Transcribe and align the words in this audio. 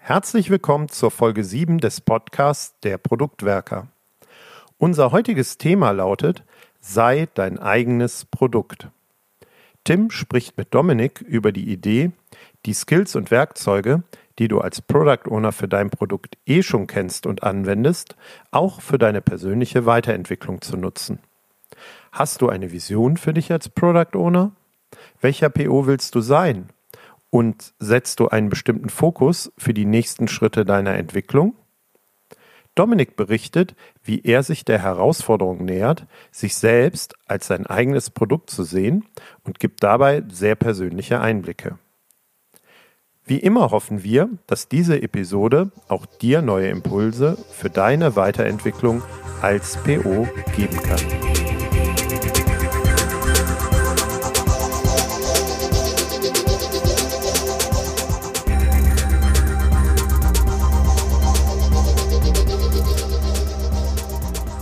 Herzlich 0.00 0.48
willkommen 0.48 0.88
zur 0.88 1.10
Folge 1.10 1.44
7 1.44 1.78
des 1.80 2.00
Podcasts 2.00 2.80
Der 2.80 2.96
Produktwerker. 2.96 3.88
Unser 4.78 5.12
heutiges 5.12 5.58
Thema 5.58 5.90
lautet 5.90 6.44
Sei 6.80 7.28
dein 7.34 7.58
eigenes 7.58 8.24
Produkt. 8.24 8.88
Tim 9.84 10.10
spricht 10.10 10.56
mit 10.56 10.72
Dominik 10.72 11.20
über 11.20 11.52
die 11.52 11.70
Idee, 11.70 12.12
die 12.64 12.72
Skills 12.72 13.16
und 13.16 13.30
Werkzeuge, 13.30 14.02
die 14.38 14.48
du 14.48 14.60
als 14.60 14.80
Product 14.80 15.28
Owner 15.30 15.52
für 15.52 15.68
dein 15.68 15.90
Produkt 15.90 16.38
eh 16.46 16.62
schon 16.62 16.86
kennst 16.86 17.26
und 17.26 17.42
anwendest, 17.42 18.16
auch 18.50 18.80
für 18.80 18.96
deine 18.96 19.20
persönliche 19.20 19.84
Weiterentwicklung 19.84 20.62
zu 20.62 20.78
nutzen. 20.78 21.18
Hast 22.12 22.40
du 22.40 22.48
eine 22.48 22.72
Vision 22.72 23.18
für 23.18 23.34
dich 23.34 23.52
als 23.52 23.68
Product 23.68 24.16
Owner? 24.16 24.52
Welcher 25.20 25.50
PO 25.50 25.86
willst 25.86 26.14
du 26.14 26.20
sein? 26.20 26.70
Und 27.30 27.74
setzt 27.78 28.20
du 28.20 28.28
einen 28.28 28.48
bestimmten 28.48 28.88
Fokus 28.88 29.52
für 29.58 29.74
die 29.74 29.84
nächsten 29.84 30.28
Schritte 30.28 30.64
deiner 30.64 30.94
Entwicklung? 30.94 31.54
Dominik 32.74 33.16
berichtet, 33.16 33.74
wie 34.04 34.22
er 34.22 34.44
sich 34.44 34.64
der 34.64 34.80
Herausforderung 34.80 35.64
nähert, 35.64 36.06
sich 36.30 36.54
selbst 36.54 37.16
als 37.26 37.48
sein 37.48 37.66
eigenes 37.66 38.08
Produkt 38.08 38.50
zu 38.50 38.62
sehen 38.62 39.04
und 39.42 39.58
gibt 39.58 39.82
dabei 39.82 40.22
sehr 40.30 40.54
persönliche 40.54 41.20
Einblicke. 41.20 41.78
Wie 43.24 43.38
immer 43.38 43.72
hoffen 43.72 44.04
wir, 44.04 44.30
dass 44.46 44.68
diese 44.68 45.02
Episode 45.02 45.70
auch 45.88 46.06
dir 46.06 46.40
neue 46.40 46.68
Impulse 46.68 47.36
für 47.50 47.68
deine 47.68 48.16
Weiterentwicklung 48.16 49.02
als 49.42 49.76
PO 49.82 50.26
geben 50.56 50.80
kann. 50.82 51.47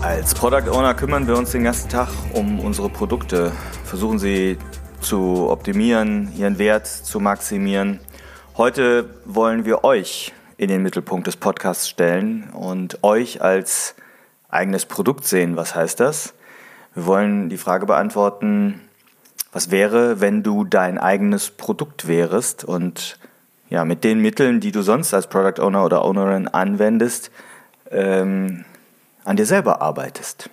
Als 0.07 0.37
Product 0.37 0.71
Owner 0.71 0.95
kümmern 0.95 1.27
wir 1.27 1.37
uns 1.37 1.51
den 1.51 1.65
ganzen 1.65 1.89
Tag 1.89 2.09
um 2.33 2.61
unsere 2.61 2.89
Produkte, 2.89 3.51
versuchen 3.83 4.21
sie 4.21 4.57
zu 5.01 5.51
optimieren, 5.51 6.33
ihren 6.39 6.59
Wert 6.59 6.87
zu 6.87 7.19
maximieren 7.19 7.98
Heute 8.57 9.11
wollen 9.25 9.65
wir 9.65 9.83
euch 9.83 10.33
in 10.59 10.69
den 10.69 10.85
Mittelpunkt 10.85 11.27
des 11.27 11.37
Podcasts 11.37 11.89
stellen 11.89 12.51
und 12.53 13.03
euch 13.03 13.43
als 13.43 13.97
eigenes 14.48 14.87
Produkt 14.87 15.27
sehen. 15.27 15.57
Was 15.57 15.75
heißt 15.75 15.98
das? 15.98 16.35
Wir 16.95 17.07
wollen 17.07 17.48
die 17.48 17.59
Frage 17.59 17.87
beantworten, 17.87 18.83
was 19.51 19.73
wäre, 19.73 20.20
wenn 20.20 20.45
du 20.45 20.63
dein 20.63 20.98
eigenes 20.98 21.51
Produkt 21.51 22.07
wärest 22.07 22.63
und 22.63 23.19
ja, 23.70 23.85
mit 23.85 24.05
den 24.05 24.20
Mitteln, 24.20 24.61
die 24.61 24.70
du 24.70 24.83
sonst 24.83 25.13
als 25.13 25.27
Product 25.27 25.61
Owner 25.61 25.85
oder 25.85 26.05
Ownerin 26.05 26.47
anwendest, 26.47 27.33
ähm, 27.91 28.65
an 29.27 29.37
dir 29.37 29.47
selber 29.47 29.83
arbeitest. 29.83 30.49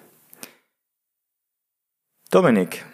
Dominik, 2.32 2.86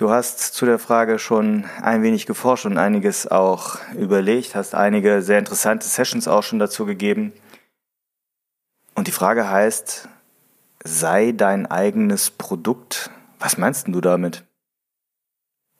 Du 0.00 0.08
hast 0.08 0.54
zu 0.54 0.64
der 0.64 0.78
Frage 0.78 1.18
schon 1.18 1.66
ein 1.82 2.02
wenig 2.02 2.24
geforscht 2.24 2.64
und 2.64 2.78
einiges 2.78 3.30
auch 3.30 3.76
überlegt, 3.94 4.54
hast 4.54 4.74
einige 4.74 5.20
sehr 5.20 5.38
interessante 5.38 5.86
Sessions 5.86 6.26
auch 6.26 6.42
schon 6.42 6.58
dazu 6.58 6.86
gegeben. 6.86 7.34
Und 8.94 9.08
die 9.08 9.12
Frage 9.12 9.50
heißt, 9.50 10.08
sei 10.82 11.32
dein 11.32 11.66
eigenes 11.66 12.30
Produkt. 12.30 13.10
Was 13.38 13.58
meinst 13.58 13.88
du 13.88 14.00
damit? 14.00 14.42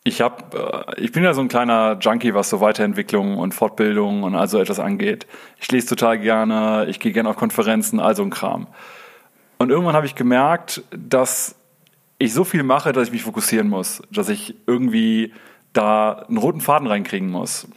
Ich 0.05 0.21
hab, 0.21 0.55
äh, 0.55 1.01
ich 1.01 1.13
bin 1.13 1.25
ja 1.25 1.33
so 1.33 1.41
ein 1.41 1.49
kleiner 1.49 1.97
Junkie, 1.99 2.35
was 2.35 2.51
so 2.51 2.61
Weiterentwicklung 2.61 3.39
und 3.39 3.55
Fortbildung 3.55 4.23
und 4.23 4.35
also 4.35 4.61
etwas 4.61 4.81
angeht. 4.81 5.27
Ich 5.59 5.73
lese 5.73 5.87
total 5.87 6.19
gerne, 6.19 6.85
ich 6.91 7.01
gehe 7.01 7.13
gerne 7.13 7.31
auf 7.31 7.37
Konferenzen, 7.37 8.01
also 8.01 8.23
ein 8.23 8.29
Kram. 8.29 8.67
Und 9.61 9.69
irgendwann 9.69 9.95
habe 9.95 10.07
ich 10.07 10.15
gemerkt, 10.15 10.83
dass 10.91 11.55
ich 12.17 12.33
so 12.33 12.45
viel 12.45 12.63
mache, 12.63 12.93
dass 12.93 13.09
ich 13.09 13.13
mich 13.13 13.25
fokussieren 13.25 13.69
muss, 13.69 14.01
dass 14.11 14.31
ich 14.31 14.55
irgendwie 14.67 15.35
da 15.75 16.25
einen 16.29 16.39
roten 16.39 16.63
Faden 16.63 16.89
reinkriegen 16.89 17.29
muss. 17.29 17.69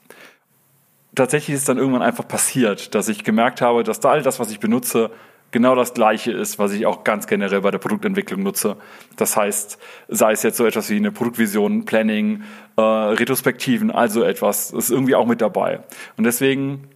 Tatsächlich 1.13 1.55
ist 1.55 1.59
es 1.63 1.65
dann 1.65 1.77
irgendwann 1.77 2.01
einfach 2.01 2.25
passiert, 2.25 2.95
dass 2.95 3.09
ich 3.09 3.25
gemerkt 3.25 3.59
habe, 3.59 3.83
dass 3.83 3.99
da 3.99 4.11
all 4.11 4.21
das, 4.21 4.39
was 4.39 4.49
ich 4.49 4.61
benutze, 4.61 5.11
genau 5.51 5.75
das 5.75 5.93
Gleiche 5.93 6.31
ist, 6.31 6.57
was 6.57 6.71
ich 6.71 6.85
auch 6.85 7.03
ganz 7.03 7.27
generell 7.27 7.59
bei 7.59 7.71
der 7.71 7.79
Produktentwicklung 7.79 8.43
nutze. 8.43 8.77
Das 9.17 9.35
heißt, 9.35 9.77
sei 10.07 10.31
es 10.31 10.41
jetzt 10.41 10.55
so 10.55 10.65
etwas 10.65 10.89
wie 10.89 10.95
eine 10.95 11.11
Produktvision, 11.11 11.83
Planning, 11.83 12.43
äh, 12.77 12.81
Retrospektiven, 12.81 13.91
also 13.91 14.23
etwas, 14.23 14.71
ist 14.71 14.89
irgendwie 14.89 15.15
auch 15.15 15.27
mit 15.27 15.41
dabei. 15.41 15.81
Und 16.15 16.23
deswegen 16.23 16.87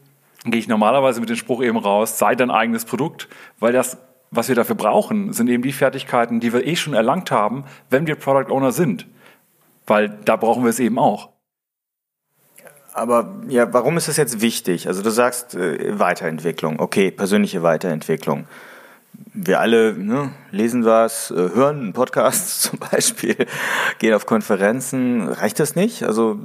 gehe 0.46 0.62
ich 0.62 0.70
normalerweise 0.70 1.20
mit 1.20 1.28
dem 1.28 1.36
Spruch 1.36 1.62
eben 1.62 1.78
raus, 1.78 2.18
sei 2.18 2.36
dein 2.36 2.52
eigenes 2.52 2.86
Produkt, 2.86 3.28
weil 3.60 3.74
das 3.74 3.98
was 4.32 4.48
wir 4.48 4.56
dafür 4.56 4.76
brauchen, 4.76 5.34
sind 5.34 5.50
eben 5.50 5.64
die 5.64 5.72
Fertigkeiten, 5.72 6.40
die 6.40 6.54
wir 6.54 6.66
eh 6.66 6.76
schon 6.76 6.94
erlangt 6.94 7.32
haben, 7.32 7.66
wenn 7.90 8.08
wir 8.08 8.16
Product 8.16 8.52
Owner 8.52 8.72
sind. 8.72 9.08
Weil 9.86 10.10
da 10.26 10.36
brauchen 10.36 10.64
wir 10.64 10.70
es 10.70 10.80
eben 10.80 11.00
auch. 11.00 11.30
Aber 12.94 13.36
ja, 13.48 13.72
warum 13.74 13.96
ist 13.98 14.08
das 14.08 14.18
jetzt 14.18 14.42
wichtig? 14.42 14.88
Also 14.88 15.04
du 15.04 15.12
sagst 15.12 15.54
äh, 15.54 16.00
Weiterentwicklung, 16.00 16.80
okay, 16.80 17.12
persönliche 17.12 17.62
Weiterentwicklung. 17.62 18.48
Wir 19.34 19.60
alle 19.60 19.94
ne, 19.94 20.32
lesen 20.52 20.84
was, 20.84 21.30
äh, 21.30 21.36
hören 21.36 21.80
einen 21.80 21.94
Podcast 21.94 22.62
zum 22.64 22.80
Beispiel, 22.80 23.36
gehen 24.00 24.16
auf 24.16 24.26
Konferenzen. 24.26 25.30
Reicht 25.30 25.60
das 25.60 25.76
nicht? 25.76 26.04
Also 26.04 26.40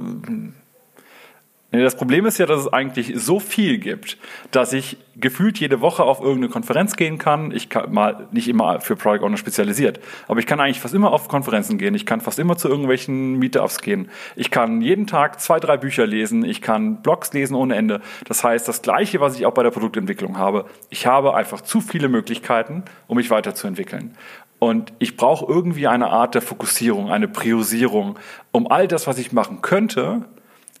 das 1.81 1.95
Problem 1.95 2.27
ist 2.27 2.37
ja, 2.37 2.45
dass 2.45 2.59
es 2.59 2.71
eigentlich 2.71 3.13
so 3.15 3.39
viel 3.39 3.79
gibt, 3.79 4.17
dass 4.51 4.73
ich 4.73 4.97
gefühlt 5.15 5.59
jede 5.59 5.81
Woche 5.81 6.03
auf 6.03 6.19
irgendeine 6.19 6.49
Konferenz 6.49 6.95
gehen 6.95 7.17
kann. 7.17 7.51
Ich 7.51 7.69
kann 7.69 7.91
mal 7.91 8.27
nicht 8.31 8.47
immer 8.47 8.79
für 8.79 8.95
Product 8.95 9.25
Owner 9.25 9.37
spezialisiert, 9.37 9.99
aber 10.27 10.39
ich 10.39 10.45
kann 10.45 10.59
eigentlich 10.59 10.79
fast 10.79 10.93
immer 10.93 11.11
auf 11.11 11.27
Konferenzen 11.27 11.79
gehen. 11.79 11.95
Ich 11.95 12.05
kann 12.05 12.21
fast 12.21 12.37
immer 12.37 12.57
zu 12.57 12.69
irgendwelchen 12.69 13.39
Meetups 13.39 13.79
gehen. 13.79 14.09
Ich 14.35 14.51
kann 14.51 14.81
jeden 14.81 15.07
Tag 15.07 15.41
zwei, 15.41 15.59
drei 15.59 15.77
Bücher 15.77 16.05
lesen. 16.05 16.45
Ich 16.45 16.61
kann 16.61 17.01
Blogs 17.01 17.33
lesen 17.33 17.55
ohne 17.55 17.75
Ende. 17.75 18.01
Das 18.25 18.43
heißt, 18.43 18.67
das 18.67 18.83
Gleiche, 18.83 19.19
was 19.19 19.35
ich 19.35 19.47
auch 19.47 19.53
bei 19.53 19.63
der 19.63 19.71
Produktentwicklung 19.71 20.37
habe. 20.37 20.65
Ich 20.91 21.07
habe 21.07 21.33
einfach 21.33 21.61
zu 21.61 21.81
viele 21.81 22.07
Möglichkeiten, 22.07 22.83
um 23.07 23.17
mich 23.17 23.31
weiterzuentwickeln. 23.31 24.15
Und 24.59 24.93
ich 24.99 25.17
brauche 25.17 25.51
irgendwie 25.51 25.87
eine 25.87 26.07
Art 26.11 26.35
der 26.35 26.41
Fokussierung, 26.41 27.11
eine 27.11 27.27
Priorisierung, 27.27 28.17
um 28.51 28.71
all 28.71 28.87
das, 28.87 29.07
was 29.07 29.17
ich 29.17 29.33
machen 29.33 29.61
könnte, 29.61 30.23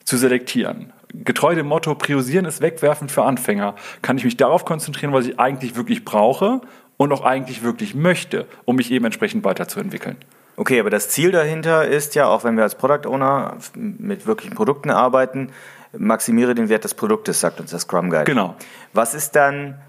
zu 0.03 0.17
selektieren. 0.17 0.93
Getreu 1.13 1.53
dem 1.55 1.67
Motto, 1.67 1.93
priorisieren 1.95 2.45
ist 2.45 2.61
wegwerfen 2.61 3.07
für 3.07 3.23
Anfänger, 3.23 3.75
kann 4.01 4.17
ich 4.17 4.23
mich 4.23 4.37
darauf 4.37 4.65
konzentrieren, 4.65 5.13
was 5.13 5.27
ich 5.27 5.39
eigentlich 5.39 5.75
wirklich 5.75 6.03
brauche 6.05 6.61
und 6.97 7.11
auch 7.11 7.21
eigentlich 7.23 7.63
wirklich 7.63 7.93
möchte, 7.93 8.47
um 8.65 8.75
mich 8.75 8.91
eben 8.91 9.05
entsprechend 9.05 9.43
weiterzuentwickeln. 9.43 10.17
Okay, 10.55 10.79
aber 10.79 10.89
das 10.89 11.09
Ziel 11.09 11.31
dahinter 11.31 11.87
ist 11.87 12.15
ja, 12.15 12.27
auch 12.27 12.43
wenn 12.43 12.55
wir 12.55 12.63
als 12.63 12.75
Product 12.75 13.07
Owner 13.07 13.57
mit 13.75 14.27
wirklichen 14.27 14.55
Produkten 14.55 14.91
arbeiten, 14.91 15.51
maximiere 15.97 16.55
den 16.55 16.69
Wert 16.69 16.83
des 16.83 16.93
Produktes, 16.93 17.39
sagt 17.39 17.59
uns 17.59 17.71
der 17.71 17.79
Scrum 17.79 18.09
Guide. 18.09 18.25
Genau. 18.25 18.55
Was 18.93 19.13
ist 19.13 19.35
dann 19.35 19.81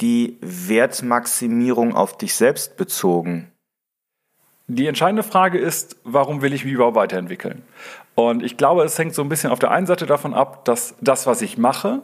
die 0.00 0.36
Wertmaximierung 0.40 1.94
auf 1.94 2.18
dich 2.18 2.34
selbst 2.34 2.76
bezogen? 2.76 3.50
Die 4.68 4.86
entscheidende 4.86 5.22
Frage 5.22 5.58
ist, 5.58 5.96
warum 6.04 6.42
will 6.42 6.52
ich 6.52 6.64
mich 6.64 6.74
überhaupt 6.74 6.96
weiterentwickeln? 6.96 7.62
Und 8.16 8.42
ich 8.42 8.56
glaube, 8.56 8.82
es 8.82 8.98
hängt 8.98 9.14
so 9.14 9.22
ein 9.22 9.28
bisschen 9.28 9.50
auf 9.52 9.58
der 9.58 9.70
einen 9.70 9.86
Seite 9.86 10.06
davon 10.06 10.32
ab, 10.32 10.64
dass 10.64 10.96
das, 11.02 11.26
was 11.26 11.42
ich 11.42 11.58
mache, 11.58 12.00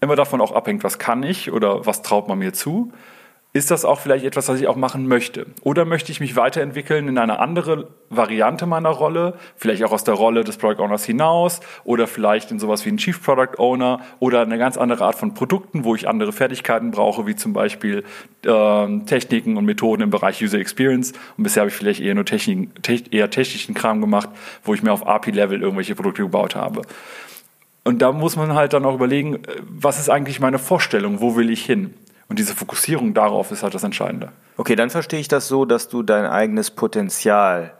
immer 0.00 0.14
davon 0.14 0.40
auch 0.40 0.52
abhängt, 0.52 0.84
was 0.84 1.00
kann 1.00 1.24
ich 1.24 1.50
oder 1.50 1.84
was 1.86 2.02
traut 2.02 2.28
man 2.28 2.38
mir 2.38 2.52
zu 2.52 2.92
ist 3.54 3.70
das 3.70 3.86
auch 3.86 3.98
vielleicht 3.98 4.26
etwas, 4.26 4.48
was 4.48 4.60
ich 4.60 4.68
auch 4.68 4.76
machen 4.76 5.08
möchte? 5.08 5.46
Oder 5.62 5.86
möchte 5.86 6.12
ich 6.12 6.20
mich 6.20 6.36
weiterentwickeln 6.36 7.08
in 7.08 7.16
eine 7.16 7.38
andere 7.38 7.88
Variante 8.10 8.66
meiner 8.66 8.90
Rolle, 8.90 9.34
vielleicht 9.56 9.82
auch 9.84 9.92
aus 9.92 10.04
der 10.04 10.14
Rolle 10.14 10.44
des 10.44 10.58
Product 10.58 10.82
Owners 10.82 11.04
hinaus 11.04 11.60
oder 11.84 12.06
vielleicht 12.06 12.50
in 12.50 12.58
sowas 12.58 12.84
wie 12.84 12.90
ein 12.90 12.98
Chief 12.98 13.22
Product 13.22 13.58
Owner 13.58 14.00
oder 14.18 14.42
eine 14.42 14.58
ganz 14.58 14.76
andere 14.76 15.04
Art 15.04 15.14
von 15.14 15.32
Produkten, 15.32 15.84
wo 15.84 15.94
ich 15.94 16.06
andere 16.06 16.32
Fertigkeiten 16.32 16.90
brauche, 16.90 17.26
wie 17.26 17.36
zum 17.36 17.54
Beispiel 17.54 18.04
äh, 18.44 18.98
Techniken 19.06 19.56
und 19.56 19.64
Methoden 19.64 20.02
im 20.02 20.10
Bereich 20.10 20.42
User 20.42 20.58
Experience. 20.58 21.12
Und 21.38 21.44
bisher 21.44 21.62
habe 21.62 21.70
ich 21.70 21.76
vielleicht 21.76 22.00
eher 22.00 22.14
nur 22.14 22.26
Technik, 22.26 22.70
eher 23.10 23.30
technischen 23.30 23.74
Kram 23.74 24.02
gemacht, 24.02 24.28
wo 24.62 24.74
ich 24.74 24.82
mir 24.82 24.92
auf 24.92 25.06
API-Level 25.06 25.62
irgendwelche 25.62 25.94
Produkte 25.94 26.22
gebaut 26.22 26.54
habe. 26.54 26.82
Und 27.82 28.02
da 28.02 28.12
muss 28.12 28.36
man 28.36 28.52
halt 28.52 28.74
dann 28.74 28.84
auch 28.84 28.94
überlegen, 28.94 29.36
äh, 29.36 29.38
was 29.66 29.98
ist 29.98 30.10
eigentlich 30.10 30.38
meine 30.38 30.58
Vorstellung, 30.58 31.22
wo 31.22 31.34
will 31.34 31.48
ich 31.48 31.64
hin? 31.64 31.94
Und 32.28 32.38
diese 32.38 32.54
Fokussierung 32.54 33.14
darauf 33.14 33.50
ist 33.50 33.62
halt 33.62 33.74
das 33.74 33.84
Entscheidende. 33.84 34.30
Okay, 34.56 34.76
dann 34.76 34.90
verstehe 34.90 35.20
ich 35.20 35.28
das 35.28 35.48
so, 35.48 35.64
dass 35.64 35.88
du 35.88 36.02
dein 36.02 36.26
eigenes 36.26 36.70
Potenzial 36.70 37.72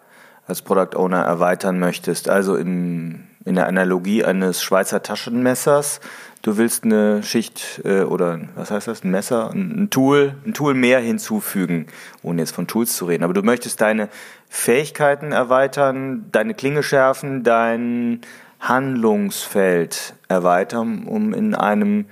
als 0.46 0.62
Product 0.62 0.96
Owner 0.96 1.22
erweitern 1.22 1.78
möchtest. 1.78 2.30
Also 2.30 2.56
in, 2.56 3.26
in 3.44 3.54
der 3.56 3.66
Analogie 3.66 4.24
eines 4.24 4.62
Schweizer 4.62 5.02
Taschenmessers. 5.02 6.00
Du 6.40 6.56
willst 6.56 6.84
eine 6.84 7.22
Schicht 7.22 7.82
äh, 7.84 8.02
oder 8.02 8.40
was 8.54 8.70
heißt 8.70 8.88
das? 8.88 9.04
Ein 9.04 9.10
Messer, 9.10 9.50
ein 9.50 9.90
Tool, 9.90 10.34
ein 10.46 10.54
Tool 10.54 10.72
mehr 10.72 11.00
hinzufügen, 11.00 11.88
ohne 12.22 12.40
jetzt 12.40 12.54
von 12.54 12.66
Tools 12.66 12.96
zu 12.96 13.04
reden. 13.04 13.24
Aber 13.24 13.34
du 13.34 13.42
möchtest 13.42 13.80
deine 13.80 14.08
Fähigkeiten 14.48 15.32
erweitern, 15.32 16.26
deine 16.32 16.54
Klinge 16.54 16.82
schärfen, 16.82 17.42
dein 17.42 18.22
Handlungsfeld 18.60 20.14
erweitern, 20.28 21.04
um 21.06 21.34
in 21.34 21.54
einem 21.54 22.06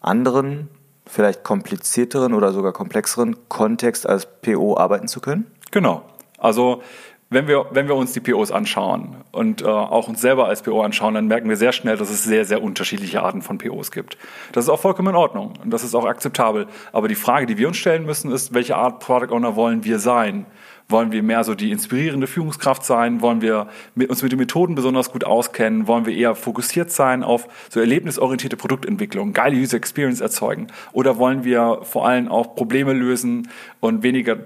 anderen, 0.00 0.68
vielleicht 1.06 1.44
komplizierteren 1.44 2.34
oder 2.34 2.52
sogar 2.52 2.72
komplexeren 2.72 3.36
Kontext 3.48 4.08
als 4.08 4.26
PO 4.42 4.76
arbeiten 4.76 5.08
zu 5.08 5.20
können? 5.20 5.50
Genau. 5.70 6.02
Also 6.38 6.82
wenn 7.28 7.48
wir, 7.48 7.66
wenn 7.72 7.88
wir 7.88 7.96
uns 7.96 8.12
die 8.12 8.20
POs 8.20 8.52
anschauen 8.52 9.16
und 9.32 9.62
äh, 9.62 9.66
auch 9.66 10.06
uns 10.06 10.20
selber 10.20 10.46
als 10.46 10.62
PO 10.62 10.82
anschauen, 10.82 11.14
dann 11.14 11.26
merken 11.26 11.48
wir 11.48 11.56
sehr 11.56 11.72
schnell, 11.72 11.96
dass 11.96 12.08
es 12.08 12.22
sehr, 12.22 12.44
sehr 12.44 12.62
unterschiedliche 12.62 13.22
Arten 13.22 13.42
von 13.42 13.58
POs 13.58 13.90
gibt. 13.90 14.16
Das 14.52 14.64
ist 14.64 14.70
auch 14.70 14.78
vollkommen 14.78 15.08
in 15.08 15.16
Ordnung 15.16 15.54
und 15.62 15.70
das 15.70 15.82
ist 15.82 15.96
auch 15.96 16.04
akzeptabel. 16.04 16.68
Aber 16.92 17.08
die 17.08 17.16
Frage, 17.16 17.46
die 17.46 17.58
wir 17.58 17.66
uns 17.66 17.78
stellen 17.78 18.06
müssen, 18.06 18.30
ist, 18.30 18.54
welche 18.54 18.76
Art 18.76 19.00
Product 19.00 19.34
Owner 19.34 19.56
wollen 19.56 19.82
wir 19.82 19.98
sein? 19.98 20.46
Wollen 20.88 21.10
wir 21.10 21.22
mehr 21.24 21.42
so 21.42 21.56
die 21.56 21.72
inspirierende 21.72 22.28
Führungskraft 22.28 22.84
sein? 22.84 23.20
Wollen 23.20 23.40
wir 23.40 23.68
uns 24.08 24.22
mit 24.22 24.30
den 24.30 24.38
Methoden 24.38 24.76
besonders 24.76 25.10
gut 25.10 25.24
auskennen? 25.24 25.88
Wollen 25.88 26.06
wir 26.06 26.14
eher 26.14 26.36
fokussiert 26.36 26.92
sein 26.92 27.24
auf 27.24 27.48
so 27.70 27.80
erlebnisorientierte 27.80 28.56
Produktentwicklung, 28.56 29.32
geile 29.32 29.56
User 29.56 29.76
Experience 29.76 30.20
erzeugen? 30.20 30.68
Oder 30.92 31.18
wollen 31.18 31.42
wir 31.42 31.80
vor 31.82 32.06
allem 32.06 32.28
auch 32.28 32.54
Probleme 32.54 32.92
lösen 32.92 33.48
und 33.80 34.04
weniger 34.04 34.38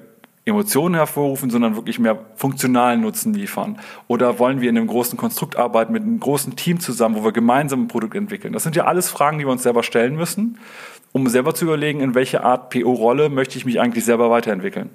Emotionen 0.46 0.94
hervorrufen, 0.94 1.50
sondern 1.50 1.76
wirklich 1.76 1.98
mehr 1.98 2.18
funktionalen 2.36 3.02
Nutzen 3.02 3.34
liefern? 3.34 3.78
Oder 4.08 4.38
wollen 4.38 4.62
wir 4.62 4.70
in 4.70 4.78
einem 4.78 4.86
großen 4.86 5.18
Konstrukt 5.18 5.56
arbeiten 5.56 5.92
mit 5.92 6.02
einem 6.02 6.20
großen 6.20 6.56
Team 6.56 6.80
zusammen, 6.80 7.16
wo 7.16 7.24
wir 7.24 7.32
gemeinsam 7.32 7.82
ein 7.82 7.88
Produkt 7.88 8.14
entwickeln? 8.14 8.54
Das 8.54 8.62
sind 8.62 8.76
ja 8.76 8.86
alles 8.86 9.10
Fragen, 9.10 9.38
die 9.38 9.44
wir 9.44 9.52
uns 9.52 9.62
selber 9.62 9.82
stellen 9.82 10.16
müssen, 10.16 10.58
um 11.12 11.28
selber 11.28 11.54
zu 11.54 11.66
überlegen, 11.66 12.00
in 12.00 12.14
welche 12.14 12.44
Art 12.44 12.70
PO-Rolle 12.70 13.28
möchte 13.28 13.58
ich 13.58 13.66
mich 13.66 13.78
eigentlich 13.78 14.06
selber 14.06 14.30
weiterentwickeln. 14.30 14.88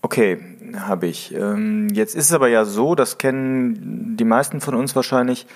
Okay, 0.00 0.38
habe 0.76 1.06
ich. 1.06 1.34
Ähm, 1.34 1.88
jetzt 1.92 2.14
ist 2.14 2.26
es 2.26 2.32
aber 2.32 2.48
ja 2.48 2.64
so, 2.64 2.94
das 2.94 3.18
kennen 3.18 4.16
die 4.16 4.24
meisten 4.24 4.60
von 4.60 4.74
uns 4.74 4.94
wahrscheinlich, 4.94 5.46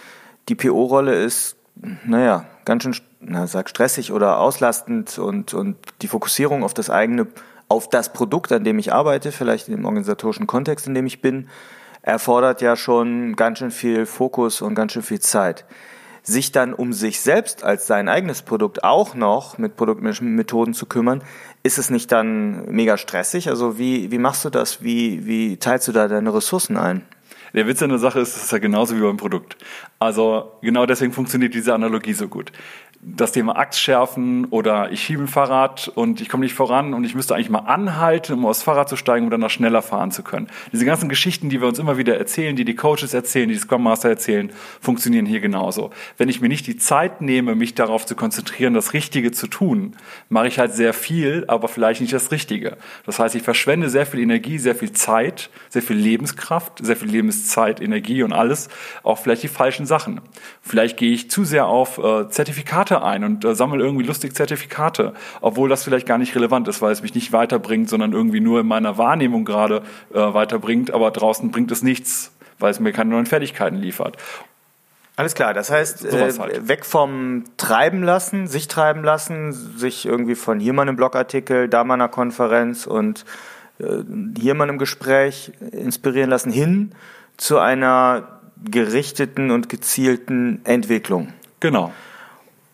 die 0.48 0.54
PO-Rolle 0.54 1.14
ist, 1.14 1.56
naja, 2.04 2.46
ganz 2.64 2.82
schön, 2.82 2.96
na, 3.20 3.46
sag 3.46 3.68
stressig 3.68 4.12
oder 4.12 4.38
auslastend 4.38 5.18
und, 5.18 5.54
und 5.54 5.76
die 6.02 6.08
Fokussierung 6.08 6.64
auf 6.64 6.74
das 6.74 6.90
eigene, 6.90 7.28
auf 7.68 7.88
das 7.88 8.12
Produkt, 8.12 8.50
an 8.52 8.64
dem 8.64 8.78
ich 8.78 8.92
arbeite, 8.92 9.30
vielleicht 9.30 9.68
im 9.68 9.84
organisatorischen 9.84 10.46
Kontext, 10.46 10.86
in 10.86 10.94
dem 10.94 11.06
ich 11.06 11.20
bin, 11.20 11.48
erfordert 12.02 12.60
ja 12.60 12.74
schon 12.74 13.36
ganz 13.36 13.60
schön 13.60 13.70
viel 13.70 14.06
Fokus 14.06 14.60
und 14.60 14.74
ganz 14.74 14.92
schön 14.92 15.02
viel 15.02 15.20
Zeit 15.20 15.64
sich 16.22 16.52
dann 16.52 16.72
um 16.72 16.92
sich 16.92 17.20
selbst 17.20 17.64
als 17.64 17.86
sein 17.86 18.08
eigenes 18.08 18.42
Produkt 18.42 18.84
auch 18.84 19.14
noch 19.14 19.58
mit 19.58 19.76
Produktmethoden 19.76 20.74
zu 20.74 20.86
kümmern, 20.86 21.22
ist 21.62 21.78
es 21.78 21.90
nicht 21.90 22.12
dann 22.12 22.70
mega 22.70 22.96
stressig? 22.96 23.48
Also 23.48 23.78
wie, 23.78 24.10
wie 24.10 24.18
machst 24.18 24.44
du 24.44 24.50
das? 24.50 24.82
Wie, 24.82 25.26
wie 25.26 25.56
teilst 25.56 25.88
du 25.88 25.92
da 25.92 26.08
deine 26.08 26.32
Ressourcen 26.32 26.76
ein? 26.76 27.02
Der 27.54 27.66
Witz 27.66 27.82
an 27.82 27.90
der 27.90 27.98
Sache 27.98 28.20
ist, 28.20 28.36
es 28.36 28.44
ist 28.44 28.52
ja 28.52 28.58
genauso 28.58 28.96
wie 28.96 29.00
beim 29.00 29.18
Produkt. 29.18 29.56
Also 29.98 30.52
genau 30.62 30.86
deswegen 30.86 31.12
funktioniert 31.12 31.54
diese 31.54 31.74
Analogie 31.74 32.14
so 32.14 32.28
gut 32.28 32.52
das 33.04 33.32
Thema 33.32 33.58
Axt 33.58 33.80
schärfen 33.80 34.44
oder 34.44 34.92
ich 34.92 35.02
schiebe 35.02 35.24
ein 35.24 35.26
Fahrrad 35.26 35.90
und 35.92 36.20
ich 36.20 36.28
komme 36.28 36.44
nicht 36.44 36.54
voran 36.54 36.94
und 36.94 37.02
ich 37.02 37.16
müsste 37.16 37.34
eigentlich 37.34 37.50
mal 37.50 37.58
anhalten, 37.58 38.34
um 38.34 38.46
aufs 38.46 38.62
Fahrrad 38.62 38.88
zu 38.88 38.94
steigen, 38.94 39.24
um 39.24 39.30
dann 39.30 39.40
noch 39.40 39.50
schneller 39.50 39.82
fahren 39.82 40.12
zu 40.12 40.22
können. 40.22 40.46
Diese 40.70 40.84
ganzen 40.84 41.08
Geschichten, 41.08 41.48
die 41.48 41.60
wir 41.60 41.66
uns 41.66 41.80
immer 41.80 41.98
wieder 41.98 42.16
erzählen, 42.16 42.54
die 42.54 42.64
die 42.64 42.76
Coaches 42.76 43.12
erzählen, 43.12 43.48
die 43.48 43.54
die 43.54 43.60
Scrum 43.60 43.82
Master 43.82 44.08
erzählen, 44.08 44.52
funktionieren 44.80 45.26
hier 45.26 45.40
genauso. 45.40 45.90
Wenn 46.16 46.28
ich 46.28 46.40
mir 46.40 46.48
nicht 46.48 46.68
die 46.68 46.76
Zeit 46.76 47.20
nehme, 47.22 47.56
mich 47.56 47.74
darauf 47.74 48.06
zu 48.06 48.14
konzentrieren, 48.14 48.72
das 48.72 48.92
Richtige 48.92 49.32
zu 49.32 49.48
tun, 49.48 49.96
mache 50.28 50.46
ich 50.46 50.60
halt 50.60 50.72
sehr 50.72 50.94
viel, 50.94 51.44
aber 51.48 51.66
vielleicht 51.66 52.02
nicht 52.02 52.12
das 52.12 52.30
Richtige. 52.30 52.76
Das 53.04 53.18
heißt, 53.18 53.34
ich 53.34 53.42
verschwende 53.42 53.90
sehr 53.90 54.06
viel 54.06 54.20
Energie, 54.20 54.58
sehr 54.58 54.76
viel 54.76 54.92
Zeit, 54.92 55.50
sehr 55.70 55.82
viel 55.82 55.96
Lebenskraft, 55.96 56.78
sehr 56.80 56.94
viel 56.96 57.08
Lebenszeit, 57.08 57.80
Energie 57.80 58.22
und 58.22 58.32
alles, 58.32 58.68
auch 59.02 59.18
vielleicht 59.18 59.42
die 59.42 59.48
falschen 59.48 59.86
Sachen. 59.86 60.20
Vielleicht 60.60 60.96
gehe 60.96 61.12
ich 61.12 61.28
zu 61.30 61.44
sehr 61.44 61.66
auf 61.66 61.98
äh, 61.98 62.28
Zertifikate 62.28 62.91
Zertifikate 62.92 63.02
ein 63.02 63.24
und 63.24 63.44
äh, 63.44 63.54
sammle 63.54 63.82
irgendwie 63.82 64.04
lustig 64.04 64.34
Zertifikate, 64.34 65.14
obwohl 65.40 65.68
das 65.68 65.84
vielleicht 65.84 66.06
gar 66.06 66.18
nicht 66.18 66.34
relevant 66.34 66.68
ist, 66.68 66.82
weil 66.82 66.92
es 66.92 67.02
mich 67.02 67.14
nicht 67.14 67.32
weiterbringt, 67.32 67.88
sondern 67.88 68.12
irgendwie 68.12 68.40
nur 68.40 68.60
in 68.60 68.66
meiner 68.66 68.98
Wahrnehmung 68.98 69.44
gerade 69.44 69.82
äh, 70.12 70.18
weiterbringt, 70.18 70.90
aber 70.92 71.10
draußen 71.10 71.50
bringt 71.50 71.70
es 71.72 71.82
nichts, 71.82 72.32
weil 72.58 72.70
es 72.70 72.80
mir 72.80 72.92
keine 72.92 73.10
neuen 73.10 73.26
Fertigkeiten 73.26 73.76
liefert. 73.76 74.16
Alles 75.16 75.34
klar, 75.34 75.52
das 75.52 75.70
heißt, 75.70 76.06
äh, 76.06 76.32
halt. 76.38 76.68
weg 76.68 76.84
vom 76.84 77.44
Treiben 77.56 78.02
lassen, 78.02 78.46
sich 78.46 78.66
treiben 78.68 79.04
lassen, 79.04 79.52
sich 79.52 80.06
irgendwie 80.06 80.34
von 80.34 80.58
hier 80.58 80.72
mal 80.72 80.82
einem 80.82 80.96
Blogartikel, 80.96 81.68
da 81.68 81.84
mal 81.84 81.94
einer 81.94 82.08
Konferenz 82.08 82.86
und 82.86 83.24
äh, 83.78 83.84
hier 84.38 84.54
mal 84.54 84.68
einem 84.68 84.78
Gespräch 84.78 85.52
inspirieren 85.70 86.30
lassen, 86.30 86.50
hin 86.50 86.92
zu 87.36 87.58
einer 87.58 88.40
gerichteten 88.64 89.50
und 89.50 89.68
gezielten 89.68 90.60
Entwicklung. 90.64 91.28
Genau. 91.60 91.92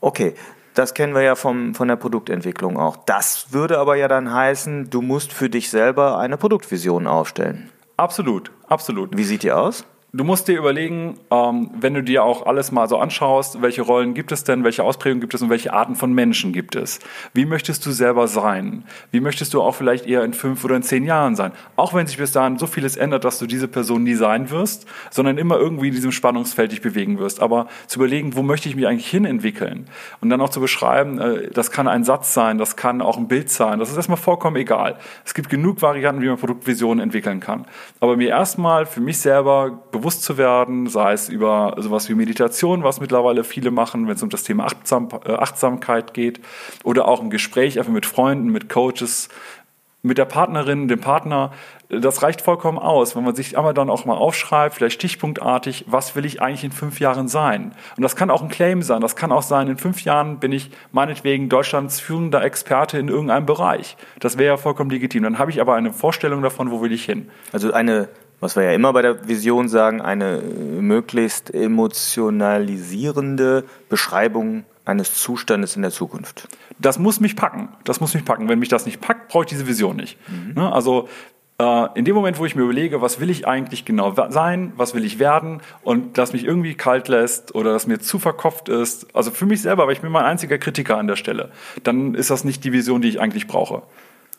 Okay, 0.00 0.34
das 0.74 0.94
kennen 0.94 1.14
wir 1.14 1.22
ja 1.22 1.34
vom, 1.34 1.74
von 1.74 1.88
der 1.88 1.96
Produktentwicklung 1.96 2.78
auch. 2.78 2.96
Das 3.04 3.52
würde 3.52 3.78
aber 3.78 3.96
ja 3.96 4.06
dann 4.06 4.32
heißen, 4.32 4.90
du 4.90 5.02
musst 5.02 5.32
für 5.32 5.50
dich 5.50 5.70
selber 5.70 6.18
eine 6.18 6.36
Produktvision 6.36 7.06
aufstellen. 7.06 7.70
Absolut, 7.96 8.52
absolut. 8.68 9.16
Wie 9.16 9.24
sieht 9.24 9.42
die 9.42 9.50
aus? 9.50 9.84
Du 10.10 10.24
musst 10.24 10.48
dir 10.48 10.56
überlegen, 10.56 11.20
ähm, 11.30 11.70
wenn 11.78 11.92
du 11.92 12.02
dir 12.02 12.24
auch 12.24 12.46
alles 12.46 12.72
mal 12.72 12.88
so 12.88 12.96
anschaust, 12.96 13.60
welche 13.60 13.82
Rollen 13.82 14.14
gibt 14.14 14.32
es 14.32 14.42
denn, 14.42 14.64
welche 14.64 14.82
Ausprägungen 14.82 15.20
gibt 15.20 15.34
es 15.34 15.42
und 15.42 15.50
welche 15.50 15.74
Arten 15.74 15.96
von 15.96 16.14
Menschen 16.14 16.54
gibt 16.54 16.76
es. 16.76 17.00
Wie 17.34 17.44
möchtest 17.44 17.84
du 17.84 17.90
selber 17.90 18.26
sein? 18.26 18.84
Wie 19.10 19.20
möchtest 19.20 19.52
du 19.52 19.60
auch 19.60 19.74
vielleicht 19.74 20.06
eher 20.06 20.24
in 20.24 20.32
fünf 20.32 20.64
oder 20.64 20.76
in 20.76 20.82
zehn 20.82 21.04
Jahren 21.04 21.36
sein? 21.36 21.52
Auch 21.76 21.92
wenn 21.92 22.06
sich 22.06 22.16
bis 22.16 22.32
dahin 22.32 22.58
so 22.58 22.66
vieles 22.66 22.96
ändert, 22.96 23.24
dass 23.24 23.38
du 23.38 23.46
diese 23.46 23.68
Person 23.68 24.02
nie 24.02 24.14
sein 24.14 24.48
wirst, 24.48 24.86
sondern 25.10 25.36
immer 25.36 25.58
irgendwie 25.58 25.88
in 25.88 25.94
diesem 25.94 26.12
Spannungsfeld 26.12 26.72
dich 26.72 26.80
bewegen 26.80 27.18
wirst. 27.18 27.42
Aber 27.42 27.66
zu 27.86 27.98
überlegen, 27.98 28.34
wo 28.34 28.42
möchte 28.42 28.70
ich 28.70 28.76
mich 28.76 28.86
eigentlich 28.86 29.10
hin 29.10 29.26
entwickeln? 29.26 29.90
Und 30.22 30.30
dann 30.30 30.40
auch 30.40 30.48
zu 30.48 30.60
beschreiben, 30.60 31.20
äh, 31.20 31.50
das 31.50 31.70
kann 31.70 31.86
ein 31.86 32.04
Satz 32.04 32.32
sein, 32.32 32.56
das 32.56 32.76
kann 32.76 33.02
auch 33.02 33.18
ein 33.18 33.28
Bild 33.28 33.50
sein. 33.50 33.78
Das 33.78 33.90
ist 33.90 33.96
erstmal 33.98 34.16
vollkommen 34.16 34.56
egal. 34.56 34.96
Es 35.26 35.34
gibt 35.34 35.50
genug 35.50 35.82
Varianten, 35.82 36.22
wie 36.22 36.28
man 36.28 36.38
Produktvisionen 36.38 37.02
entwickeln 37.02 37.40
kann. 37.40 37.66
Aber 38.00 38.16
mir 38.16 38.30
erstmal 38.30 38.86
für 38.86 39.02
mich 39.02 39.18
selber 39.18 39.82
bewusst 39.98 40.22
zu 40.22 40.38
werden, 40.38 40.86
sei 40.86 41.12
es 41.12 41.28
über 41.28 41.74
sowas 41.78 42.08
wie 42.08 42.14
Meditation, 42.14 42.82
was 42.82 43.00
mittlerweile 43.00 43.44
viele 43.44 43.70
machen, 43.70 44.06
wenn 44.06 44.14
es 44.14 44.22
um 44.22 44.30
das 44.30 44.42
Thema 44.42 44.66
Achtsam, 44.66 45.08
äh, 45.24 45.32
Achtsamkeit 45.32 46.14
geht, 46.14 46.40
oder 46.84 47.08
auch 47.08 47.20
im 47.20 47.30
Gespräch 47.30 47.78
einfach 47.78 47.92
mit 47.92 48.06
Freunden, 48.06 48.50
mit 48.50 48.68
Coaches, 48.68 49.28
mit 50.02 50.16
der 50.16 50.26
Partnerin, 50.26 50.86
dem 50.86 51.00
Partner, 51.00 51.50
das 51.88 52.22
reicht 52.22 52.42
vollkommen 52.42 52.78
aus, 52.78 53.16
wenn 53.16 53.24
man 53.24 53.34
sich 53.34 53.56
einmal 53.56 53.74
dann 53.74 53.90
auch 53.90 54.04
mal 54.04 54.16
aufschreibt, 54.16 54.74
vielleicht 54.74 54.94
stichpunktartig, 54.94 55.86
was 55.88 56.14
will 56.14 56.24
ich 56.24 56.40
eigentlich 56.42 56.64
in 56.64 56.70
fünf 56.70 57.00
Jahren 57.00 57.28
sein? 57.28 57.72
Und 57.96 58.02
das 58.02 58.14
kann 58.14 58.30
auch 58.30 58.42
ein 58.42 58.48
Claim 58.48 58.82
sein, 58.82 59.00
das 59.00 59.16
kann 59.16 59.32
auch 59.32 59.42
sein, 59.42 59.68
in 59.68 59.78
fünf 59.78 60.02
Jahren 60.02 60.38
bin 60.38 60.52
ich 60.52 60.70
meinetwegen 60.92 61.48
Deutschlands 61.48 61.98
führender 61.98 62.44
Experte 62.44 62.98
in 62.98 63.08
irgendeinem 63.08 63.46
Bereich. 63.46 63.96
Das 64.20 64.38
wäre 64.38 64.54
ja 64.54 64.56
vollkommen 64.56 64.90
legitim. 64.90 65.22
Dann 65.22 65.38
habe 65.38 65.50
ich 65.50 65.60
aber 65.60 65.74
eine 65.74 65.92
Vorstellung 65.92 66.42
davon, 66.42 66.70
wo 66.70 66.82
will 66.82 66.92
ich 66.92 67.04
hin. 67.04 67.30
Also 67.52 67.72
eine 67.72 68.08
was 68.40 68.56
wir 68.56 68.64
ja 68.64 68.72
immer 68.72 68.92
bei 68.92 69.02
der 69.02 69.28
Vision 69.28 69.68
sagen, 69.68 70.00
eine 70.00 70.40
möglichst 70.40 71.52
emotionalisierende 71.52 73.64
Beschreibung 73.88 74.64
eines 74.84 75.14
Zustandes 75.14 75.76
in 75.76 75.82
der 75.82 75.90
Zukunft. 75.90 76.48
Das 76.78 76.98
muss 76.98 77.20
mich 77.20 77.36
packen. 77.36 77.68
Das 77.84 78.00
muss 78.00 78.14
mich 78.14 78.24
packen. 78.24 78.48
Wenn 78.48 78.58
mich 78.58 78.70
das 78.70 78.86
nicht 78.86 79.00
packt, 79.00 79.28
brauche 79.28 79.44
ich 79.44 79.50
diese 79.50 79.66
Vision 79.66 79.96
nicht. 79.96 80.18
Mhm. 80.28 80.54
Ne? 80.54 80.72
Also 80.72 81.08
äh, 81.60 81.88
in 81.94 82.04
dem 82.04 82.14
Moment, 82.14 82.38
wo 82.38 82.46
ich 82.46 82.54
mir 82.54 82.62
überlege, 82.62 83.02
was 83.02 83.20
will 83.20 83.30
ich 83.30 83.46
eigentlich 83.46 83.84
genau 83.84 84.14
sein, 84.30 84.72
was 84.76 84.94
will 84.94 85.04
ich 85.04 85.18
werden 85.18 85.60
und 85.82 86.16
das 86.16 86.32
mich 86.32 86.44
irgendwie 86.44 86.74
kalt 86.74 87.08
lässt 87.08 87.54
oder 87.54 87.72
das 87.72 87.86
mir 87.86 87.98
zu 87.98 88.18
verkopft 88.18 88.68
ist, 88.68 89.14
also 89.14 89.30
für 89.30 89.44
mich 89.44 89.60
selber, 89.60 89.86
weil 89.86 89.92
ich 89.92 90.00
bin 90.00 90.12
mein 90.12 90.24
einziger 90.24 90.58
Kritiker 90.58 90.96
an 90.96 91.08
der 91.08 91.16
Stelle, 91.16 91.50
dann 91.82 92.14
ist 92.14 92.30
das 92.30 92.44
nicht 92.44 92.64
die 92.64 92.72
Vision, 92.72 93.02
die 93.02 93.08
ich 93.08 93.20
eigentlich 93.20 93.48
brauche. 93.48 93.82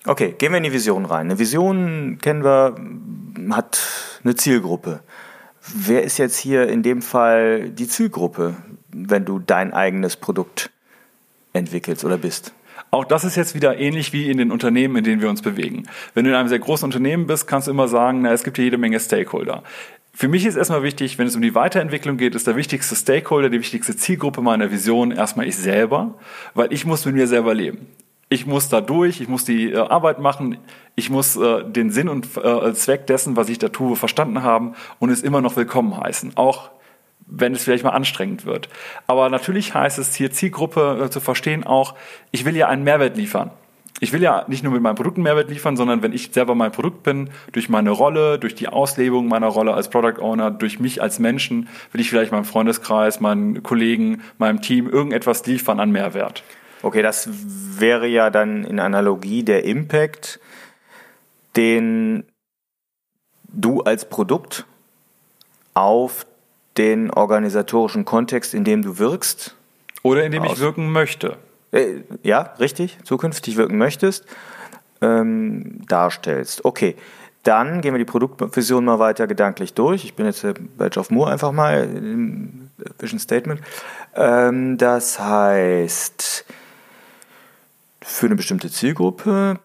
Okay, 0.06 0.34
gehen 0.38 0.51
wir 0.51 0.58
in 0.58 0.63
die 0.63 0.72
Vision 0.72 1.06
rein. 1.06 1.27
Eine 1.27 1.39
Vision 1.39 2.20
kennen 2.22 2.44
wir, 2.44 2.75
hat 3.53 3.86
eine 4.24 4.36
Zielgruppe. 4.36 5.01
Wer 5.62 6.03
ist 6.03 6.18
jetzt 6.18 6.38
hier 6.38 6.70
in 6.70 6.84
dem 6.84 7.01
Fall 7.01 7.70
die 7.70 7.88
Zielgruppe, 7.88 8.56
wenn 8.89 9.25
du 9.25 9.39
dein 9.39 9.74
eigenes 9.74 10.15
Produkt 10.15 10.72
entwickelst 11.51 12.06
oder 12.06 12.18
bist? 12.18 12.53
Auch 12.91 13.03
das 13.03 13.25
ist 13.25 13.36
jetzt 13.36 13.56
wieder 13.56 13.77
ähnlich 13.77 14.13
wie 14.13 14.32
in 14.32 14.38
den 14.38 14.51
Unternehmen, 14.51 14.96
in 14.96 15.03
denen 15.03 15.22
wir 15.22 15.29
uns 15.29 15.41
bewegen. 15.41 15.84
Wenn 16.13 16.24
du 16.24 16.32
in 16.32 16.36
einem 16.36 16.50
sehr 16.50 16.60
großen 16.60 16.86
Unternehmen 16.86 17.27
bist, 17.27 17.46
kannst 17.46 17.68
du 17.68 17.72
immer 17.72 17.89
sagen, 17.89 18.22
na, 18.22 18.32
es 18.32 18.44
gibt 18.44 18.56
hier 18.56 18.65
jede 18.65 18.77
Menge 18.77 19.00
Stakeholder. 19.00 19.63
Für 20.13 20.29
mich 20.29 20.46
ist 20.46 20.56
erstmal 20.56 20.82
wichtig, 20.82 21.18
wenn 21.18 21.27
es 21.27 21.36
um 21.36 21.41
die 21.41 21.56
Weiterentwicklung 21.56 22.18
geht, 22.18 22.36
ist 22.36 22.48
der 22.48 22.56
wichtigste 22.56 22.96
Stakeholder, 22.96 23.50
die 23.50 23.60
wichtigste 23.60 23.96
Zielgruppe 23.96 24.41
meiner 24.41 24.72
Vision 24.72 25.12
erstmal 25.12 25.48
ich 25.48 25.58
selber, 25.58 26.15
weil 26.53 26.74
ich 26.74 26.86
muss 26.86 27.06
mit 27.06 27.15
mir 27.15 27.27
selber 27.27 27.53
leben 27.53 27.88
ich 28.29 28.45
muss 28.45 28.69
da 28.69 28.79
durch, 28.79 29.21
ich 29.21 29.27
muss 29.27 29.43
die 29.43 29.71
äh, 29.71 29.77
Arbeit 29.77 30.19
machen, 30.19 30.57
ich 30.95 31.09
muss 31.09 31.36
äh, 31.36 31.63
den 31.63 31.89
Sinn 31.89 32.07
und 32.07 32.38
äh, 32.38 32.74
Zweck 32.74 33.07
dessen, 33.07 33.36
was 33.36 33.50
ich 33.50 33.57
da 33.57 33.69
tue, 33.69 33.95
verstanden 33.95 34.43
haben 34.43 34.75
und 35.00 35.09
es 35.09 35.24
immer 35.24 35.41
noch 35.41 35.55
willkommen 35.55 35.98
heißen, 35.98 36.33
auch 36.36 36.69
wenn 37.25 37.53
es 37.53 37.63
vielleicht 37.63 37.83
mal 37.83 37.91
anstrengend 37.91 38.45
wird. 38.45 38.69
Aber 39.07 39.29
natürlich 39.29 39.74
heißt 39.74 40.00
es 40.00 40.15
hier 40.15 40.31
Zielgruppe 40.31 41.05
äh, 41.05 41.09
zu 41.09 41.19
verstehen 41.19 41.63
auch, 41.63 41.95
ich 42.31 42.45
will 42.45 42.55
ja 42.55 42.67
einen 42.67 42.83
Mehrwert 42.83 43.17
liefern. 43.17 43.51
ich 44.00 44.13
will 44.13 44.21
ja 44.21 44.45
nicht 44.48 44.63
nur 44.63 44.74
mit 44.74 44.81
meinem 44.81 44.95
Produkt 44.95 45.17
einen 45.17 45.24
Mehrwert 45.24 45.50
liefern, 45.50 45.75
sondern 45.75 46.03
wenn 46.03 46.13
ich 46.13 46.29
selber 46.31 46.53
mein 46.53 46.71
Produkt 46.71 47.01
bin, 47.01 47.31
durch 47.51 47.67
meine 47.67 47.89
Rolle, 47.89 48.38
durch 48.38 48.53
die 48.53 48.67
Auslebung 48.67 49.27
meiner 49.27 49.48
Rolle 49.48 49.74
als 49.74 49.89
Product 49.89 50.21
Owner, 50.21 50.51
durch 50.51 50.79
mich 50.79 51.01
als 51.01 51.17
Menschen, 51.17 51.67
will 51.91 52.01
ich 52.01 52.09
vielleicht 52.09 52.31
meinem 52.31 52.45
Freundeskreis, 52.45 53.19
meinen 53.19 53.63
Kollegen, 53.63 54.21
meinem 54.38 54.62
Team 54.62 54.88
irgendetwas 54.88 55.45
liefern 55.48 55.79
an 55.79 55.91
Mehrwert. 55.91 56.43
Okay, 56.81 57.01
das 57.01 57.27
wäre 57.31 58.07
ja 58.07 58.29
dann 58.29 58.63
in 58.63 58.79
Analogie 58.79 59.43
der 59.43 59.65
Impact, 59.65 60.39
den 61.55 62.24
du 63.43 63.81
als 63.81 64.07
Produkt 64.07 64.65
auf 65.74 66.25
den 66.77 67.12
organisatorischen 67.12 68.05
Kontext, 68.05 68.53
in 68.53 68.63
dem 68.63 68.81
du 68.81 68.98
wirkst. 68.98 69.55
Oder 70.03 70.24
in 70.24 70.31
dem 70.31 70.45
ich 70.45 70.59
wirken 70.59 70.91
möchte. 70.91 71.38
Äh, 71.71 72.01
ja, 72.24 72.53
richtig, 72.59 72.98
zukünftig 73.03 73.57
wirken 73.57 73.77
möchtest, 73.77 74.25
ähm, 75.01 75.86
darstellst. 75.88 76.63
Okay, 76.63 76.95
dann 77.43 77.81
gehen 77.81 77.93
wir 77.93 78.00
die 78.00 78.05
Produktvision 78.05 78.86
mal 78.86 79.00
weiter 79.00 79.27
gedanklich 79.27 79.74
durch. 79.74 80.03
Ich 80.03 80.13
bin 80.13 80.25
jetzt 80.25 80.45
bei 80.77 80.89
Geoff 80.89 81.09
Moore 81.09 81.31
einfach 81.31 81.51
mal 81.51 81.83
im 81.83 82.69
Vision 82.98 83.19
Statement. 83.19 83.62
Ähm, 84.15 84.77
das 84.77 85.19
heißt, 85.19 86.45
für 88.09 88.25
eine 88.25 88.35
bestimmte 88.35 88.71
Zielgruppe 88.71 89.59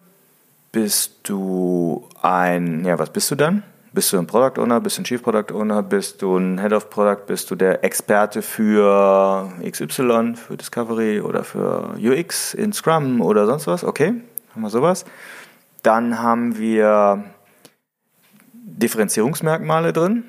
bist 0.70 1.20
du 1.24 2.08
ein, 2.20 2.84
ja, 2.84 2.98
was 2.98 3.10
bist 3.10 3.30
du 3.30 3.36
dann? 3.36 3.62
Bist 3.92 4.12
du 4.12 4.18
ein 4.18 4.26
Product 4.26 4.60
Owner, 4.60 4.80
bist 4.80 4.98
du 4.98 5.02
ein 5.02 5.04
Chief 5.04 5.22
Product 5.22 5.54
Owner, 5.54 5.82
bist 5.82 6.20
du 6.20 6.36
ein 6.36 6.60
Head 6.60 6.72
of 6.72 6.90
Product, 6.90 7.26
bist 7.26 7.50
du 7.50 7.54
der 7.54 7.82
Experte 7.84 8.42
für 8.42 9.50
XY, 9.62 10.34
für 10.34 10.56
Discovery 10.56 11.20
oder 11.20 11.42
für 11.44 11.96
UX 11.98 12.54
in 12.54 12.72
Scrum 12.72 13.20
oder 13.20 13.46
sonst 13.46 13.66
was? 13.66 13.84
Okay, 13.84 14.14
haben 14.52 14.62
wir 14.62 14.70
sowas. 14.70 15.04
Dann 15.82 16.20
haben 16.20 16.58
wir 16.58 17.24
Differenzierungsmerkmale 18.52 19.92
drin. 19.92 20.24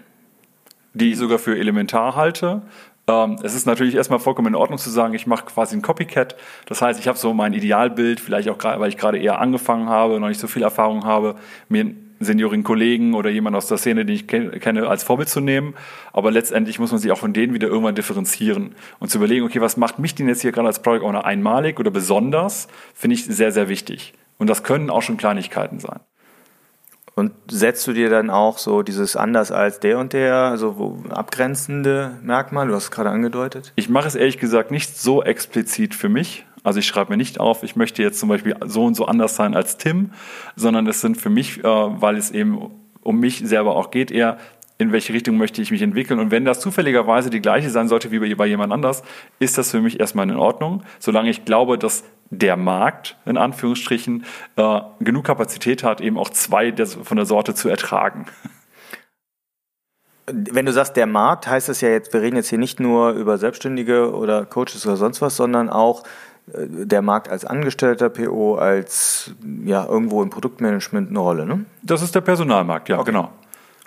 Die 0.93 1.11
ich 1.11 1.17
sogar 1.17 1.39
für 1.39 1.57
elementar 1.57 2.15
halte. 2.15 2.61
Ähm, 3.07 3.37
es 3.43 3.53
ist 3.53 3.65
natürlich 3.67 3.95
erstmal 3.95 4.19
vollkommen 4.19 4.49
in 4.49 4.55
Ordnung 4.55 4.79
zu 4.79 4.89
sagen, 4.89 5.13
ich 5.13 5.27
mache 5.27 5.45
quasi 5.45 5.75
ein 5.75 5.81
Copycat. 5.81 6.35
Das 6.65 6.81
heißt, 6.81 6.99
ich 6.99 7.07
habe 7.07 7.17
so 7.17 7.33
mein 7.33 7.53
Idealbild, 7.53 8.19
vielleicht 8.19 8.49
auch 8.49 8.57
gerade, 8.57 8.79
weil 8.79 8.89
ich 8.89 8.97
gerade 8.97 9.19
eher 9.19 9.39
angefangen 9.39 9.89
habe, 9.89 10.19
noch 10.19 10.27
nicht 10.27 10.39
so 10.39 10.47
viel 10.47 10.63
Erfahrung 10.63 11.05
habe, 11.05 11.35
mir 11.69 11.93
Senioren 12.19 12.63
Kollegen 12.63 13.13
oder 13.13 13.29
jemand 13.29 13.55
aus 13.55 13.67
der 13.67 13.77
Szene, 13.77 14.05
den 14.05 14.15
ich 14.15 14.27
kenne, 14.27 14.87
als 14.87 15.03
Vorbild 15.03 15.29
zu 15.29 15.41
nehmen. 15.41 15.75
Aber 16.13 16.31
letztendlich 16.31 16.79
muss 16.79 16.91
man 16.91 16.99
sich 16.99 17.11
auch 17.11 17.17
von 17.17 17.33
denen 17.33 17.53
wieder 17.53 17.67
irgendwann 17.67 17.95
differenzieren 17.95 18.73
und 18.99 19.09
zu 19.09 19.17
überlegen, 19.17 19.45
okay, 19.45 19.61
was 19.61 19.77
macht 19.77 19.99
mich 19.99 20.15
denn 20.15 20.27
jetzt 20.27 20.41
hier 20.41 20.51
gerade 20.51 20.67
als 20.67 20.81
Product 20.81 21.05
Owner 21.05 21.25
einmalig 21.25 21.79
oder 21.79 21.91
besonders, 21.91 22.67
finde 22.93 23.15
ich 23.15 23.25
sehr, 23.25 23.51
sehr 23.51 23.69
wichtig. 23.69 24.13
Und 24.37 24.49
das 24.49 24.63
können 24.63 24.89
auch 24.89 25.01
schon 25.01 25.17
Kleinigkeiten 25.17 25.79
sein. 25.79 25.99
Und 27.15 27.31
setzt 27.49 27.87
du 27.87 27.93
dir 27.93 28.09
dann 28.09 28.29
auch 28.29 28.57
so 28.57 28.81
dieses 28.81 29.15
anders 29.15 29.49
als 29.49 29.79
der 29.79 29.99
und 29.99 30.11
der, 30.11 30.35
also 30.35 30.97
abgrenzende 31.09 32.19
Merkmal? 32.21 32.67
Du 32.67 32.75
hast 32.75 32.83
es 32.83 32.91
gerade 32.91 33.09
angedeutet. 33.09 33.71
Ich 33.77 33.87
mache 33.87 34.07
es 34.07 34.15
ehrlich 34.15 34.37
gesagt 34.37 34.69
nicht 34.69 34.97
so 34.97 35.23
explizit 35.23 35.95
für 35.95 36.09
mich. 36.09 36.45
Also 36.63 36.79
ich 36.79 36.87
schreibe 36.87 37.11
mir 37.11 37.17
nicht 37.17 37.39
auf, 37.39 37.63
ich 37.63 37.77
möchte 37.77 38.01
jetzt 38.01 38.19
zum 38.19 38.27
Beispiel 38.27 38.57
so 38.65 38.83
und 38.83 38.95
so 38.95 39.05
anders 39.05 39.35
sein 39.35 39.55
als 39.55 39.77
Tim, 39.77 40.11
sondern 40.57 40.87
es 40.87 40.99
sind 40.99 41.15
für 41.15 41.29
mich, 41.29 41.59
äh, 41.59 41.63
weil 41.63 42.17
es 42.17 42.31
eben 42.31 42.71
um 43.01 43.19
mich 43.19 43.39
selber 43.45 43.77
auch 43.77 43.91
geht, 43.91 44.11
eher 44.11 44.37
in 44.77 44.91
welche 44.91 45.13
Richtung 45.13 45.37
möchte 45.37 45.61
ich 45.61 45.71
mich 45.71 45.81
entwickeln. 45.81 46.19
Und 46.19 46.31
wenn 46.31 46.43
das 46.43 46.59
zufälligerweise 46.59 47.29
die 47.29 47.39
gleiche 47.39 47.69
sein 47.69 47.87
sollte 47.87 48.11
wie 48.11 48.35
bei 48.35 48.45
jemand 48.45 48.73
anders, 48.73 49.03
ist 49.39 49.57
das 49.57 49.71
für 49.71 49.79
mich 49.79 50.01
erstmal 50.01 50.29
in 50.29 50.35
Ordnung, 50.35 50.83
solange 50.99 51.29
ich 51.29 51.45
glaube, 51.45 51.77
dass 51.77 52.03
der 52.37 52.57
Markt, 52.57 53.17
in 53.25 53.37
Anführungsstrichen, 53.37 54.25
äh, 54.55 54.81
genug 54.99 55.25
Kapazität 55.25 55.83
hat, 55.83 56.01
eben 56.01 56.17
auch 56.17 56.29
zwei 56.29 56.71
der, 56.71 56.87
von 56.87 57.17
der 57.17 57.25
Sorte 57.25 57.53
zu 57.53 57.69
ertragen. 57.69 58.25
Wenn 60.27 60.65
du 60.65 60.73
sagst, 60.73 60.97
der 60.97 61.05
Markt, 61.05 61.47
heißt 61.47 61.69
es 61.69 61.81
ja 61.81 61.89
jetzt, 61.89 62.11
wir 62.13 62.21
reden 62.21 62.35
jetzt 62.35 62.49
hier 62.49 62.57
nicht 62.57 62.79
nur 62.79 63.11
über 63.11 63.37
Selbstständige 63.37 64.13
oder 64.13 64.45
Coaches 64.45 64.85
oder 64.85 64.97
sonst 64.97 65.21
was, 65.21 65.35
sondern 65.35 65.69
auch 65.69 66.03
äh, 66.53 66.65
der 66.67 67.01
Markt 67.01 67.29
als 67.29 67.45
angestellter 67.45 68.09
PO, 68.09 68.55
als 68.55 69.35
ja 69.63 69.85
irgendwo 69.85 70.23
im 70.23 70.29
Produktmanagement 70.29 71.09
eine 71.09 71.19
Rolle, 71.19 71.45
ne? 71.45 71.65
Das 71.83 72.01
ist 72.01 72.15
der 72.15 72.21
Personalmarkt, 72.21 72.89
ja, 72.89 72.97
okay. 72.97 73.11
genau. 73.11 73.31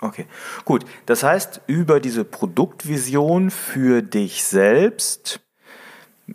Okay, 0.01 0.27
gut. 0.63 0.85
Das 1.07 1.23
heißt, 1.23 1.61
über 1.67 1.99
diese 1.99 2.23
Produktvision 2.23 3.51
für 3.51 4.01
dich 4.01 4.45
selbst 4.45 5.41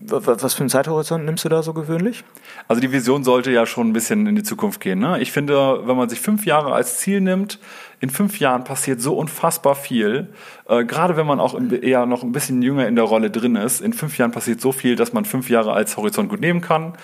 was 0.00 0.54
für 0.54 0.60
einen 0.60 0.70
Zeithorizont 0.70 1.24
nimmst 1.24 1.44
du 1.44 1.48
da 1.48 1.62
so 1.62 1.72
gewöhnlich? 1.72 2.24
Also 2.68 2.80
die 2.80 2.92
Vision 2.92 3.24
sollte 3.24 3.50
ja 3.50 3.66
schon 3.66 3.88
ein 3.88 3.92
bisschen 3.92 4.26
in 4.26 4.36
die 4.36 4.42
Zukunft 4.42 4.80
gehen. 4.80 4.98
Ne? 4.98 5.20
Ich 5.20 5.32
finde, 5.32 5.86
wenn 5.86 5.96
man 5.96 6.08
sich 6.08 6.20
fünf 6.20 6.46
Jahre 6.46 6.72
als 6.72 6.98
Ziel 6.98 7.20
nimmt, 7.20 7.58
in 8.00 8.10
fünf 8.10 8.38
Jahren 8.38 8.64
passiert 8.64 9.00
so 9.00 9.16
unfassbar 9.16 9.74
viel. 9.74 10.28
Äh, 10.68 10.84
gerade 10.84 11.16
wenn 11.16 11.26
man 11.26 11.40
auch 11.40 11.58
eher 11.82 12.06
noch 12.06 12.22
ein 12.22 12.32
bisschen 12.32 12.62
jünger 12.62 12.86
in 12.86 12.96
der 12.96 13.04
Rolle 13.04 13.30
drin 13.30 13.56
ist, 13.56 13.80
in 13.80 13.92
fünf 13.92 14.18
Jahren 14.18 14.32
passiert 14.32 14.60
so 14.60 14.72
viel, 14.72 14.96
dass 14.96 15.12
man 15.12 15.24
fünf 15.24 15.48
Jahre 15.48 15.72
als 15.72 15.96
Horizont 15.96 16.28
gut 16.28 16.40
nehmen 16.40 16.60
kann 16.60 16.94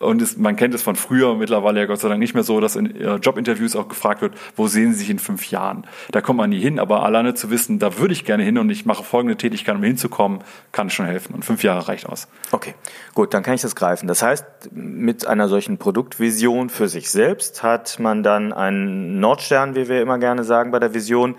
und 0.00 0.22
es, 0.22 0.38
man 0.38 0.56
kennt 0.56 0.74
es 0.74 0.82
von 0.82 0.96
früher, 0.96 1.34
mittlerweile 1.34 1.80
ja 1.80 1.86
Gott 1.86 2.00
sei 2.00 2.08
Dank 2.08 2.20
nicht 2.20 2.32
mehr 2.32 2.42
so, 2.42 2.58
dass 2.58 2.74
in 2.74 2.96
äh, 2.96 3.16
Jobinterviews 3.16 3.76
auch 3.76 3.86
gefragt 3.86 4.22
wird, 4.22 4.34
wo 4.56 4.66
sehen 4.66 4.92
Sie 4.92 5.00
sich 5.00 5.10
in 5.10 5.18
fünf 5.18 5.50
Jahren? 5.50 5.86
Da 6.10 6.22
kommt 6.22 6.38
man 6.38 6.48
nie 6.48 6.58
hin, 6.58 6.78
aber 6.78 7.04
alleine 7.04 7.34
zu 7.34 7.50
wissen, 7.50 7.78
da 7.78 7.98
würde 7.98 8.14
ich 8.14 8.24
gerne 8.24 8.42
hin 8.42 8.56
und 8.56 8.70
ich 8.70 8.86
mache 8.86 9.04
folgende 9.04 9.36
Tätigkeit, 9.36 9.76
um 9.76 9.82
hinzukommen, 9.82 10.40
kann 10.72 10.88
schon 10.88 11.04
helfen. 11.04 11.34
Und 11.34 11.44
fünf 11.44 11.62
Jahre 11.62 11.86
reicht 11.86 12.06
aus. 12.06 12.28
Okay, 12.50 12.74
gut, 13.12 13.34
dann 13.34 13.42
kann 13.42 13.54
ich 13.54 13.60
das 13.60 13.76
greifen. 13.76 14.06
Das 14.06 14.22
heißt, 14.22 14.72
mit 14.72 15.26
einer 15.26 15.48
solchen 15.48 15.76
Produktvision 15.76 16.70
für 16.70 16.88
sich 16.88 17.10
selbst 17.10 17.62
hat 17.62 17.98
man 17.98 18.22
dann 18.22 18.54
einen 18.54 19.20
Nordstern, 19.20 19.74
wie 19.74 19.88
wir 19.88 20.00
immer 20.00 20.18
gerne 20.18 20.44
sagen 20.44 20.70
bei 20.70 20.78
der 20.78 20.94
Vision, 20.94 21.34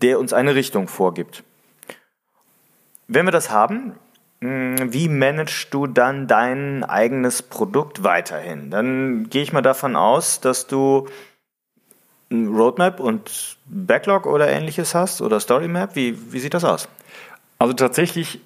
der 0.00 0.18
uns 0.18 0.32
eine 0.32 0.54
Richtung 0.54 0.88
vorgibt. 0.88 1.44
Wenn 3.08 3.26
wir 3.26 3.32
das 3.32 3.50
haben, 3.50 3.92
wie 4.40 5.08
managst 5.08 5.72
du 5.72 5.86
dann 5.86 6.26
dein 6.26 6.84
eigenes 6.84 7.42
Produkt 7.42 8.04
weiterhin? 8.04 8.70
Dann 8.70 9.28
gehe 9.30 9.42
ich 9.42 9.52
mal 9.52 9.62
davon 9.62 9.96
aus, 9.96 10.40
dass 10.40 10.66
du 10.66 11.08
ein 12.30 12.48
Roadmap 12.48 13.00
und 13.00 13.56
Backlog 13.66 14.26
oder 14.26 14.48
ähnliches 14.48 14.94
hast 14.94 15.22
oder 15.22 15.40
Storymap. 15.40 15.96
Wie, 15.96 16.32
wie 16.32 16.40
sieht 16.40 16.54
das 16.54 16.64
aus? 16.64 16.88
Also 17.58 17.72
tatsächlich 17.72 18.40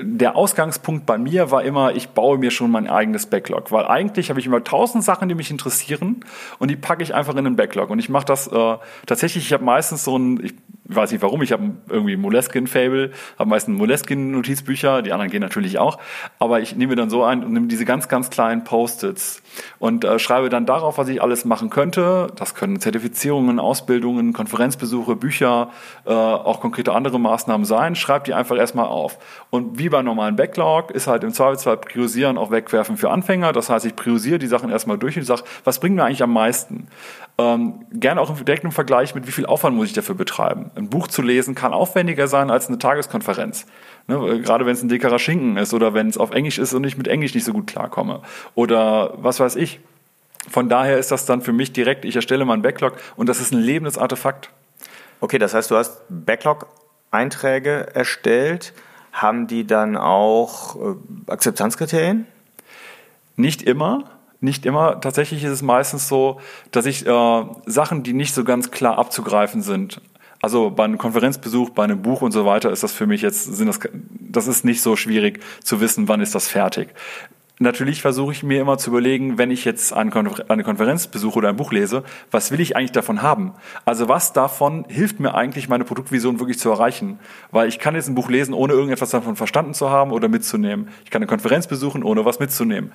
der 0.00 0.36
Ausgangspunkt 0.36 1.04
bei 1.04 1.18
mir 1.18 1.50
war 1.50 1.64
immer, 1.64 1.94
ich 1.94 2.10
baue 2.10 2.38
mir 2.38 2.50
schon 2.50 2.70
mein 2.70 2.88
eigenes 2.88 3.26
Backlog, 3.26 3.72
weil 3.72 3.86
eigentlich 3.86 4.30
habe 4.30 4.38
ich 4.38 4.46
immer 4.46 4.62
tausend 4.62 5.02
Sachen, 5.02 5.28
die 5.28 5.34
mich 5.34 5.50
interessieren 5.50 6.24
und 6.58 6.70
die 6.70 6.76
packe 6.76 7.02
ich 7.02 7.14
einfach 7.14 7.34
in 7.34 7.44
den 7.44 7.56
Backlog 7.56 7.90
und 7.90 7.98
ich 7.98 8.08
mache 8.08 8.24
das 8.24 8.46
äh, 8.46 8.76
tatsächlich, 9.06 9.46
ich 9.46 9.52
habe 9.52 9.64
meistens 9.64 10.04
so 10.04 10.16
ein, 10.16 10.44
ich 10.44 10.54
weiß 10.86 11.12
nicht 11.12 11.22
warum, 11.22 11.42
ich 11.42 11.52
habe 11.52 11.70
irgendwie 11.88 12.16
Moleskin-Fable, 12.16 13.10
habe 13.38 13.48
meistens 13.48 13.78
Moleskin-Notizbücher, 13.78 15.02
die 15.02 15.12
anderen 15.12 15.30
gehen 15.30 15.40
natürlich 15.40 15.78
auch, 15.78 15.98
aber 16.38 16.60
ich 16.60 16.76
nehme 16.76 16.94
dann 16.94 17.08
so 17.08 17.24
ein 17.24 17.42
und 17.42 17.52
nehme 17.52 17.68
diese 17.68 17.84
ganz, 17.84 18.08
ganz 18.08 18.28
kleinen 18.30 18.64
Post-its 18.64 19.42
und 19.78 20.04
äh, 20.04 20.18
schreibe 20.18 20.50
dann 20.50 20.66
darauf, 20.66 20.98
was 20.98 21.08
ich 21.08 21.22
alles 21.22 21.44
machen 21.44 21.70
könnte. 21.70 22.28
Das 22.36 22.54
können 22.54 22.80
Zertifizierungen, 22.80 23.58
Ausbildungen, 23.58 24.32
Konferenzbesuche, 24.32 25.16
Bücher, 25.16 25.70
äh, 26.04 26.12
auch 26.12 26.60
konkrete 26.60 26.92
andere 26.92 27.18
Maßnahmen 27.18 27.64
sein. 27.64 27.94
Schreib 27.94 28.24
die 28.24 28.34
einfach 28.34 28.56
erstmal 28.56 28.86
auf. 28.86 29.18
Und 29.50 29.78
wie 29.78 29.88
beim 29.88 30.04
normalen 30.04 30.36
Backlog 30.36 30.90
ist 30.90 31.06
halt 31.06 31.24
im 31.24 31.32
Zweifelsfall 31.32 31.78
Priorisieren 31.78 32.38
auch 32.38 32.50
Wegwerfen 32.50 32.96
für 32.96 33.10
Anfänger. 33.10 33.52
Das 33.52 33.70
heißt, 33.70 33.86
ich 33.86 33.96
priorisiere 33.96 34.38
die 34.38 34.46
Sachen 34.46 34.70
erstmal 34.70 34.98
durch 34.98 35.16
und 35.16 35.24
sage, 35.24 35.42
was 35.64 35.80
bringt 35.80 35.96
mir 35.96 36.04
eigentlich 36.04 36.22
am 36.22 36.32
meisten? 36.32 36.88
Ähm, 37.36 37.84
gerne 37.92 38.20
auch 38.20 38.32
direkt 38.38 38.62
im 38.62 38.70
Vergleich 38.70 39.14
mit, 39.16 39.26
wie 39.26 39.32
viel 39.32 39.46
Aufwand 39.46 39.76
muss 39.76 39.88
ich 39.88 39.92
dafür 39.92 40.14
betreiben. 40.14 40.70
Ein 40.76 40.88
Buch 40.88 41.08
zu 41.08 41.20
lesen 41.20 41.56
kann 41.56 41.72
aufwendiger 41.72 42.28
sein 42.28 42.48
als 42.48 42.68
eine 42.68 42.78
Tageskonferenz. 42.78 43.66
Ne, 44.06 44.40
gerade 44.40 44.66
wenn 44.66 44.74
es 44.74 44.82
ein 44.82 44.88
dickerer 44.88 45.18
Schinken 45.18 45.56
ist 45.56 45.74
oder 45.74 45.94
wenn 45.94 46.08
es 46.08 46.16
auf 46.16 46.30
Englisch 46.30 46.58
ist 46.58 46.74
und 46.74 46.84
ich 46.84 46.96
mit 46.96 47.08
Englisch 47.08 47.34
nicht 47.34 47.44
so 47.44 47.52
gut 47.52 47.66
klarkomme. 47.66 48.20
Oder 48.54 49.14
was 49.16 49.40
weiß 49.40 49.56
ich. 49.56 49.80
Von 50.48 50.68
daher 50.68 50.98
ist 50.98 51.10
das 51.10 51.26
dann 51.26 51.40
für 51.40 51.52
mich 51.52 51.72
direkt, 51.72 52.04
ich 52.04 52.14
erstelle 52.14 52.44
mal 52.44 52.52
einen 52.52 52.62
Backlog 52.62 52.94
und 53.16 53.28
das 53.28 53.40
ist 53.40 53.52
ein 53.52 53.60
lebendes 53.60 53.98
Artefakt. 53.98 54.50
Okay, 55.20 55.38
das 55.38 55.54
heißt, 55.54 55.70
du 55.70 55.76
hast 55.76 56.02
Backlog-Einträge 56.08 57.94
erstellt. 57.94 58.74
Haben 59.12 59.46
die 59.46 59.66
dann 59.66 59.96
auch 59.96 60.76
äh, 60.76 60.94
Akzeptanzkriterien? 61.28 62.26
Nicht 63.36 63.62
immer. 63.62 64.13
Nicht 64.40 64.66
immer. 64.66 65.00
Tatsächlich 65.00 65.44
ist 65.44 65.52
es 65.52 65.62
meistens 65.62 66.08
so, 66.08 66.40
dass 66.70 66.86
ich 66.86 67.06
äh, 67.06 67.44
Sachen, 67.66 68.02
die 68.02 68.12
nicht 68.12 68.34
so 68.34 68.44
ganz 68.44 68.70
klar 68.70 68.98
abzugreifen 68.98 69.62
sind, 69.62 70.00
also 70.44 70.68
bei 70.68 70.84
einem 70.84 70.98
Konferenzbesuch, 70.98 71.70
bei 71.70 71.84
einem 71.84 72.02
Buch 72.02 72.20
und 72.20 72.32
so 72.32 72.44
weiter 72.44 72.70
ist 72.70 72.82
das 72.82 72.92
für 72.92 73.06
mich 73.06 73.22
jetzt, 73.22 73.44
sind 73.44 73.66
das, 73.66 73.80
das 73.94 74.46
ist 74.46 74.62
nicht 74.62 74.82
so 74.82 74.94
schwierig 74.94 75.40
zu 75.62 75.80
wissen, 75.80 76.06
wann 76.06 76.20
ist 76.20 76.34
das 76.34 76.48
fertig. 76.48 76.90
Natürlich 77.60 78.02
versuche 78.02 78.32
ich 78.32 78.42
mir 78.42 78.60
immer 78.60 78.76
zu 78.76 78.90
überlegen, 78.90 79.38
wenn 79.38 79.50
ich 79.50 79.64
jetzt 79.64 79.94
eine 79.94 80.10
Konferenz 80.10 81.06
besuche 81.06 81.38
oder 81.38 81.48
ein 81.48 81.56
Buch 81.56 81.72
lese, 81.72 82.02
was 82.30 82.50
will 82.50 82.60
ich 82.60 82.76
eigentlich 82.76 82.92
davon 82.92 83.22
haben? 83.22 83.54
Also 83.86 84.06
was 84.06 84.34
davon 84.34 84.84
hilft 84.88 85.18
mir 85.18 85.34
eigentlich, 85.34 85.68
meine 85.68 85.84
Produktvision 85.84 86.40
wirklich 86.40 86.58
zu 86.58 86.68
erreichen? 86.68 87.20
Weil 87.52 87.68
ich 87.68 87.78
kann 87.78 87.94
jetzt 87.94 88.08
ein 88.08 88.16
Buch 88.16 88.28
lesen, 88.28 88.52
ohne 88.54 88.74
irgendetwas 88.74 89.10
davon 89.10 89.36
verstanden 89.36 89.72
zu 89.72 89.88
haben 89.88 90.10
oder 90.10 90.28
mitzunehmen. 90.28 90.88
Ich 91.04 91.10
kann 91.10 91.22
eine 91.22 91.28
Konferenz 91.28 91.68
besuchen, 91.68 92.02
ohne 92.02 92.24
was 92.24 92.40
mitzunehmen. 92.40 92.92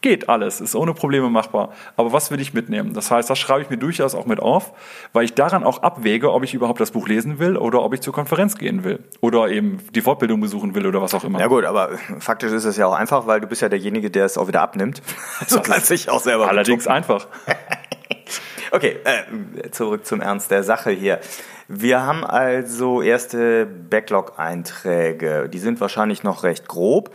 Geht 0.00 0.28
alles, 0.28 0.60
ist 0.60 0.74
ohne 0.74 0.94
Probleme 0.94 1.30
machbar. 1.30 1.72
Aber 1.96 2.12
was 2.12 2.30
will 2.30 2.40
ich 2.40 2.54
mitnehmen? 2.54 2.92
Das 2.92 3.10
heißt, 3.10 3.28
das 3.30 3.38
schreibe 3.38 3.62
ich 3.62 3.70
mir 3.70 3.78
durchaus 3.78 4.14
auch 4.14 4.26
mit 4.26 4.40
auf, 4.40 4.72
weil 5.12 5.24
ich 5.24 5.34
daran 5.34 5.64
auch 5.64 5.82
abwäge, 5.82 6.32
ob 6.32 6.44
ich 6.44 6.54
überhaupt 6.54 6.80
das 6.80 6.90
Buch 6.90 7.08
lesen 7.08 7.38
will 7.38 7.56
oder 7.56 7.82
ob 7.82 7.94
ich 7.94 8.00
zur 8.00 8.12
Konferenz 8.12 8.56
gehen 8.56 8.84
will 8.84 9.00
oder 9.20 9.48
eben 9.48 9.80
die 9.94 10.02
Fortbildung 10.02 10.40
besuchen 10.40 10.74
will 10.74 10.86
oder 10.86 11.00
was 11.00 11.14
auch 11.14 11.24
immer. 11.24 11.40
Ja 11.40 11.46
gut, 11.46 11.64
aber 11.64 11.90
faktisch 12.18 12.52
ist 12.52 12.64
es 12.64 12.76
ja 12.76 12.86
auch 12.86 12.94
einfach, 12.94 13.26
weil 13.26 13.40
du 13.40 13.46
bist 13.46 13.62
ja 13.62 13.68
derjenige, 13.68 14.10
der 14.10 14.26
es 14.26 14.36
auch 14.36 14.48
wieder 14.48 14.62
abnimmt. 14.62 15.02
Also 15.40 15.60
kannst 15.62 15.90
dich 15.90 16.10
auch 16.10 16.20
selber. 16.20 16.48
Allerdings 16.48 16.84
betuppen. 16.84 16.96
einfach. 16.96 17.26
okay, 18.70 18.96
äh, 19.04 19.70
zurück 19.70 20.06
zum 20.06 20.20
Ernst 20.20 20.50
der 20.50 20.62
Sache 20.62 20.90
hier. 20.90 21.20
Wir 21.68 22.02
haben 22.02 22.24
also 22.24 23.02
erste 23.02 23.66
Backlog-Einträge. 23.66 25.48
Die 25.48 25.58
sind 25.58 25.80
wahrscheinlich 25.80 26.22
noch 26.22 26.44
recht 26.44 26.68
grob. 26.68 27.10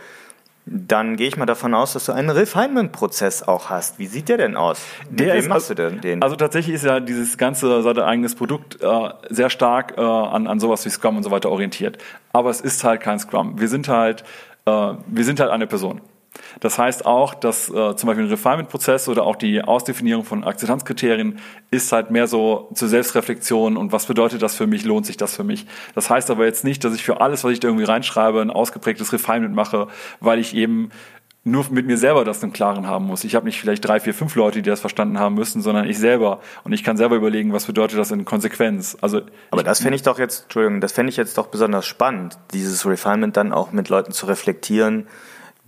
Dann 0.64 1.16
gehe 1.16 1.26
ich 1.26 1.36
mal 1.36 1.46
davon 1.46 1.74
aus, 1.74 1.94
dass 1.94 2.06
du 2.06 2.12
einen 2.12 2.30
Refinement-Prozess 2.30 3.42
auch 3.42 3.68
hast. 3.68 3.98
Wie 3.98 4.06
sieht 4.06 4.28
der 4.28 4.36
denn 4.36 4.56
aus? 4.56 4.80
der 5.10 5.34
ist, 5.34 5.48
machst 5.48 5.70
du 5.70 5.74
denn 5.74 6.00
den? 6.00 6.22
Also 6.22 6.36
tatsächlich 6.36 6.76
ist 6.76 6.84
ja 6.84 7.00
dieses 7.00 7.36
ganze 7.36 7.82
sein 7.82 7.98
eigenes 7.98 8.36
Produkt 8.36 8.80
äh, 8.80 9.10
sehr 9.28 9.50
stark 9.50 9.94
äh, 9.98 10.00
an, 10.00 10.46
an 10.46 10.60
sowas 10.60 10.84
wie 10.84 10.90
Scrum 10.90 11.16
und 11.16 11.24
so 11.24 11.32
weiter 11.32 11.50
orientiert. 11.50 11.98
Aber 12.32 12.50
es 12.50 12.60
ist 12.60 12.84
halt 12.84 13.00
kein 13.00 13.18
Scrum. 13.18 13.58
Wir 13.60 13.68
sind 13.68 13.88
halt, 13.88 14.22
äh, 14.66 14.70
wir 14.70 15.24
sind 15.24 15.40
halt 15.40 15.50
eine 15.50 15.66
Person. 15.66 16.00
Das 16.60 16.78
heißt 16.78 17.06
auch, 17.06 17.34
dass 17.34 17.68
äh, 17.68 17.96
zum 17.96 18.06
Beispiel 18.06 18.24
ein 18.24 18.30
Refinement-Prozess 18.30 19.08
oder 19.08 19.24
auch 19.24 19.36
die 19.36 19.62
Ausdefinierung 19.62 20.24
von 20.24 20.44
Akzeptanzkriterien 20.44 21.38
ist 21.70 21.92
halt 21.92 22.10
mehr 22.10 22.26
so 22.26 22.70
zur 22.74 22.88
Selbstreflexion 22.88 23.76
und 23.76 23.92
was 23.92 24.06
bedeutet 24.06 24.42
das 24.42 24.56
für 24.56 24.66
mich, 24.66 24.84
lohnt 24.84 25.06
sich 25.06 25.16
das 25.16 25.36
für 25.36 25.44
mich. 25.44 25.66
Das 25.94 26.10
heißt 26.10 26.30
aber 26.30 26.44
jetzt 26.44 26.64
nicht, 26.64 26.84
dass 26.84 26.94
ich 26.94 27.02
für 27.02 27.20
alles, 27.20 27.44
was 27.44 27.52
ich 27.52 27.60
da 27.60 27.68
irgendwie 27.68 27.84
reinschreibe, 27.84 28.40
ein 28.40 28.50
ausgeprägtes 28.50 29.12
Refinement 29.12 29.54
mache, 29.54 29.88
weil 30.20 30.38
ich 30.38 30.54
eben 30.54 30.90
nur 31.44 31.66
mit 31.70 31.86
mir 31.86 31.98
selber 31.98 32.24
das 32.24 32.42
im 32.42 32.52
Klaren 32.52 32.86
haben 32.86 33.06
muss. 33.06 33.24
Ich 33.24 33.34
habe 33.34 33.46
nicht 33.46 33.60
vielleicht 33.60 33.84
drei, 33.84 33.98
vier, 33.98 34.14
fünf 34.14 34.36
Leute, 34.36 34.62
die 34.62 34.70
das 34.70 34.80
verstanden 34.80 35.18
haben 35.18 35.34
müssen, 35.34 35.60
sondern 35.60 35.88
ich 35.88 35.98
selber. 35.98 36.40
Und 36.62 36.72
ich 36.72 36.84
kann 36.84 36.96
selber 36.96 37.16
überlegen, 37.16 37.52
was 37.52 37.66
bedeutet 37.66 37.98
das 37.98 38.12
in 38.12 38.24
Konsequenz. 38.24 38.96
Also 39.00 39.22
Aber 39.50 39.64
das 39.64 39.80
fände 39.80 39.96
ich 39.96 40.02
doch 40.02 40.20
jetzt, 40.20 40.44
Entschuldigung, 40.44 40.80
das 40.80 40.92
fände 40.92 41.10
ich 41.10 41.16
jetzt 41.16 41.36
doch 41.38 41.48
besonders 41.48 41.84
spannend, 41.84 42.38
dieses 42.52 42.86
Refinement 42.86 43.36
dann 43.36 43.52
auch 43.52 43.72
mit 43.72 43.88
Leuten 43.88 44.12
zu 44.12 44.26
reflektieren, 44.26 45.08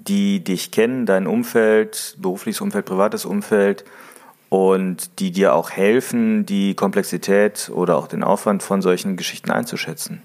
die 0.06 0.42
dich 0.42 0.70
kennen, 0.70 1.06
dein 1.06 1.26
Umfeld, 1.26 2.16
berufliches 2.18 2.61
Umfeld, 2.61 2.84
privates 2.87 3.25
Umfeld 3.25 3.84
und 4.49 5.18
die 5.18 5.32
dir 5.32 5.54
auch 5.54 5.70
helfen, 5.70 6.46
die 6.46 6.75
Komplexität 6.75 7.70
oder 7.75 7.96
auch 7.96 8.06
den 8.06 8.23
Aufwand 8.23 8.62
von 8.62 8.82
solchen 8.82 9.16
Geschichten 9.16 9.50
einzuschätzen. 9.50 10.23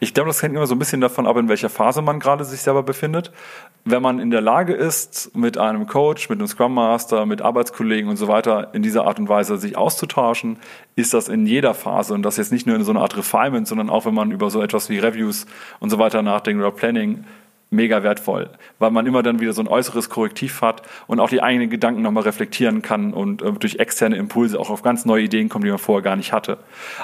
Ich 0.00 0.14
glaube, 0.14 0.28
das 0.28 0.42
hängt 0.42 0.54
immer 0.54 0.66
so 0.66 0.74
ein 0.74 0.78
bisschen 0.78 1.00
davon 1.00 1.26
ab, 1.26 1.36
in 1.36 1.48
welcher 1.48 1.68
Phase 1.68 2.02
man 2.02 2.20
gerade 2.20 2.44
sich 2.44 2.60
selber 2.60 2.82
befindet. 2.82 3.32
Wenn 3.84 4.02
man 4.02 4.18
in 4.18 4.30
der 4.30 4.40
Lage 4.40 4.74
ist, 4.74 5.34
mit 5.36 5.56
einem 5.56 5.86
Coach, 5.86 6.28
mit 6.28 6.38
einem 6.38 6.48
Scrum 6.48 6.74
Master, 6.74 7.26
mit 7.26 7.42
Arbeitskollegen 7.42 8.10
und 8.10 8.16
so 8.16 8.28
weiter 8.28 8.74
in 8.74 8.82
dieser 8.82 9.06
Art 9.06 9.18
und 9.18 9.28
Weise 9.28 9.56
sich 9.56 9.76
auszutauschen, 9.76 10.58
ist 10.96 11.14
das 11.14 11.28
in 11.28 11.46
jeder 11.46 11.74
Phase 11.74 12.14
und 12.14 12.22
das 12.22 12.36
jetzt 12.36 12.52
nicht 12.52 12.66
nur 12.66 12.76
in 12.76 12.84
so 12.84 12.90
einer 12.90 13.00
Art 13.00 13.16
Refinement, 13.16 13.66
sondern 13.66 13.90
auch 13.90 14.04
wenn 14.04 14.14
man 14.14 14.30
über 14.30 14.50
so 14.50 14.60
etwas 14.60 14.90
wie 14.90 14.98
Reviews 14.98 15.46
und 15.80 15.90
so 15.90 15.98
weiter 15.98 16.22
nachdenkt 16.22 16.60
oder 16.60 16.72
Planning, 16.72 17.24
mega 17.70 18.02
wertvoll, 18.02 18.50
weil 18.78 18.90
man 18.90 19.06
immer 19.06 19.22
dann 19.22 19.40
wieder 19.40 19.52
so 19.52 19.60
ein 19.60 19.68
äußeres 19.68 20.08
Korrektiv 20.08 20.62
hat 20.62 20.82
und 21.06 21.20
auch 21.20 21.28
die 21.28 21.42
eigenen 21.42 21.68
Gedanken 21.68 22.02
nochmal 22.02 22.22
reflektieren 22.22 22.80
kann 22.80 23.12
und 23.12 23.42
äh, 23.42 23.52
durch 23.52 23.76
externe 23.76 24.16
Impulse 24.16 24.58
auch 24.58 24.70
auf 24.70 24.82
ganz 24.82 25.04
neue 25.04 25.24
Ideen 25.24 25.48
kommt, 25.48 25.64
die 25.64 25.70
man 25.70 25.78
vorher 25.78 26.02
gar 26.02 26.16
nicht 26.16 26.32
hatte. 26.32 26.58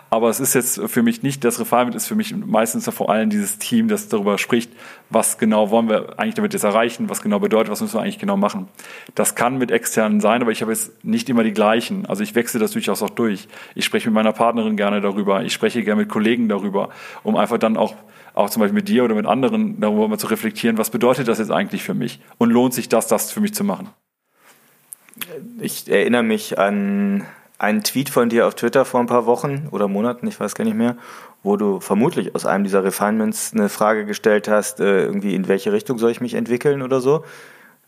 Aber 0.09 0.31
es 0.31 0.41
ist 0.41 0.55
jetzt 0.55 0.81
für 0.87 1.03
mich 1.03 1.23
nicht, 1.23 1.45
das 1.45 1.61
Refinement 1.61 1.95
ist 1.95 2.07
für 2.07 2.15
mich 2.15 2.35
meistens 2.35 2.89
vor 2.89 3.11
allem 3.11 3.29
dieses 3.29 3.59
Team, 3.59 3.89
das 3.89 4.09
darüber 4.09 4.39
spricht, 4.39 4.73
was 5.11 5.39
genau 5.39 5.71
wollen 5.71 5.89
wir 5.89 6.19
eigentlich 6.19 6.35
damit 6.35 6.55
jetzt 6.55 6.65
erreichen, 6.65 7.11
was 7.11 7.21
genau 7.21 7.39
bedeutet, 7.39 7.71
was 7.71 7.81
müssen 7.81 7.95
wir 7.95 8.03
eigentlich 8.03 8.19
genau 8.19 8.37
machen. 8.37 8.69
Das 9.15 9.35
kann 9.35 9.59
mit 9.59 9.71
externen 9.71 10.21
sein, 10.21 10.41
aber 10.41 10.51
ich 10.51 10.63
habe 10.63 10.73
jetzt 10.73 11.05
nicht 11.05 11.29
immer 11.29 11.45
die 11.45 11.53
gleichen. 11.53 12.07
Also 12.07 12.23
ich 12.23 12.35
wechsle 12.35 12.59
das 12.59 12.73
durchaus 12.73 13.03
auch 13.03 13.11
durch. 13.11 13.49
Ich 13.75 13.85
spreche 13.85 14.09
mit 14.09 14.15
meiner 14.15 14.33
Partnerin 14.33 14.77
gerne 14.77 15.01
darüber, 15.03 15.43
ich 15.43 15.53
spreche 15.53 15.83
gerne 15.83 16.03
mit 16.03 16.11
Kollegen 16.11 16.49
darüber, 16.49 16.89
um 17.23 17.37
einfach 17.37 17.59
dann 17.59 17.77
auch 17.77 17.95
auch 18.35 18.51
zum 18.51 18.61
Beispiel 18.61 18.75
mit 18.75 18.89
dir 18.89 19.05
oder 19.05 19.15
mit 19.15 19.27
anderen 19.27 19.81
darüber 19.81 20.09
mal 20.09 20.19
zu 20.19 20.27
reflektieren, 20.27 20.77
was 20.77 20.91
bedeutet 20.91 21.29
das 21.29 21.39
jetzt 21.39 21.51
eigentlich 21.51 21.83
für 21.83 21.95
mich 21.95 22.21
und 22.39 22.51
lohnt 22.51 22.75
sich 22.75 22.89
das, 22.89 23.07
das 23.07 23.33
für 23.33 23.41
mich 23.41 23.55
zu 23.55 23.65
machen? 23.65 23.89
Ich 25.61 25.89
erinnere 25.89 26.25
mich 26.25 26.59
an 26.59 27.25
einen 27.59 27.85
Tweet 27.85 28.11
von 28.11 28.29
dir 28.29 28.47
auf 28.47 28.57
Twitter 28.57 28.85
vor 28.85 29.01
ein 29.01 29.07
paar 29.07 29.27
Wochen 29.27 29.69
oder 29.71 29.87
Monaten, 29.87 30.27
ich 30.27 30.39
weiß 30.39 30.57
gar 30.57 30.65
nicht 30.65 30.77
mehr, 30.77 30.97
wo 31.45 31.57
du 31.57 31.79
vermutlich 31.79 32.35
aus 32.35 32.45
einem 32.45 32.65
dieser 32.65 32.83
Refinements 32.83 33.53
eine 33.55 33.69
Frage 33.69 34.05
gestellt 34.05 34.49
hast, 34.49 34.81
äh, 34.81 35.05
irgendwie 35.05 35.35
in 35.35 35.47
welche 35.47 35.73
Richtung 35.73 35.99
soll 35.99 36.11
ich 36.11 36.21
mich 36.21 36.35
entwickeln 36.35 36.83
oder 36.83 37.01
so. 37.01 37.25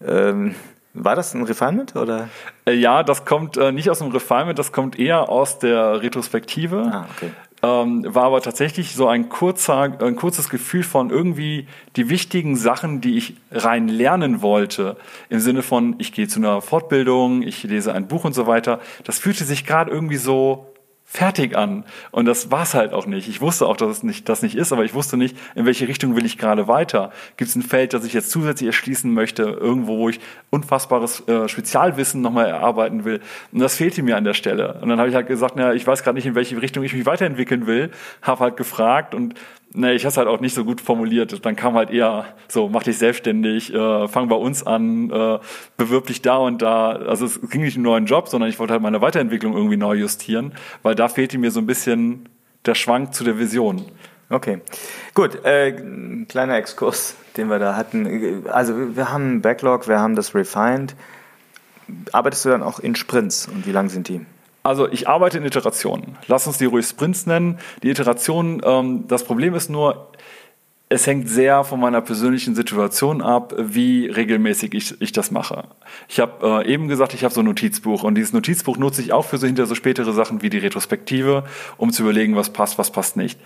Ähm, 0.04 0.54
war 0.94 1.16
das 1.16 1.34
ein 1.34 1.42
Refinement 1.42 1.96
oder? 1.96 2.28
Äh, 2.64 2.74
ja, 2.74 3.02
das 3.02 3.24
kommt 3.24 3.56
äh, 3.56 3.72
nicht 3.72 3.90
aus 3.90 3.98
dem 3.98 4.12
Refinement, 4.12 4.58
das 4.58 4.72
kommt 4.72 4.98
eher 4.98 5.28
aus 5.28 5.58
der 5.58 6.00
Retrospektive. 6.00 6.82
Ah, 6.90 7.08
okay 7.16 7.32
ähm, 7.62 8.04
war 8.06 8.24
aber 8.24 8.42
tatsächlich 8.42 8.94
so 8.94 9.06
ein 9.08 9.28
kurzer, 9.28 9.98
ein 10.00 10.16
kurzes 10.16 10.48
Gefühl 10.48 10.82
von 10.82 11.10
irgendwie 11.10 11.66
die 11.96 12.08
wichtigen 12.08 12.56
Sachen, 12.56 13.00
die 13.00 13.16
ich 13.16 13.34
rein 13.50 13.88
lernen 13.88 14.42
wollte, 14.42 14.96
im 15.30 15.40
Sinne 15.40 15.62
von, 15.62 15.96
ich 15.98 16.12
gehe 16.12 16.28
zu 16.28 16.38
einer 16.38 16.60
Fortbildung, 16.60 17.42
ich 17.42 17.62
lese 17.64 17.92
ein 17.92 18.08
Buch 18.08 18.24
und 18.24 18.34
so 18.34 18.46
weiter. 18.46 18.80
Das 19.04 19.18
fühlte 19.18 19.44
sich 19.44 19.64
gerade 19.64 19.90
irgendwie 19.90 20.16
so 20.16 20.66
fertig 21.08 21.56
an. 21.56 21.84
Und 22.10 22.26
das 22.26 22.50
war 22.50 22.64
es 22.64 22.74
halt 22.74 22.92
auch 22.92 23.06
nicht. 23.06 23.28
Ich 23.28 23.40
wusste 23.40 23.66
auch, 23.66 23.76
dass 23.76 23.88
es 23.90 24.02
nicht, 24.02 24.28
das 24.28 24.42
nicht 24.42 24.56
ist, 24.56 24.72
aber 24.72 24.84
ich 24.84 24.92
wusste 24.92 25.16
nicht, 25.16 25.36
in 25.54 25.64
welche 25.64 25.86
Richtung 25.86 26.16
will 26.16 26.26
ich 26.26 26.36
gerade 26.36 26.66
weiter. 26.66 27.12
Gibt 27.36 27.48
es 27.48 27.56
ein 27.56 27.62
Feld, 27.62 27.94
das 27.94 28.04
ich 28.04 28.12
jetzt 28.12 28.30
zusätzlich 28.30 28.66
erschließen 28.66 29.10
möchte, 29.14 29.44
irgendwo, 29.44 29.98
wo 29.98 30.08
ich 30.08 30.20
unfassbares 30.50 31.26
äh, 31.28 31.48
Spezialwissen 31.48 32.20
nochmal 32.20 32.46
erarbeiten 32.46 33.04
will. 33.04 33.20
Und 33.52 33.60
das 33.60 33.76
fehlte 33.76 34.02
mir 34.02 34.16
an 34.16 34.24
der 34.24 34.34
Stelle. 34.34 34.80
Und 34.82 34.88
dann 34.88 34.98
habe 34.98 35.08
ich 35.08 35.14
halt 35.14 35.28
gesagt, 35.28 35.54
na, 35.56 35.72
ich 35.72 35.86
weiß 35.86 36.02
gerade 36.02 36.16
nicht, 36.16 36.26
in 36.26 36.34
welche 36.34 36.60
Richtung 36.60 36.82
ich 36.82 36.92
mich 36.92 37.06
weiterentwickeln 37.06 37.68
will, 37.68 37.92
habe 38.20 38.40
halt 38.40 38.56
gefragt 38.56 39.14
und 39.14 39.34
Nee, 39.78 39.92
ich 39.92 40.04
habe 40.04 40.08
es 40.08 40.16
halt 40.16 40.26
auch 40.26 40.40
nicht 40.40 40.54
so 40.54 40.64
gut 40.64 40.80
formuliert. 40.80 41.44
Dann 41.44 41.54
kam 41.54 41.74
halt 41.74 41.90
eher 41.90 42.24
so, 42.48 42.66
mach 42.70 42.82
dich 42.82 42.96
selbstständig, 42.96 43.74
äh, 43.74 44.08
fang 44.08 44.26
bei 44.28 44.36
uns 44.36 44.66
an, 44.66 45.10
äh, 45.10 45.38
bewirb 45.76 46.06
dich 46.06 46.22
da 46.22 46.38
und 46.38 46.62
da. 46.62 46.92
Also 46.92 47.26
es 47.26 47.38
ging 47.50 47.60
nicht 47.60 47.76
um 47.76 47.80
einen 47.80 47.92
neuen 47.92 48.06
Job, 48.06 48.28
sondern 48.28 48.48
ich 48.48 48.58
wollte 48.58 48.72
halt 48.72 48.82
meine 48.82 49.02
Weiterentwicklung 49.02 49.52
irgendwie 49.54 49.76
neu 49.76 49.94
justieren, 49.94 50.54
weil 50.82 50.94
da 50.94 51.08
fehlte 51.08 51.36
mir 51.36 51.50
so 51.50 51.60
ein 51.60 51.66
bisschen 51.66 52.26
der 52.64 52.74
Schwank 52.74 53.12
zu 53.12 53.22
der 53.22 53.38
Vision. 53.38 53.84
Okay, 54.30 54.60
gut. 55.12 55.44
Äh, 55.44 55.72
kleiner 56.26 56.56
Exkurs, 56.56 57.14
den 57.36 57.50
wir 57.50 57.58
da 57.58 57.76
hatten. 57.76 58.46
Also 58.48 58.96
wir 58.96 59.12
haben 59.12 59.42
Backlog, 59.42 59.88
wir 59.88 60.00
haben 60.00 60.16
das 60.16 60.34
Refined. 60.34 60.96
Arbeitest 62.12 62.46
du 62.46 62.48
dann 62.48 62.62
auch 62.62 62.80
in 62.80 62.96
Sprints 62.96 63.46
und 63.46 63.66
wie 63.66 63.72
lang 63.72 63.90
sind 63.90 64.08
die? 64.08 64.24
Also 64.66 64.90
ich 64.90 65.06
arbeite 65.08 65.38
in 65.38 65.44
Iterationen. 65.44 66.18
Lass 66.26 66.48
uns 66.48 66.58
die 66.58 66.64
ruhig 66.64 66.84
Sprints 66.86 67.24
nennen. 67.24 67.58
Die 67.84 67.88
Iterationen, 67.88 68.60
ähm, 68.64 69.04
das 69.06 69.22
Problem 69.22 69.54
ist 69.54 69.70
nur, 69.70 70.08
es 70.88 71.06
hängt 71.06 71.28
sehr 71.28 71.62
von 71.62 71.78
meiner 71.78 72.00
persönlichen 72.00 72.56
Situation 72.56 73.22
ab, 73.22 73.54
wie 73.56 74.08
regelmäßig 74.08 74.74
ich, 74.74 75.00
ich 75.00 75.12
das 75.12 75.30
mache. 75.30 75.64
Ich 76.08 76.18
habe 76.18 76.64
äh, 76.64 76.72
eben 76.72 76.88
gesagt, 76.88 77.14
ich 77.14 77.22
habe 77.22 77.32
so 77.32 77.42
ein 77.42 77.46
Notizbuch 77.46 78.02
und 78.02 78.16
dieses 78.16 78.32
Notizbuch 78.32 78.76
nutze 78.76 79.02
ich 79.02 79.12
auch 79.12 79.24
für 79.24 79.38
so 79.38 79.46
hinter 79.46 79.66
so 79.66 79.76
spätere 79.76 80.12
Sachen 80.12 80.42
wie 80.42 80.50
die 80.50 80.58
Retrospektive, 80.58 81.44
um 81.76 81.92
zu 81.92 82.02
überlegen, 82.02 82.34
was 82.34 82.50
passt, 82.50 82.76
was 82.76 82.90
passt 82.90 83.16
nicht. 83.16 83.38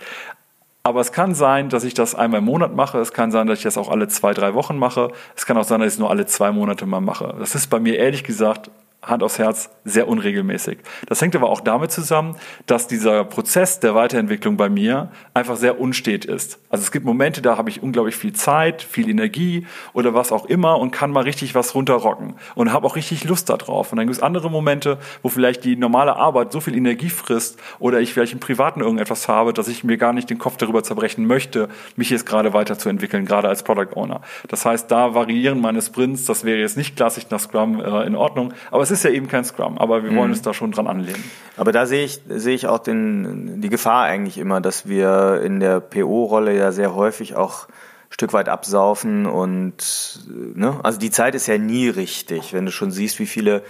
Aber 0.81 1.01
es 1.01 1.11
kann 1.11 1.35
sein, 1.35 1.69
dass 1.69 1.83
ich 1.83 1.93
das 1.93 2.15
einmal 2.15 2.39
im 2.39 2.45
Monat 2.45 2.75
mache. 2.75 2.97
Es 2.97 3.13
kann 3.13 3.31
sein, 3.31 3.45
dass 3.45 3.59
ich 3.59 3.63
das 3.63 3.77
auch 3.77 3.89
alle 3.89 4.07
zwei, 4.07 4.33
drei 4.33 4.55
Wochen 4.55 4.79
mache. 4.79 5.11
Es 5.35 5.45
kann 5.45 5.55
auch 5.57 5.65
sein, 5.65 5.81
dass 5.81 5.89
ich 5.89 5.93
es 5.93 5.99
nur 5.99 6.09
alle 6.09 6.25
zwei 6.25 6.51
Monate 6.51 6.87
mal 6.87 6.99
mache. 6.99 7.35
Das 7.37 7.53
ist 7.53 7.67
bei 7.67 7.79
mir 7.79 7.99
ehrlich 7.99 8.23
gesagt 8.23 8.71
Hand 9.03 9.23
aufs 9.23 9.39
Herz, 9.39 9.71
sehr 9.83 10.07
unregelmäßig. 10.07 10.77
Das 11.07 11.19
hängt 11.21 11.35
aber 11.35 11.49
auch 11.49 11.61
damit 11.61 11.91
zusammen, 11.91 12.35
dass 12.67 12.85
dieser 12.85 13.23
Prozess 13.23 13.79
der 13.79 13.95
Weiterentwicklung 13.95 14.57
bei 14.57 14.69
mir 14.69 15.11
einfach 15.33 15.55
sehr 15.55 15.79
unstet 15.79 16.25
ist. 16.25 16.59
Also 16.69 16.83
es 16.83 16.91
gibt 16.91 17.03
Momente, 17.03 17.41
da 17.41 17.57
habe 17.57 17.71
ich 17.71 17.81
unglaublich 17.81 18.15
viel 18.15 18.33
Zeit, 18.33 18.83
viel 18.83 19.09
Energie 19.09 19.65
oder 19.93 20.13
was 20.13 20.31
auch 20.31 20.45
immer 20.45 20.77
und 20.77 20.91
kann 20.91 21.09
mal 21.09 21.23
richtig 21.23 21.55
was 21.55 21.73
runterrocken 21.73 22.35
und 22.53 22.71
habe 22.71 22.85
auch 22.85 22.95
richtig 22.95 23.23
Lust 23.23 23.49
darauf. 23.49 23.91
Und 23.91 23.97
dann 23.97 24.05
gibt 24.05 24.17
es 24.17 24.23
andere 24.23 24.51
Momente, 24.51 24.99
wo 25.23 25.29
vielleicht 25.29 25.63
die 25.65 25.75
normale 25.75 26.15
Arbeit 26.15 26.51
so 26.51 26.59
viel 26.61 26.75
Energie 26.75 27.09
frisst 27.09 27.59
oder 27.79 28.01
ich 28.01 28.13
vielleicht 28.13 28.33
im 28.33 28.39
Privaten 28.39 28.81
irgendetwas 28.81 29.27
habe, 29.27 29.51
dass 29.51 29.67
ich 29.67 29.83
mir 29.83 29.97
gar 29.97 30.13
nicht 30.13 30.29
den 30.29 30.37
Kopf 30.37 30.57
darüber 30.57 30.83
zerbrechen 30.83 31.25
möchte, 31.25 31.69
mich 31.95 32.11
jetzt 32.11 32.27
gerade 32.27 32.53
weiterzuentwickeln, 32.53 33.25
gerade 33.25 33.49
als 33.49 33.63
Product 33.63 33.95
Owner. 33.95 34.21
Das 34.47 34.63
heißt, 34.63 34.91
da 34.91 35.15
variieren 35.15 35.59
meine 35.59 35.81
Sprints, 35.81 36.25
das 36.25 36.43
wäre 36.43 36.59
jetzt 36.59 36.77
nicht 36.77 36.95
klassisch 36.95 37.25
nach 37.31 37.39
Scrum 37.39 37.81
äh, 37.81 38.05
in 38.05 38.15
Ordnung, 38.15 38.53
aber 38.69 38.90
es 38.91 38.99
ist 38.99 39.03
ja 39.03 39.11
eben 39.11 39.27
kein 39.27 39.43
Scrum, 39.45 39.77
aber 39.77 40.03
wir 40.03 40.09
wollen 40.11 40.27
mhm. 40.27 40.33
uns 40.33 40.41
da 40.41 40.53
schon 40.53 40.71
dran 40.71 40.87
anlehnen. 40.87 41.23
Aber 41.57 41.71
da 41.71 41.85
sehe 41.85 42.03
ich, 42.03 42.21
sehe 42.27 42.55
ich 42.55 42.67
auch 42.67 42.79
den, 42.79 43.61
die 43.61 43.69
Gefahr 43.69 44.03
eigentlich 44.03 44.37
immer, 44.37 44.61
dass 44.61 44.87
wir 44.87 45.41
in 45.43 45.59
der 45.59 45.79
PO-Rolle 45.79 46.55
ja 46.55 46.71
sehr 46.71 46.93
häufig 46.95 47.35
auch 47.35 47.67
ein 47.67 48.13
Stück 48.13 48.33
weit 48.33 48.49
absaufen 48.49 49.25
und 49.25 50.19
ne? 50.27 50.79
also 50.83 50.99
die 50.99 51.11
Zeit 51.11 51.35
ist 51.35 51.47
ja 51.47 51.57
nie 51.57 51.89
richtig, 51.89 52.53
wenn 52.53 52.65
du 52.65 52.71
schon 52.71 52.91
siehst, 52.91 53.19
wie 53.19 53.25
viele 53.25 53.63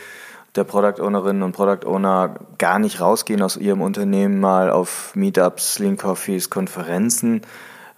der 0.56 0.64
Product 0.64 1.02
Ownerinnen 1.02 1.44
und 1.44 1.54
Product 1.54 1.88
Owner 1.88 2.36
gar 2.58 2.80
nicht 2.80 3.00
rausgehen 3.00 3.42
aus 3.42 3.56
ihrem 3.56 3.82
Unternehmen 3.82 4.40
mal 4.40 4.70
auf 4.70 5.16
Meetups, 5.16 5.80
Link 5.80 6.02
Coffees, 6.02 6.50
Konferenzen 6.50 7.42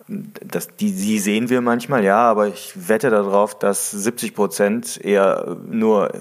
das, 0.07 0.67
die, 0.67 0.91
die 0.91 1.19
sehen 1.19 1.49
wir 1.49 1.61
manchmal, 1.61 2.03
ja, 2.03 2.17
aber 2.17 2.47
ich 2.47 2.73
wette 2.89 3.09
darauf, 3.09 3.57
dass 3.57 3.91
70 3.91 4.35
Prozent 4.35 5.03
eher 5.03 5.57
nur 5.69 6.11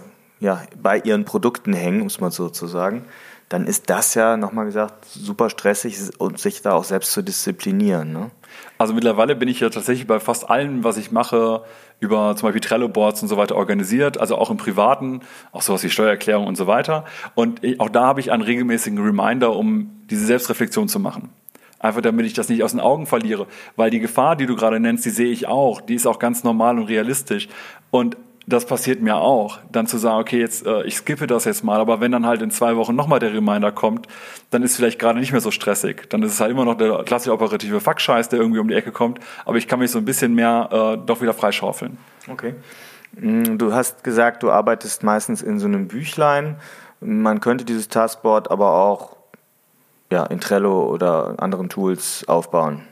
ja, 0.43 0.63
bei 0.81 0.99
ihren 0.99 1.25
Produkten 1.25 1.73
hängen, 1.73 2.01
um 2.01 2.09
es 2.09 2.21
mal 2.21 2.31
so 2.31 2.49
zu 2.49 2.67
sagen, 2.67 3.05
dann 3.49 3.67
ist 3.67 3.91
das 3.91 4.15
ja, 4.15 4.37
nochmal 4.37 4.65
gesagt, 4.65 5.05
super 5.05 5.51
stressig 5.51 5.97
und 6.19 6.39
sich 6.39 6.63
da 6.63 6.73
auch 6.73 6.85
selbst 6.85 7.13
zu 7.13 7.23
disziplinieren. 7.23 8.13
Ne? 8.13 8.31
Also 8.79 8.95
mittlerweile 8.95 9.37
bin 9.37 9.49
ich 9.49 9.61
ja 9.61 9.69
tatsächlich 9.69 10.07
bei 10.07 10.21
fast 10.21 10.49
allem, 10.49 10.85
was 10.85 10.97
ich 10.97 11.13
mache, 11.13 11.63
über 12.01 12.35
zum 12.35 12.49
Beispiel 12.49 12.61
Trello-Boards 12.61 13.23
und 13.23 13.29
so 13.29 13.37
weiter 13.37 13.55
organisiert, 13.55 14.19
also 14.19 14.37
auch 14.37 14.51
im 14.51 14.57
Privaten, 14.57 15.21
auch 15.53 15.63
sowas 15.63 15.85
wie 15.85 15.91
Steuererklärung 15.91 16.47
und 16.47 16.57
so 16.57 16.67
weiter. 16.67 17.05
Und 17.35 17.61
auch 17.79 17.91
da 17.91 18.05
habe 18.05 18.21
ich 18.21 18.33
einen 18.33 18.43
regelmäßigen 18.43 18.99
Reminder, 18.99 19.55
um 19.55 19.91
diese 20.11 20.27
Selbstreflexion 20.27 20.89
zu 20.89 20.99
machen. 20.99 21.29
Einfach 21.79 22.01
damit 22.01 22.27
ich 22.27 22.33
das 22.33 22.49
nicht 22.49 22.63
aus 22.63 22.71
den 22.71 22.81
Augen 22.81 23.07
verliere. 23.07 23.47
Weil 23.77 23.91
die 23.91 24.01
Gefahr, 24.01 24.37
die 24.37 24.47
du 24.47 24.57
gerade 24.57 24.81
nennst, 24.81 25.05
die 25.05 25.11
sehe 25.11 25.31
ich 25.31 25.47
auch. 25.47 25.81
Die 25.81 25.95
ist 25.95 26.07
auch 26.07 26.19
ganz 26.19 26.43
normal 26.45 26.79
und 26.79 26.87
realistisch. 26.87 27.49
Und 27.91 28.17
das 28.47 28.67
passiert 28.67 29.01
mir 29.01 29.17
auch, 29.17 29.59
dann 29.71 29.87
zu 29.87 29.99
sagen, 29.99 30.21
okay, 30.21 30.41
jetzt 30.41 30.67
äh, 30.67 30.83
ich 30.85 30.97
skippe 30.97 31.27
das 31.27 31.45
jetzt 31.45 31.63
mal, 31.63 31.81
aber 31.81 32.01
wenn 32.01 32.13
dann 32.13 32.27
halt 32.27 32.43
in 32.43 32.51
zwei 32.51 32.77
Wochen 32.77 32.95
nochmal 32.95 33.21
der 33.21 33.33
Reminder 33.33 33.71
kommt, 33.71 34.09
dann 34.51 34.63
ist 34.63 34.73
es 34.73 34.77
vielleicht 34.77 34.99
gerade 34.99 35.19
nicht 35.19 35.33
mehr 35.33 35.41
so 35.41 35.51
stressig. 35.51 36.09
Dann 36.11 36.23
ist 36.23 36.33
es 36.33 36.41
halt 36.41 36.51
immer 36.51 36.65
noch 36.65 36.77
der 36.77 37.05
klassische 37.05 37.33
operative 37.33 37.81
Fuckscheiß, 37.81 38.29
der 38.31 38.41
irgendwie 38.41 38.59
um 38.59 38.69
die 38.69 38.75
Ecke 38.75 38.91
kommt, 38.91 39.21
aber 39.45 39.59
ich 39.59 39.69
kann 39.69 39.79
mich 39.79 39.91
so 39.91 39.99
ein 39.99 40.05
bisschen 40.05 40.35
mehr 40.35 40.69
äh, 40.73 41.07
doch 41.07 41.21
wieder 41.21 41.35
freischaufeln. 41.35 41.99
Okay. 42.29 42.55
Mm, 43.13 43.59
du 43.59 43.73
hast 43.73 44.03
gesagt, 44.03 44.43
du 44.43 44.51
arbeitest 44.51 45.03
meistens 45.03 45.43
in 45.43 45.59
so 45.59 45.67
einem 45.67 45.89
Büchlein. 45.89 46.57
Man 47.01 47.41
könnte 47.41 47.65
dieses 47.65 47.89
Taskboard 47.89 48.51
aber 48.51 48.73
auch 48.75 49.17
ja, 50.11 50.27
in 50.27 50.41
Trello 50.41 50.87
oder 50.87 51.35
anderen 51.39 51.69
Tools 51.69 52.25
aufbauen. 52.29 52.83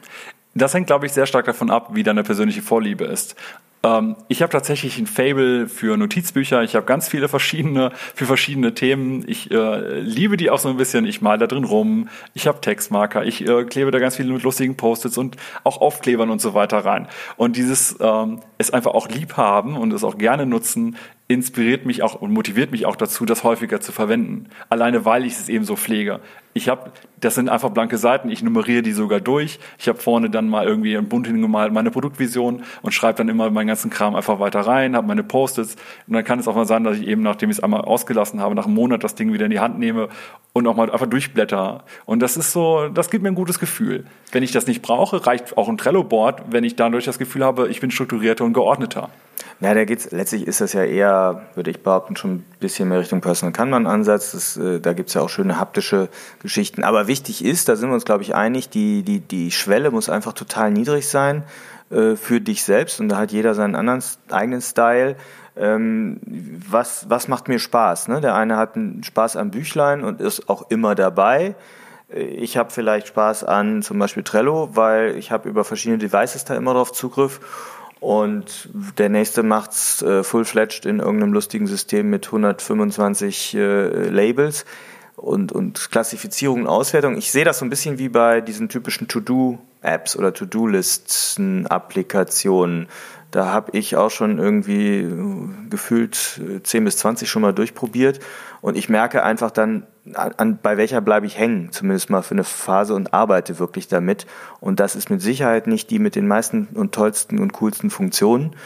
Das 0.54 0.74
hängt, 0.74 0.86
glaube 0.86 1.06
ich, 1.06 1.12
sehr 1.12 1.26
stark 1.26 1.44
davon 1.44 1.70
ab, 1.70 1.90
wie 1.92 2.02
deine 2.02 2.22
persönliche 2.22 2.62
Vorliebe 2.62 3.04
ist. 3.04 3.36
Ähm, 3.82 4.16
ich 4.28 4.42
habe 4.42 4.52
tatsächlich 4.52 4.98
ein 4.98 5.06
Fable 5.06 5.68
für 5.68 5.96
Notizbücher. 5.96 6.62
Ich 6.62 6.74
habe 6.74 6.86
ganz 6.86 7.08
viele 7.08 7.28
verschiedene 7.28 7.90
für 8.14 8.26
verschiedene 8.26 8.74
Themen. 8.74 9.24
Ich 9.26 9.50
äh, 9.50 10.00
liebe 10.00 10.36
die 10.36 10.50
auch 10.50 10.58
so 10.58 10.68
ein 10.68 10.76
bisschen. 10.76 11.06
Ich 11.06 11.22
male 11.22 11.38
da 11.38 11.46
drin 11.46 11.64
rum. 11.64 12.08
Ich 12.34 12.46
habe 12.46 12.60
Textmarker. 12.60 13.24
Ich 13.24 13.46
äh, 13.46 13.64
klebe 13.64 13.90
da 13.90 13.98
ganz 13.98 14.16
viele 14.16 14.32
mit 14.32 14.42
lustigen 14.42 14.76
Post-its 14.76 15.16
und 15.16 15.36
auch 15.64 15.80
Aufklebern 15.80 16.30
und 16.30 16.40
so 16.40 16.54
weiter 16.54 16.78
rein. 16.78 17.08
Und 17.36 17.56
dieses 17.56 17.96
ähm, 18.00 18.40
es 18.58 18.70
einfach 18.70 18.92
auch 18.92 19.08
lieb 19.08 19.36
haben 19.36 19.76
und 19.76 19.92
es 19.92 20.04
auch 20.04 20.18
gerne 20.18 20.44
nutzen, 20.44 20.96
inspiriert 21.28 21.86
mich 21.86 22.02
auch 22.02 22.16
und 22.16 22.32
motiviert 22.32 22.72
mich 22.72 22.86
auch 22.86 22.96
dazu, 22.96 23.24
das 23.24 23.44
häufiger 23.44 23.80
zu 23.80 23.92
verwenden. 23.92 24.48
Alleine 24.68 25.04
weil 25.04 25.24
ich 25.24 25.34
es 25.34 25.48
eben 25.48 25.64
so 25.64 25.76
pflege. 25.76 26.20
Ich 26.52 26.68
habe, 26.68 26.90
das 27.20 27.36
sind 27.36 27.48
einfach 27.48 27.70
blanke 27.70 27.96
Seiten, 27.96 28.28
ich 28.28 28.42
nummeriere 28.42 28.82
die 28.82 28.90
sogar 28.90 29.20
durch. 29.20 29.60
Ich 29.78 29.88
habe 29.88 29.98
vorne 29.98 30.30
dann 30.30 30.48
mal 30.48 30.66
irgendwie 30.66 30.96
ein 30.96 31.08
Bunt 31.08 31.28
hingemalt, 31.28 31.72
meine 31.72 31.92
Produktvision 31.92 32.64
und 32.82 32.92
schreibe 32.92 33.18
dann 33.18 33.28
immer 33.28 33.50
meinen 33.50 33.68
ganzen 33.68 33.90
Kram 33.90 34.16
einfach 34.16 34.40
weiter 34.40 34.60
rein, 34.60 34.96
habe 34.96 35.06
meine 35.06 35.22
Post-its 35.22 35.76
und 36.08 36.14
dann 36.14 36.24
kann 36.24 36.40
es 36.40 36.48
auch 36.48 36.56
mal 36.56 36.66
sein, 36.66 36.82
dass 36.82 36.98
ich 36.98 37.06
eben, 37.06 37.22
nachdem 37.22 37.50
ich 37.50 37.58
es 37.58 37.62
einmal 37.62 37.82
ausgelassen 37.82 38.40
habe, 38.40 38.56
nach 38.56 38.66
einem 38.66 38.74
Monat 38.74 39.04
das 39.04 39.14
Ding 39.14 39.32
wieder 39.32 39.44
in 39.44 39.52
die 39.52 39.60
Hand 39.60 39.78
nehme 39.78 40.08
und 40.52 40.66
auch 40.66 40.74
mal 40.74 40.90
einfach 40.90 41.06
durchblätter. 41.06 41.84
Und 42.04 42.20
das 42.20 42.36
ist 42.36 42.50
so, 42.50 42.88
das 42.88 43.10
gibt 43.10 43.22
mir 43.22 43.28
ein 43.28 43.36
gutes 43.36 43.60
Gefühl. 43.60 44.04
Wenn 44.32 44.42
ich 44.42 44.50
das 44.50 44.66
nicht 44.66 44.82
brauche, 44.82 45.24
reicht 45.26 45.56
auch 45.56 45.68
ein 45.68 45.78
Trello-Board, 45.78 46.42
wenn 46.50 46.64
ich 46.64 46.74
dadurch 46.74 47.04
das 47.04 47.18
Gefühl 47.18 47.44
habe, 47.44 47.68
ich 47.68 47.80
bin 47.80 47.92
strukturierter 47.92 48.44
und 48.44 48.54
geordneter. 48.54 49.08
Na, 49.62 49.74
da 49.74 49.84
geht's, 49.84 50.10
letztlich 50.10 50.46
ist 50.46 50.62
das 50.62 50.72
ja 50.72 50.84
eher, 50.84 51.42
würde 51.54 51.70
ich 51.70 51.82
behaupten, 51.82 52.16
schon 52.16 52.30
ein 52.36 52.44
bisschen 52.60 52.88
mehr 52.88 53.00
Richtung 53.00 53.20
Personal 53.20 53.52
Kanban-Ansatz. 53.52 54.56
Äh, 54.56 54.80
da 54.80 54.94
gibt's 54.94 55.14
ja 55.14 55.20
auch 55.20 55.28
schöne 55.28 55.60
haptische 55.60 56.08
Geschichten. 56.40 56.84
Aber 56.84 57.06
wichtig 57.06 57.44
ist, 57.44 57.68
da 57.68 57.76
sind 57.76 57.90
wir 57.90 57.94
uns, 57.94 58.04
glaube 58.04 58.22
ich, 58.22 58.34
einig, 58.34 58.68
die, 58.68 59.02
die, 59.02 59.20
die 59.20 59.50
Schwelle 59.50 59.90
muss 59.90 60.08
einfach 60.08 60.32
total 60.32 60.70
niedrig 60.70 61.08
sein 61.08 61.44
äh, 61.90 62.16
für 62.16 62.40
dich 62.40 62.64
selbst. 62.64 63.00
Und 63.00 63.08
da 63.08 63.18
hat 63.18 63.30
jeder 63.32 63.54
seinen 63.54 63.76
anderen, 63.76 64.02
eigenen 64.30 64.60
Style. 64.60 65.16
Ähm, 65.56 66.20
was, 66.68 67.08
was 67.08 67.28
macht 67.28 67.48
mir 67.48 67.58
Spaß? 67.58 68.08
Ne? 68.08 68.20
Der 68.20 68.34
eine 68.34 68.56
hat 68.56 68.76
einen 68.76 69.04
Spaß 69.04 69.36
am 69.36 69.50
Büchlein 69.50 70.02
und 70.02 70.20
ist 70.20 70.48
auch 70.48 70.70
immer 70.70 70.94
dabei. 70.94 71.54
Äh, 72.12 72.22
ich 72.22 72.56
habe 72.56 72.70
vielleicht 72.70 73.08
Spaß 73.08 73.44
an 73.44 73.82
zum 73.82 73.98
Beispiel 73.98 74.22
Trello, 74.22 74.70
weil 74.74 75.16
ich 75.16 75.30
habe 75.30 75.48
über 75.48 75.64
verschiedene 75.64 75.98
Devices 75.98 76.44
da 76.44 76.54
immer 76.54 76.74
drauf 76.74 76.92
Zugriff 76.92 77.40
und 78.00 78.70
der 78.96 79.10
nächste 79.10 79.42
macht's 79.42 80.00
äh, 80.00 80.24
full-fledged 80.24 80.86
in 80.86 81.00
irgendeinem 81.00 81.34
lustigen 81.34 81.66
System 81.66 82.08
mit 82.08 82.26
125 82.26 83.54
äh, 83.54 84.08
Labels 84.08 84.64
und, 85.20 85.52
und 85.52 85.90
Klassifizierung 85.90 86.62
und 86.62 86.66
Auswertung. 86.66 87.16
Ich 87.16 87.30
sehe 87.30 87.44
das 87.44 87.58
so 87.58 87.66
ein 87.66 87.70
bisschen 87.70 87.98
wie 87.98 88.08
bei 88.08 88.40
diesen 88.40 88.68
typischen 88.68 89.08
To-Do-Apps 89.08 90.16
oder 90.16 90.32
To-Do-Listen-Applikationen. 90.32 92.88
Da 93.30 93.52
habe 93.52 93.76
ich 93.76 93.96
auch 93.96 94.10
schon 94.10 94.38
irgendwie 94.38 95.02
äh, 95.02 95.48
gefühlt 95.68 96.40
10 96.62 96.82
äh, 96.82 96.84
bis 96.84 96.96
20 96.96 97.28
schon 97.30 97.42
mal 97.42 97.52
durchprobiert. 97.52 98.20
Und 98.60 98.76
ich 98.76 98.88
merke 98.88 99.22
einfach 99.22 99.50
dann, 99.50 99.86
an, 100.14 100.58
bei 100.60 100.76
welcher 100.76 101.00
bleibe 101.00 101.26
ich 101.26 101.38
hängen, 101.38 101.70
zumindest 101.70 102.10
mal 102.10 102.22
für 102.22 102.32
eine 102.32 102.42
Phase 102.44 102.94
und 102.94 103.14
arbeite 103.14 103.60
wirklich 103.60 103.88
damit. 103.88 104.26
Und 104.60 104.80
das 104.80 104.96
ist 104.96 105.10
mit 105.10 105.22
Sicherheit 105.22 105.66
nicht 105.66 105.90
die 105.90 105.98
mit 105.98 106.16
den 106.16 106.26
meisten 106.26 106.68
und 106.74 106.92
tollsten 106.92 107.38
und 107.38 107.52
coolsten 107.52 107.90
Funktionen, 107.90 108.56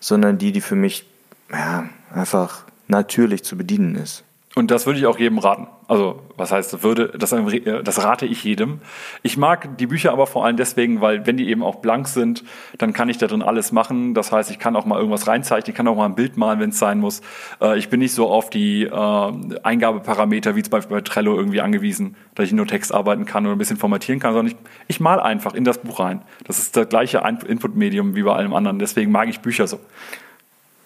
sondern 0.00 0.38
die, 0.38 0.52
die 0.52 0.60
für 0.60 0.76
mich 0.76 1.06
ja, 1.50 1.88
einfach 2.12 2.64
natürlich 2.88 3.44
zu 3.44 3.56
bedienen 3.56 3.94
ist. 3.96 4.24
Und 4.56 4.70
das 4.70 4.86
würde 4.86 5.00
ich 5.00 5.06
auch 5.06 5.18
jedem 5.18 5.38
raten. 5.38 5.66
Also, 5.88 6.20
was 6.36 6.52
heißt, 6.52 6.84
würde, 6.84 7.08
das, 7.18 7.34
das 7.82 8.04
rate 8.04 8.24
ich 8.24 8.44
jedem. 8.44 8.80
Ich 9.22 9.36
mag 9.36 9.76
die 9.78 9.88
Bücher 9.88 10.12
aber 10.12 10.28
vor 10.28 10.44
allem 10.44 10.56
deswegen, 10.56 11.00
weil 11.00 11.26
wenn 11.26 11.36
die 11.36 11.48
eben 11.48 11.64
auch 11.64 11.76
blank 11.76 12.06
sind, 12.06 12.44
dann 12.78 12.92
kann 12.92 13.08
ich 13.08 13.18
da 13.18 13.26
drin 13.26 13.42
alles 13.42 13.72
machen. 13.72 14.14
Das 14.14 14.30
heißt, 14.30 14.52
ich 14.52 14.60
kann 14.60 14.76
auch 14.76 14.86
mal 14.86 14.96
irgendwas 14.96 15.26
reinzeichnen, 15.26 15.72
ich 15.72 15.76
kann 15.76 15.88
auch 15.88 15.96
mal 15.96 16.06
ein 16.06 16.14
Bild 16.14 16.36
malen, 16.36 16.60
wenn 16.60 16.70
es 16.70 16.78
sein 16.78 17.00
muss. 17.00 17.20
Äh, 17.60 17.78
ich 17.78 17.88
bin 17.88 17.98
nicht 17.98 18.14
so 18.14 18.30
auf 18.30 18.48
die 18.48 18.84
äh, 18.84 19.58
Eingabeparameter 19.62 20.54
wie 20.54 20.62
zum 20.62 20.70
Beispiel 20.70 20.98
bei 20.98 21.00
Trello 21.00 21.34
irgendwie 21.34 21.60
angewiesen, 21.60 22.14
dass 22.36 22.46
ich 22.46 22.52
nur 22.52 22.68
Text 22.68 22.94
arbeiten 22.94 23.24
kann 23.24 23.44
oder 23.46 23.56
ein 23.56 23.58
bisschen 23.58 23.76
formatieren 23.76 24.20
kann, 24.20 24.34
sondern 24.34 24.52
ich, 24.52 24.56
ich 24.86 25.00
mal 25.00 25.18
einfach 25.18 25.54
in 25.54 25.64
das 25.64 25.78
Buch 25.78 25.98
rein. 25.98 26.22
Das 26.46 26.60
ist 26.60 26.76
das 26.76 26.88
gleiche 26.88 27.22
Input-Medium 27.48 28.14
wie 28.14 28.22
bei 28.22 28.34
allem 28.34 28.54
anderen. 28.54 28.78
Deswegen 28.78 29.10
mag 29.10 29.28
ich 29.28 29.40
Bücher 29.40 29.66
so. 29.66 29.80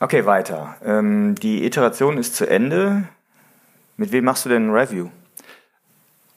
Okay, 0.00 0.24
weiter. 0.24 0.76
Ähm, 0.84 1.34
die 1.34 1.64
Iteration 1.64 2.16
ist 2.16 2.34
zu 2.36 2.48
Ende. 2.48 3.08
Mit 3.98 4.12
wem 4.12 4.24
machst 4.24 4.44
du 4.44 4.48
denn 4.48 4.68
ein 4.68 4.74
Review? 4.74 5.08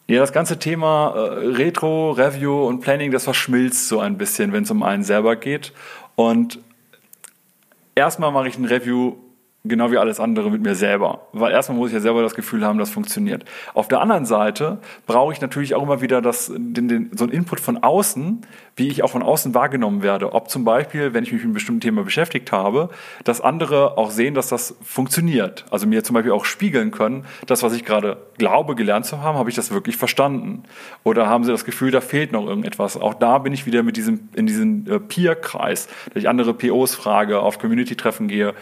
Ja, 0.07 0.19
das 0.19 0.33
ganze 0.33 0.57
Thema 0.57 1.13
äh, 1.15 1.47
Retro, 1.47 2.11
Review 2.11 2.65
und 2.65 2.81
Planning, 2.81 3.11
das 3.11 3.23
verschmilzt 3.23 3.87
so 3.87 3.99
ein 3.99 4.17
bisschen, 4.17 4.51
wenn 4.51 4.63
es 4.63 4.71
um 4.71 4.81
einen 4.81 5.03
selber 5.03 5.35
geht. 5.35 5.71
Und 6.15 6.59
erstmal 7.93 8.31
mache 8.31 8.47
ich 8.47 8.57
ein 8.57 8.65
Review 8.65 9.13
genau 9.63 9.91
wie 9.91 9.97
alles 9.97 10.19
andere 10.19 10.49
mit 10.49 10.63
mir 10.63 10.73
selber. 10.73 11.27
Weil 11.33 11.51
erstmal 11.51 11.77
muss 11.77 11.89
ich 11.89 11.93
ja 11.93 11.99
selber 11.99 12.23
das 12.23 12.33
Gefühl 12.33 12.65
haben, 12.65 12.79
das 12.79 12.89
funktioniert. 12.89 13.45
Auf 13.73 13.87
der 13.87 14.01
anderen 14.01 14.25
Seite 14.25 14.79
brauche 15.05 15.33
ich 15.33 15.41
natürlich 15.41 15.75
auch 15.75 15.83
immer 15.83 16.01
wieder 16.01 16.21
das, 16.21 16.51
den, 16.55 16.87
den, 16.87 17.11
so 17.15 17.25
einen 17.25 17.33
Input 17.33 17.59
von 17.59 17.77
außen, 17.77 18.41
wie 18.75 18.87
ich 18.87 19.03
auch 19.03 19.11
von 19.11 19.21
außen 19.21 19.53
wahrgenommen 19.53 20.01
werde. 20.01 20.33
Ob 20.33 20.49
zum 20.49 20.63
Beispiel, 20.63 21.13
wenn 21.13 21.23
ich 21.23 21.31
mich 21.31 21.41
mit 21.41 21.45
einem 21.45 21.53
bestimmten 21.53 21.81
Thema 21.81 22.03
beschäftigt 22.03 22.51
habe, 22.51 22.89
dass 23.23 23.39
andere 23.39 23.97
auch 23.99 24.09
sehen, 24.09 24.33
dass 24.33 24.47
das 24.47 24.75
funktioniert. 24.81 25.65
Also 25.69 25.85
mir 25.85 26.03
zum 26.03 26.15
Beispiel 26.15 26.31
auch 26.31 26.45
spiegeln 26.45 26.89
können, 26.89 27.25
das, 27.45 27.61
was 27.61 27.73
ich 27.73 27.85
gerade 27.85 28.17
glaube, 28.39 28.73
gelernt 28.73 29.05
zu 29.05 29.21
haben, 29.21 29.37
habe 29.37 29.49
ich 29.51 29.55
das 29.55 29.71
wirklich 29.71 29.97
verstanden? 29.97 30.63
Oder 31.03 31.27
haben 31.27 31.43
sie 31.43 31.51
das 31.51 31.65
Gefühl, 31.65 31.91
da 31.91 32.01
fehlt 32.01 32.31
noch 32.31 32.47
irgendetwas? 32.47 32.97
Auch 32.97 33.13
da 33.13 33.37
bin 33.37 33.53
ich 33.53 33.67
wieder 33.67 33.83
mit 33.83 33.95
diesem, 33.95 34.29
in 34.33 34.47
diesem 34.47 34.89
äh, 34.89 34.99
Peer-Kreis, 34.99 35.87
dass 36.13 36.23
ich 36.23 36.29
andere 36.29 36.55
POs 36.55 36.95
frage, 36.95 37.41
auf 37.41 37.59
Community-Treffen 37.59 38.27
gehe 38.27 38.55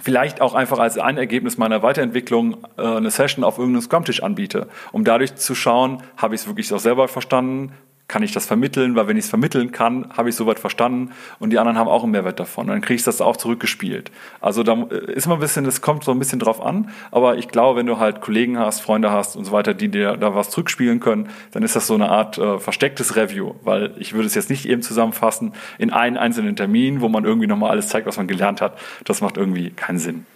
vielleicht 0.00 0.40
auch 0.40 0.54
einfach 0.54 0.78
als 0.78 0.98
ein 0.98 1.18
Ergebnis 1.18 1.58
meiner 1.58 1.82
Weiterentwicklung 1.82 2.64
äh, 2.76 2.82
eine 2.82 3.10
Session 3.10 3.44
auf 3.44 3.58
irgendeinem 3.58 3.82
Scrum-Tisch 3.82 4.22
anbiete, 4.22 4.68
um 4.92 5.04
dadurch 5.04 5.36
zu 5.36 5.54
schauen, 5.54 6.02
habe 6.16 6.34
ich 6.34 6.42
es 6.42 6.46
wirklich 6.46 6.72
auch 6.72 6.80
selber 6.80 7.08
verstanden, 7.08 7.72
kann 8.06 8.22
ich 8.22 8.32
das 8.32 8.44
vermitteln, 8.44 8.96
weil 8.96 9.08
wenn 9.08 9.16
ich 9.16 9.24
es 9.24 9.30
vermitteln 9.30 9.72
kann, 9.72 10.10
habe 10.16 10.28
ich 10.28 10.36
soweit 10.36 10.58
verstanden 10.58 11.12
und 11.38 11.50
die 11.50 11.58
anderen 11.58 11.78
haben 11.78 11.88
auch 11.88 12.02
einen 12.02 12.12
Mehrwert 12.12 12.38
davon. 12.38 12.66
dann 12.66 12.82
kriege 12.82 12.96
ich 12.96 13.02
das 13.02 13.20
auch 13.20 13.36
zurückgespielt. 13.36 14.10
Also 14.40 14.62
da 14.62 14.74
äh, 14.74 15.12
ist 15.12 15.26
immer 15.26 15.36
ein 15.36 15.40
bisschen, 15.40 15.64
es 15.64 15.80
kommt 15.80 16.04
so 16.04 16.12
ein 16.12 16.18
bisschen 16.18 16.38
drauf 16.38 16.60
an, 16.60 16.90
aber 17.10 17.38
ich 17.38 17.48
glaube, 17.48 17.78
wenn 17.78 17.86
du 17.86 17.98
halt 17.98 18.20
Kollegen 18.20 18.58
hast, 18.58 18.80
Freunde 18.80 19.10
hast 19.10 19.36
und 19.36 19.44
so 19.46 19.52
weiter, 19.52 19.72
die 19.72 19.88
dir 19.88 20.16
da 20.16 20.34
was 20.34 20.50
zurückspielen 20.50 21.00
können, 21.00 21.30
dann 21.52 21.62
ist 21.62 21.76
das 21.76 21.86
so 21.86 21.94
eine 21.94 22.10
Art 22.10 22.36
äh, 22.36 22.58
verstecktes 22.58 23.16
Review, 23.16 23.54
weil 23.62 23.94
ich 23.98 24.12
würde 24.12 24.26
es 24.26 24.34
jetzt 24.34 24.50
nicht 24.50 24.66
eben 24.66 24.82
zusammenfassen 24.82 25.54
in 25.78 25.90
einen 25.90 26.18
einzelnen 26.18 26.56
Termin, 26.56 27.00
wo 27.00 27.08
man 27.08 27.24
irgendwie 27.24 27.46
nochmal 27.46 27.70
alles 27.70 27.88
zeigt, 27.88 28.06
was 28.06 28.18
man 28.18 28.28
gelernt 28.28 28.60
hat. 28.60 28.78
Das 29.04 29.22
macht 29.22 29.38
irgendwie 29.38 29.70
keinen 29.70 29.98
Sinn. 29.98 30.26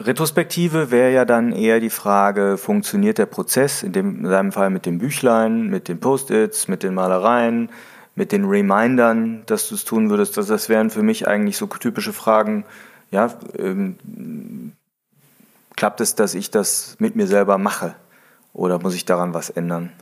Retrospektive 0.00 0.90
wäre 0.90 1.12
ja 1.12 1.24
dann 1.24 1.52
eher 1.52 1.78
die 1.78 1.90
Frage, 1.90 2.56
funktioniert 2.58 3.18
der 3.18 3.26
Prozess, 3.26 3.82
in, 3.82 3.92
dem, 3.92 4.24
in 4.24 4.24
deinem 4.24 4.52
Fall 4.52 4.70
mit 4.70 4.86
dem 4.86 4.98
Büchlein, 4.98 5.68
mit 5.68 5.86
den 5.88 6.00
Post-its, 6.00 6.66
mit 6.66 6.82
den 6.82 6.94
Malereien, 6.94 7.70
mit 8.16 8.32
den 8.32 8.44
Remindern, 8.44 9.44
dass 9.46 9.68
du 9.68 9.76
es 9.76 9.84
tun 9.84 10.10
würdest. 10.10 10.36
Das, 10.36 10.48
das 10.48 10.68
wären 10.68 10.90
für 10.90 11.02
mich 11.02 11.28
eigentlich 11.28 11.56
so 11.56 11.66
typische 11.66 12.12
Fragen. 12.12 12.64
Ja, 13.10 13.32
ähm, 13.56 14.72
klappt 15.76 16.00
es, 16.00 16.16
dass 16.16 16.34
ich 16.34 16.50
das 16.50 16.96
mit 16.98 17.14
mir 17.14 17.28
selber 17.28 17.58
mache? 17.58 17.94
Oder 18.52 18.80
muss 18.80 18.94
ich 18.94 19.04
daran 19.04 19.34
was 19.34 19.50
ändern? 19.50 19.92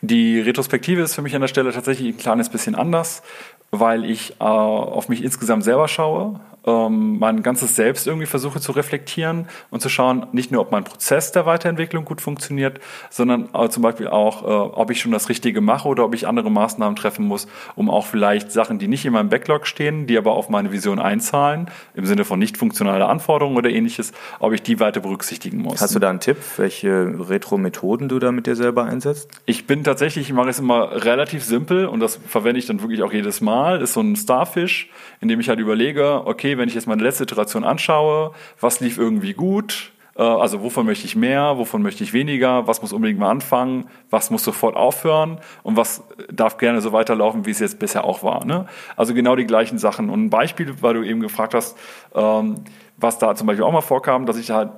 Die 0.00 0.40
Retrospektive 0.40 1.02
ist 1.02 1.14
für 1.14 1.22
mich 1.22 1.34
an 1.36 1.40
der 1.40 1.48
Stelle 1.48 1.72
tatsächlich 1.72 2.14
ein 2.14 2.18
kleines 2.18 2.48
bisschen 2.48 2.74
anders, 2.74 3.22
weil 3.70 4.04
ich 4.04 4.32
äh, 4.40 4.44
auf 4.44 5.08
mich 5.08 5.22
insgesamt 5.22 5.62
selber 5.62 5.86
schaue. 5.86 6.40
Ähm, 6.66 7.18
mein 7.18 7.42
ganzes 7.42 7.76
Selbst 7.76 8.06
irgendwie 8.06 8.26
versuche 8.26 8.60
zu 8.60 8.72
reflektieren 8.72 9.48
und 9.70 9.80
zu 9.80 9.88
schauen, 9.88 10.26
nicht 10.32 10.52
nur, 10.52 10.60
ob 10.60 10.70
mein 10.70 10.84
Prozess 10.84 11.32
der 11.32 11.46
Weiterentwicklung 11.46 12.04
gut 12.04 12.20
funktioniert, 12.20 12.80
sondern 13.10 13.48
äh, 13.54 13.68
zum 13.68 13.82
Beispiel 13.82 14.08
auch, 14.08 14.42
äh, 14.42 14.46
ob 14.46 14.90
ich 14.90 15.00
schon 15.00 15.12
das 15.12 15.28
Richtige 15.28 15.60
mache 15.60 15.88
oder 15.88 16.04
ob 16.04 16.14
ich 16.14 16.26
andere 16.26 16.50
Maßnahmen 16.50 16.96
treffen 16.96 17.26
muss, 17.26 17.48
um 17.74 17.90
auch 17.90 18.06
vielleicht 18.06 18.52
Sachen, 18.52 18.78
die 18.78 18.88
nicht 18.88 19.04
in 19.04 19.12
meinem 19.12 19.28
Backlog 19.28 19.66
stehen, 19.66 20.06
die 20.06 20.16
aber 20.16 20.32
auf 20.32 20.48
meine 20.48 20.72
Vision 20.72 20.98
einzahlen, 20.98 21.70
im 21.94 22.06
Sinne 22.06 22.24
von 22.24 22.38
nicht 22.38 22.56
funktionale 22.56 23.06
Anforderungen 23.06 23.56
oder 23.56 23.70
ähnliches, 23.70 24.12
ob 24.38 24.52
ich 24.52 24.62
die 24.62 24.80
weiter 24.80 25.00
berücksichtigen 25.00 25.58
muss. 25.58 25.80
Hast 25.80 25.94
du 25.94 25.98
da 25.98 26.10
einen 26.10 26.20
Tipp, 26.20 26.36
welche 26.56 27.14
Retro-Methoden 27.28 28.08
du 28.08 28.18
da 28.18 28.32
mit 28.32 28.46
dir 28.46 28.56
selber 28.56 28.84
einsetzt? 28.84 29.30
Ich 29.46 29.66
bin 29.66 29.84
tatsächlich, 29.84 30.28
ich 30.28 30.34
mache 30.34 30.50
es 30.50 30.58
immer 30.58 31.04
relativ 31.04 31.44
simpel 31.44 31.86
und 31.86 32.00
das 32.00 32.16
verwende 32.26 32.58
ich 32.58 32.66
dann 32.66 32.80
wirklich 32.80 33.02
auch 33.02 33.12
jedes 33.12 33.40
Mal, 33.40 33.78
das 33.80 33.90
ist 33.90 33.94
so 33.94 34.00
ein 34.00 34.16
Starfish, 34.16 34.90
in 35.20 35.28
dem 35.28 35.40
ich 35.40 35.48
halt 35.48 35.58
überlege, 35.58 36.26
okay, 36.26 36.51
wenn 36.58 36.68
ich 36.68 36.74
jetzt 36.74 36.86
meine 36.86 37.02
letzte 37.02 37.24
Iteration 37.24 37.64
anschaue, 37.64 38.32
was 38.60 38.80
lief 38.80 38.98
irgendwie 38.98 39.34
gut, 39.34 39.92
äh, 40.16 40.22
also 40.22 40.62
wovon 40.62 40.86
möchte 40.86 41.06
ich 41.06 41.16
mehr, 41.16 41.58
wovon 41.58 41.82
möchte 41.82 42.04
ich 42.04 42.12
weniger, 42.12 42.66
was 42.66 42.82
muss 42.82 42.92
unbedingt 42.92 43.18
mal 43.18 43.30
anfangen, 43.30 43.88
was 44.10 44.30
muss 44.30 44.44
sofort 44.44 44.76
aufhören 44.76 45.38
und 45.62 45.76
was 45.76 46.02
darf 46.30 46.58
gerne 46.58 46.80
so 46.80 46.92
weiterlaufen, 46.92 47.46
wie 47.46 47.50
es 47.50 47.58
jetzt 47.58 47.78
bisher 47.78 48.04
auch 48.04 48.22
war. 48.22 48.44
Ne? 48.44 48.66
Also 48.96 49.14
genau 49.14 49.36
die 49.36 49.46
gleichen 49.46 49.78
Sachen. 49.78 50.10
Und 50.10 50.24
ein 50.24 50.30
Beispiel, 50.30 50.74
weil 50.80 50.94
du 50.94 51.02
eben 51.02 51.20
gefragt 51.20 51.54
hast, 51.54 51.76
ähm, 52.14 52.56
was 52.96 53.18
da 53.18 53.34
zum 53.34 53.46
Beispiel 53.46 53.64
auch 53.64 53.72
mal 53.72 53.80
vorkam, 53.80 54.26
dass 54.26 54.38
ich 54.38 54.50
halt 54.50 54.70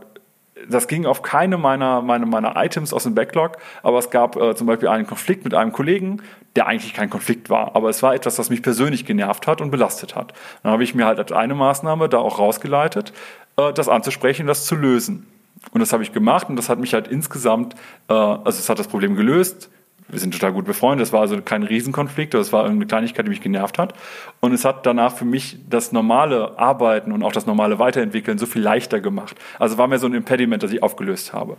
das 0.69 0.89
ging 0.89 1.07
auf 1.07 1.23
keine 1.23 1.59
meiner, 1.59 2.01
meiner, 2.03 2.27
meiner 2.27 2.55
Items 2.57 2.93
aus 2.93 3.05
dem 3.05 3.15
Backlog, 3.15 3.59
aber 3.83 3.99
es 3.99 4.11
gab 4.11 4.37
äh, 4.37 4.55
zum 4.55 4.67
Beispiel 4.67 4.89
einen 4.89 5.07
Konflikt 5.07 5.45
mit 5.45 5.55
einem 5.55 5.73
Kollegen, 5.73 6.23
der 6.57 6.67
eigentlich 6.67 6.95
kein 6.95 7.11
Konflikt 7.11 7.51
war, 7.51 7.75
aber 7.75 7.89
es 7.89 8.03
war 8.03 8.15
etwas, 8.15 8.39
was 8.39 8.51
mich 8.51 8.63
persönlich 8.63 9.05
genervt 9.05 9.47
hat 9.47 9.61
und 9.61 9.71
belastet 9.71 10.15
hat. 10.15 10.33
Dann 10.63 10.73
habe 10.73 10.85
ich 10.85 10.95
mir 10.95 11.07
halt 11.07 11.19
als 11.19 11.33
eine 11.33 11.55
Maßnahme 11.55 12.09
da 12.09 12.19
auch 12.19 12.39
rausgeleitet, 12.39 13.13
äh, 13.57 13.73
das 13.73 13.89
anzusprechen, 13.89 14.47
das 14.47 14.65
zu 14.65 14.77
lösen. 14.77 15.27
Und 15.73 15.81
das 15.81 15.93
habe 15.93 16.03
ich 16.03 16.13
gemacht 16.13 16.49
und 16.49 16.57
das 16.57 16.69
hat 16.69 16.79
mich 16.79 16.95
halt 16.95 17.09
insgesamt, 17.09 17.75
äh, 18.09 18.13
also 18.13 18.51
es 18.59 18.69
hat 18.69 18.79
das 18.79 18.89
Problem 18.89 19.17
gelöst. 19.17 19.71
Wir 20.09 20.21
sind 20.21 20.35
total 20.35 20.53
gut 20.53 20.67
befreundet, 20.67 21.07
das 21.07 21.13
war 21.13 21.23
also 21.23 21.41
kein 21.41 21.63
Riesenkonflikt, 21.63 22.35
das 22.35 22.53
war 22.53 22.65
irgendeine 22.65 22.87
Kleinigkeit, 22.87 23.25
die 23.27 23.31
mich 23.31 23.41
genervt 23.41 23.79
hat. 23.79 23.95
Und 24.41 24.53
es 24.53 24.65
hat 24.65 24.85
danach 24.85 25.17
für 25.17 25.25
mich 25.25 25.59
das 25.69 25.93
normale 25.93 26.59
Arbeiten 26.59 27.11
und 27.11 27.23
auch 27.23 27.33
das 27.33 27.47
normale 27.47 27.79
Weiterentwickeln 27.79 28.37
so 28.37 28.47
viel 28.47 28.63
leichter 28.63 29.01
gemacht. 29.01 29.37
Also 29.59 29.79
war 29.79 29.89
mir 29.89 29.99
so 29.99 30.07
ein 30.07 30.15
Impediment, 30.15 30.63
das 30.63 30.73
ich 30.73 30.83
aufgelöst 30.83 31.33
habe. 31.33 31.57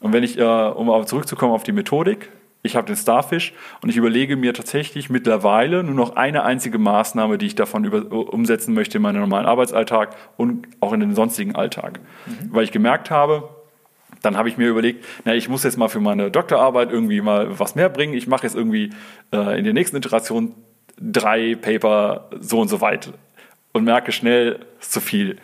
Und 0.00 0.12
wenn 0.12 0.22
ich, 0.22 0.38
äh, 0.38 0.42
um 0.42 1.06
zurückzukommen 1.06 1.52
auf 1.52 1.62
die 1.62 1.72
Methodik, 1.72 2.30
ich 2.62 2.76
habe 2.76 2.86
den 2.86 2.96
Starfish 2.96 3.54
und 3.80 3.88
ich 3.88 3.96
überlege 3.96 4.36
mir 4.36 4.52
tatsächlich 4.52 5.08
mittlerweile 5.08 5.82
nur 5.82 5.94
noch 5.94 6.16
eine 6.16 6.44
einzige 6.44 6.78
Maßnahme, 6.78 7.38
die 7.38 7.46
ich 7.46 7.54
davon 7.54 7.84
über, 7.84 8.12
umsetzen 8.12 8.74
möchte 8.74 8.98
in 8.98 9.02
meinen 9.02 9.20
normalen 9.20 9.46
Arbeitsalltag 9.46 10.14
und 10.36 10.68
auch 10.80 10.92
in 10.92 11.00
den 11.00 11.14
sonstigen 11.14 11.54
Alltag. 11.54 12.00
Mhm. 12.26 12.50
Weil 12.52 12.64
ich 12.64 12.72
gemerkt 12.72 13.10
habe, 13.10 13.48
dann 14.22 14.36
habe 14.36 14.48
ich 14.48 14.56
mir 14.56 14.68
überlegt, 14.68 15.04
na, 15.24 15.34
ich 15.34 15.48
muss 15.48 15.64
jetzt 15.64 15.78
mal 15.78 15.88
für 15.88 16.00
meine 16.00 16.30
Doktorarbeit 16.30 16.90
irgendwie 16.90 17.20
mal 17.20 17.58
was 17.58 17.74
mehr 17.74 17.88
bringen. 17.88 18.14
Ich 18.14 18.26
mache 18.26 18.44
jetzt 18.44 18.56
irgendwie 18.56 18.90
äh, 19.32 19.58
in 19.58 19.64
der 19.64 19.72
nächsten 19.72 19.96
Iteration 19.96 20.54
drei 21.00 21.54
Paper 21.54 22.28
so 22.40 22.60
und 22.60 22.68
so 22.68 22.80
weit 22.80 23.12
und 23.72 23.84
merke 23.84 24.12
schnell, 24.12 24.60
ist 24.80 24.92
zu 24.92 25.00
viel 25.00 25.38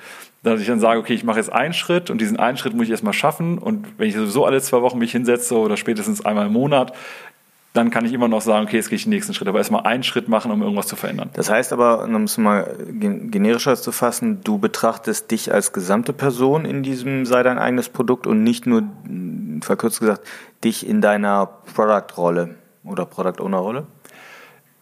dass 0.46 0.60
ich 0.60 0.68
dann 0.68 0.78
sage, 0.78 1.00
okay, 1.00 1.12
ich 1.12 1.24
mache 1.24 1.38
jetzt 1.38 1.52
einen 1.52 1.74
Schritt 1.74 2.08
und 2.08 2.20
diesen 2.20 2.38
einen 2.38 2.56
Schritt 2.56 2.72
muss 2.72 2.84
ich 2.84 2.90
erstmal 2.90 3.12
schaffen 3.12 3.58
und 3.58 3.86
wenn 3.98 4.08
ich 4.08 4.14
sowieso 4.14 4.44
alle 4.44 4.60
zwei 4.60 4.80
Wochen 4.80 4.98
mich 4.98 5.10
hinsetze 5.10 5.56
oder 5.56 5.76
spätestens 5.76 6.24
einmal 6.24 6.46
im 6.46 6.52
Monat, 6.52 6.92
dann 7.76 7.90
kann 7.90 8.04
ich 8.04 8.12
immer 8.12 8.28
noch 8.28 8.40
sagen, 8.40 8.66
okay, 8.66 8.76
jetzt 8.76 8.88
gehe 8.88 8.96
ich 8.96 9.04
den 9.04 9.10
nächsten 9.10 9.34
Schritt, 9.34 9.48
aber 9.48 9.58
erstmal 9.58 9.82
einen 9.82 10.02
Schritt 10.02 10.28
machen, 10.28 10.50
um 10.50 10.62
irgendwas 10.62 10.86
zu 10.86 10.96
verändern. 10.96 11.30
Das 11.34 11.50
heißt 11.50 11.72
aber, 11.72 12.04
um 12.04 12.22
es 12.22 12.38
mal 12.38 12.76
generischer 12.90 13.76
zu 13.76 13.92
fassen, 13.92 14.40
du 14.42 14.58
betrachtest 14.58 15.30
dich 15.30 15.52
als 15.52 15.72
gesamte 15.72 16.12
Person 16.12 16.64
in 16.64 16.82
diesem 16.82 17.26
sei 17.26 17.42
dein 17.42 17.58
eigenes 17.58 17.88
Produkt 17.88 18.26
und 18.26 18.42
nicht 18.42 18.66
nur, 18.66 18.84
verkürzt 19.60 20.00
gesagt, 20.00 20.26
dich 20.64 20.86
in 20.86 21.00
deiner 21.00 21.46
Product-Rolle 21.74 22.54
oder 22.84 23.04
Product-Owner-Rolle? 23.04 23.86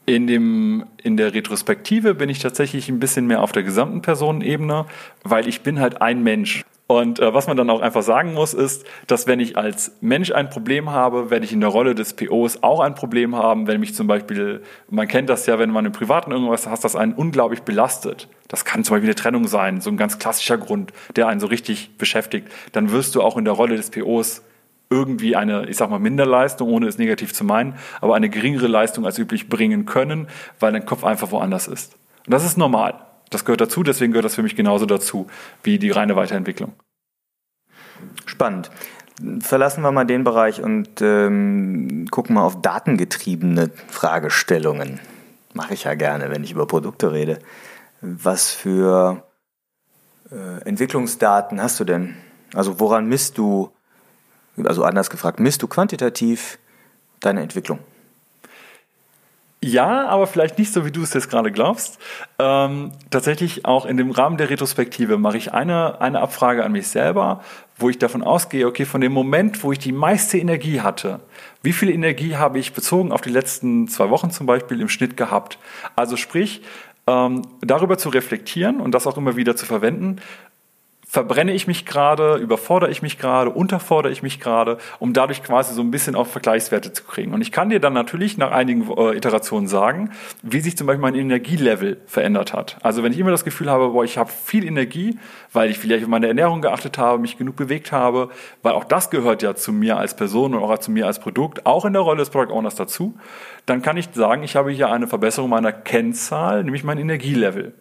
In, 0.06 0.26
dem, 0.26 0.84
in 1.02 1.16
der 1.16 1.32
Retrospektive 1.32 2.14
bin 2.14 2.28
ich 2.28 2.38
tatsächlich 2.38 2.90
ein 2.90 3.00
bisschen 3.00 3.26
mehr 3.26 3.42
auf 3.42 3.52
der 3.52 3.62
gesamten 3.62 4.02
Personenebene, 4.02 4.84
weil 5.22 5.48
ich 5.48 5.62
bin 5.62 5.80
halt 5.80 6.02
ein 6.02 6.22
Mensch. 6.22 6.64
Und 6.86 7.18
äh, 7.18 7.32
was 7.32 7.46
man 7.46 7.56
dann 7.56 7.70
auch 7.70 7.80
einfach 7.80 8.02
sagen 8.02 8.34
muss, 8.34 8.52
ist, 8.52 8.84
dass 9.06 9.26
wenn 9.26 9.40
ich 9.40 9.56
als 9.56 9.96
Mensch 10.02 10.32
ein 10.32 10.50
Problem 10.50 10.90
habe, 10.90 11.30
werde 11.30 11.46
ich 11.46 11.52
in 11.52 11.60
der 11.60 11.70
Rolle 11.70 11.94
des 11.94 12.12
POs 12.12 12.62
auch 12.62 12.80
ein 12.80 12.94
Problem 12.94 13.34
haben, 13.36 13.66
wenn 13.66 13.80
mich 13.80 13.94
zum 13.94 14.06
Beispiel, 14.06 14.62
man 14.90 15.08
kennt 15.08 15.30
das 15.30 15.46
ja, 15.46 15.58
wenn 15.58 15.70
man 15.70 15.86
im 15.86 15.92
Privaten 15.92 16.30
irgendwas 16.30 16.66
hast, 16.66 16.84
das 16.84 16.94
einen 16.94 17.14
unglaublich 17.14 17.62
belastet. 17.62 18.28
Das 18.48 18.66
kann 18.66 18.84
zum 18.84 18.94
Beispiel 18.94 19.08
eine 19.08 19.14
Trennung 19.14 19.48
sein, 19.48 19.80
so 19.80 19.88
ein 19.88 19.96
ganz 19.96 20.18
klassischer 20.18 20.58
Grund, 20.58 20.92
der 21.16 21.28
einen 21.28 21.40
so 21.40 21.46
richtig 21.46 21.96
beschäftigt. 21.96 22.48
Dann 22.72 22.90
wirst 22.92 23.14
du 23.14 23.22
auch 23.22 23.38
in 23.38 23.46
der 23.46 23.54
Rolle 23.54 23.76
des 23.76 23.90
POs 23.90 24.42
irgendwie 24.90 25.36
eine, 25.36 25.66
ich 25.66 25.78
sag 25.78 25.88
mal, 25.88 25.98
Minderleistung, 25.98 26.68
ohne 26.68 26.86
es 26.86 26.98
negativ 26.98 27.32
zu 27.32 27.44
meinen, 27.44 27.76
aber 28.02 28.14
eine 28.14 28.28
geringere 28.28 28.66
Leistung 28.66 29.06
als 29.06 29.18
üblich 29.18 29.48
bringen 29.48 29.86
können, 29.86 30.28
weil 30.60 30.72
dein 30.72 30.84
Kopf 30.84 31.02
einfach 31.02 31.30
woanders 31.30 31.66
ist. 31.66 31.94
Und 32.26 32.34
das 32.34 32.44
ist 32.44 32.58
normal. 32.58 33.00
Das 33.34 33.44
gehört 33.44 33.60
dazu, 33.60 33.82
deswegen 33.82 34.12
gehört 34.12 34.26
das 34.26 34.36
für 34.36 34.44
mich 34.44 34.54
genauso 34.54 34.86
dazu 34.86 35.26
wie 35.64 35.80
die 35.80 35.90
reine 35.90 36.14
Weiterentwicklung. 36.14 36.72
Spannend. 38.26 38.70
Verlassen 39.40 39.82
wir 39.82 39.90
mal 39.90 40.04
den 40.04 40.22
Bereich 40.22 40.62
und 40.62 41.02
ähm, 41.02 42.06
gucken 42.12 42.36
mal 42.36 42.44
auf 42.44 42.62
datengetriebene 42.62 43.72
Fragestellungen. 43.88 45.00
Mache 45.52 45.74
ich 45.74 45.82
ja 45.82 45.94
gerne, 45.94 46.30
wenn 46.30 46.44
ich 46.44 46.52
über 46.52 46.68
Produkte 46.68 47.10
rede. 47.10 47.40
Was 48.00 48.52
für 48.52 49.24
äh, 50.30 50.62
Entwicklungsdaten 50.64 51.60
hast 51.60 51.80
du 51.80 51.84
denn? 51.84 52.14
Also 52.54 52.78
woran 52.78 53.08
misst 53.08 53.36
du 53.36 53.72
also 54.62 54.84
anders 54.84 55.10
gefragt, 55.10 55.40
misst 55.40 55.60
du 55.60 55.66
quantitativ 55.66 56.60
deine 57.18 57.42
Entwicklung? 57.42 57.80
Ja, 59.66 60.08
aber 60.08 60.26
vielleicht 60.26 60.58
nicht 60.58 60.74
so, 60.74 60.84
wie 60.84 60.90
du 60.90 61.00
es 61.00 61.14
jetzt 61.14 61.30
gerade 61.30 61.50
glaubst. 61.50 61.98
Ähm, 62.38 62.92
tatsächlich 63.08 63.64
auch 63.64 63.86
in 63.86 63.96
dem 63.96 64.10
Rahmen 64.10 64.36
der 64.36 64.50
Retrospektive 64.50 65.16
mache 65.16 65.38
ich 65.38 65.54
eine, 65.54 66.02
eine 66.02 66.20
Abfrage 66.20 66.62
an 66.62 66.72
mich 66.72 66.88
selber, 66.88 67.42
wo 67.78 67.88
ich 67.88 67.96
davon 67.96 68.22
ausgehe, 68.22 68.66
okay, 68.66 68.84
von 68.84 69.00
dem 69.00 69.12
Moment, 69.12 69.64
wo 69.64 69.72
ich 69.72 69.78
die 69.78 69.92
meiste 69.92 70.36
Energie 70.36 70.82
hatte, 70.82 71.20
wie 71.62 71.72
viel 71.72 71.88
Energie 71.88 72.36
habe 72.36 72.58
ich 72.58 72.74
bezogen 72.74 73.10
auf 73.10 73.22
die 73.22 73.30
letzten 73.30 73.88
zwei 73.88 74.10
Wochen 74.10 74.30
zum 74.30 74.44
Beispiel 74.44 74.82
im 74.82 74.90
Schnitt 74.90 75.16
gehabt? 75.16 75.58
Also 75.96 76.18
sprich, 76.18 76.60
ähm, 77.06 77.40
darüber 77.62 77.96
zu 77.96 78.10
reflektieren 78.10 78.82
und 78.82 78.92
das 78.92 79.06
auch 79.06 79.16
immer 79.16 79.34
wieder 79.34 79.56
zu 79.56 79.64
verwenden, 79.64 80.20
verbrenne 81.14 81.52
ich 81.52 81.68
mich 81.68 81.86
gerade, 81.86 82.34
überfordere 82.38 82.90
ich 82.90 83.00
mich 83.00 83.18
gerade, 83.18 83.48
unterfordere 83.48 84.10
ich 84.10 84.24
mich 84.24 84.40
gerade, 84.40 84.78
um 84.98 85.12
dadurch 85.12 85.44
quasi 85.44 85.72
so 85.72 85.80
ein 85.80 85.92
bisschen 85.92 86.16
auch 86.16 86.26
Vergleichswerte 86.26 86.92
zu 86.92 87.04
kriegen. 87.04 87.32
Und 87.32 87.40
ich 87.40 87.52
kann 87.52 87.70
dir 87.70 87.78
dann 87.78 87.92
natürlich 87.92 88.36
nach 88.36 88.50
einigen 88.50 88.90
äh, 88.90 89.16
Iterationen 89.16 89.68
sagen, 89.68 90.10
wie 90.42 90.58
sich 90.58 90.76
zum 90.76 90.88
Beispiel 90.88 91.02
mein 91.02 91.14
Energielevel 91.14 91.98
verändert 92.06 92.52
hat. 92.52 92.78
Also 92.82 93.04
wenn 93.04 93.12
ich 93.12 93.20
immer 93.20 93.30
das 93.30 93.44
Gefühl 93.44 93.70
habe, 93.70 93.90
boah, 93.90 94.02
ich 94.02 94.18
habe 94.18 94.28
viel 94.28 94.64
Energie, 94.64 95.16
weil 95.52 95.70
ich 95.70 95.78
vielleicht 95.78 96.02
auf 96.02 96.10
meine 96.10 96.26
Ernährung 96.26 96.62
geachtet 96.62 96.98
habe, 96.98 97.20
mich 97.20 97.38
genug 97.38 97.54
bewegt 97.54 97.92
habe, 97.92 98.30
weil 98.62 98.72
auch 98.72 98.82
das 98.82 99.08
gehört 99.08 99.40
ja 99.40 99.54
zu 99.54 99.72
mir 99.72 99.96
als 99.96 100.16
Person 100.16 100.52
und 100.52 100.64
auch 100.64 100.78
zu 100.78 100.90
mir 100.90 101.06
als 101.06 101.20
Produkt, 101.20 101.64
auch 101.64 101.84
in 101.84 101.92
der 101.92 102.02
Rolle 102.02 102.18
des 102.18 102.30
Product 102.30 102.52
Owners 102.52 102.74
dazu, 102.74 103.16
dann 103.66 103.82
kann 103.82 103.96
ich 103.96 104.08
sagen, 104.14 104.42
ich 104.42 104.56
habe 104.56 104.72
hier 104.72 104.90
eine 104.90 105.06
Verbesserung 105.06 105.48
meiner 105.48 105.70
Kennzahl, 105.70 106.64
nämlich 106.64 106.82
mein 106.82 106.98
Energielevel. 106.98 107.72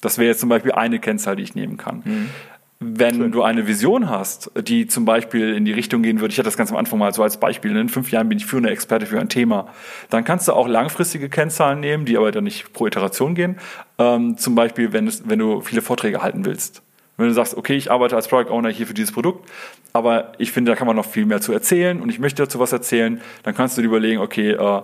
Das 0.00 0.18
wäre 0.18 0.28
jetzt 0.28 0.40
zum 0.40 0.48
Beispiel 0.48 0.72
eine 0.72 0.98
Kennzahl, 0.98 1.36
die 1.36 1.42
ich 1.42 1.54
nehmen 1.54 1.76
kann. 1.76 2.02
Mhm. 2.04 2.30
Wenn 2.78 3.14
Schön. 3.14 3.32
du 3.32 3.42
eine 3.42 3.66
Vision 3.66 4.10
hast, 4.10 4.50
die 4.68 4.86
zum 4.86 5.06
Beispiel 5.06 5.54
in 5.54 5.64
die 5.64 5.72
Richtung 5.72 6.02
gehen 6.02 6.20
würde, 6.20 6.32
ich 6.32 6.38
hatte 6.38 6.48
das 6.48 6.58
ganz 6.58 6.70
am 6.70 6.76
Anfang 6.76 6.98
mal 6.98 7.14
so 7.14 7.22
als 7.22 7.38
Beispiel, 7.38 7.74
in 7.74 7.88
fünf 7.88 8.10
Jahren 8.10 8.28
bin 8.28 8.36
ich 8.36 8.44
führender 8.44 8.70
Experte 8.70 9.06
für 9.06 9.18
ein 9.18 9.30
Thema, 9.30 9.68
dann 10.10 10.24
kannst 10.24 10.46
du 10.46 10.52
auch 10.52 10.68
langfristige 10.68 11.30
Kennzahlen 11.30 11.80
nehmen, 11.80 12.04
die 12.04 12.18
aber 12.18 12.32
dann 12.32 12.44
nicht 12.44 12.74
pro 12.74 12.86
Iteration 12.86 13.34
gehen. 13.34 13.56
Ähm, 13.98 14.36
zum 14.36 14.54
Beispiel, 14.54 14.92
wenn, 14.92 15.06
es, 15.06 15.26
wenn 15.26 15.38
du 15.38 15.62
viele 15.62 15.80
Vorträge 15.80 16.22
halten 16.22 16.44
willst. 16.44 16.82
Wenn 17.16 17.28
du 17.28 17.32
sagst, 17.32 17.56
okay, 17.56 17.76
ich 17.76 17.90
arbeite 17.90 18.14
als 18.14 18.28
Product 18.28 18.50
Owner 18.50 18.68
hier 18.68 18.86
für 18.86 18.92
dieses 18.92 19.12
Produkt, 19.12 19.48
aber 19.94 20.32
ich 20.36 20.52
finde, 20.52 20.72
da 20.72 20.76
kann 20.76 20.86
man 20.86 20.96
noch 20.96 21.06
viel 21.06 21.24
mehr 21.24 21.40
zu 21.40 21.54
erzählen 21.54 22.02
und 22.02 22.10
ich 22.10 22.18
möchte 22.18 22.42
dazu 22.42 22.58
was 22.58 22.72
erzählen, 22.72 23.22
dann 23.42 23.54
kannst 23.54 23.78
du 23.78 23.80
dir 23.80 23.88
überlegen, 23.88 24.20
okay, 24.20 24.50
äh, 24.50 24.82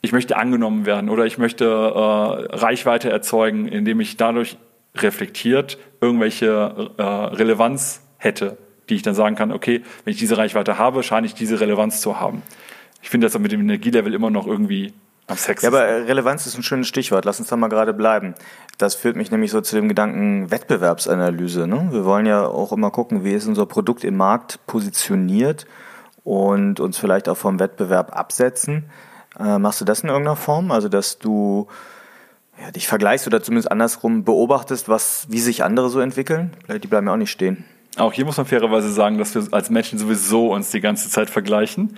ich 0.00 0.10
möchte 0.10 0.36
angenommen 0.36 0.86
werden 0.86 1.08
oder 1.08 1.24
ich 1.24 1.38
möchte 1.38 1.66
äh, 1.66 2.56
Reichweite 2.56 3.10
erzeugen, 3.10 3.68
indem 3.68 4.00
ich 4.00 4.16
dadurch 4.16 4.56
reflektiert 5.02 5.78
irgendwelche 6.00 6.90
äh, 6.96 7.02
Relevanz 7.02 8.02
hätte, 8.18 8.56
die 8.88 8.94
ich 8.94 9.02
dann 9.02 9.14
sagen 9.14 9.36
kann, 9.36 9.52
okay, 9.52 9.82
wenn 10.04 10.12
ich 10.12 10.18
diese 10.18 10.38
Reichweite 10.38 10.78
habe, 10.78 11.02
scheine 11.02 11.26
ich 11.26 11.34
diese 11.34 11.60
Relevanz 11.60 12.00
zu 12.00 12.20
haben. 12.20 12.42
Ich 13.02 13.10
finde 13.10 13.26
das 13.26 13.38
mit 13.38 13.52
dem 13.52 13.60
Energielevel 13.60 14.14
immer 14.14 14.30
noch 14.30 14.46
irgendwie 14.46 14.92
am 15.26 15.36
Sex. 15.36 15.62
Ja, 15.62 15.70
aber 15.70 15.84
Relevanz 16.06 16.46
ist 16.46 16.56
ein 16.56 16.62
schönes 16.62 16.86
Stichwort. 16.86 17.24
Lass 17.24 17.40
uns 17.40 17.48
da 17.48 17.56
mal 17.56 17.68
gerade 17.68 17.92
bleiben. 17.92 18.34
Das 18.78 18.94
führt 18.94 19.16
mich 19.16 19.30
nämlich 19.30 19.50
so 19.50 19.60
zu 19.60 19.76
dem 19.76 19.88
Gedanken 19.88 20.50
Wettbewerbsanalyse. 20.50 21.66
Ne? 21.66 21.88
Wir 21.90 22.04
wollen 22.04 22.26
ja 22.26 22.46
auch 22.46 22.72
immer 22.72 22.90
gucken, 22.90 23.24
wie 23.24 23.32
ist 23.32 23.46
unser 23.46 23.66
Produkt 23.66 24.04
im 24.04 24.16
Markt 24.16 24.60
positioniert 24.66 25.66
und 26.24 26.80
uns 26.80 26.98
vielleicht 26.98 27.28
auch 27.28 27.36
vom 27.36 27.58
Wettbewerb 27.58 28.16
absetzen. 28.16 28.90
Äh, 29.38 29.58
machst 29.58 29.80
du 29.80 29.84
das 29.84 30.00
in 30.00 30.08
irgendeiner 30.08 30.36
Form? 30.36 30.70
Also, 30.70 30.88
dass 30.88 31.18
du 31.18 31.66
ja, 32.60 32.70
dich 32.70 32.88
vergleichst 32.88 33.26
oder 33.26 33.42
zumindest 33.42 33.70
andersrum 33.70 34.24
beobachtest, 34.24 34.88
was, 34.88 35.26
wie 35.30 35.40
sich 35.40 35.64
andere 35.64 35.88
so 35.88 36.00
entwickeln? 36.00 36.52
Die 36.68 36.86
bleiben 36.86 37.06
ja 37.06 37.12
auch 37.12 37.18
nicht 37.18 37.30
stehen. 37.30 37.64
Auch 37.96 38.12
hier 38.12 38.26
muss 38.26 38.36
man 38.36 38.44
fairerweise 38.44 38.92
sagen, 38.92 39.16
dass 39.16 39.34
wir 39.34 39.42
als 39.52 39.70
Menschen 39.70 39.98
sowieso 39.98 40.52
uns 40.52 40.70
die 40.70 40.82
ganze 40.82 41.08
Zeit 41.08 41.30
vergleichen. 41.30 41.96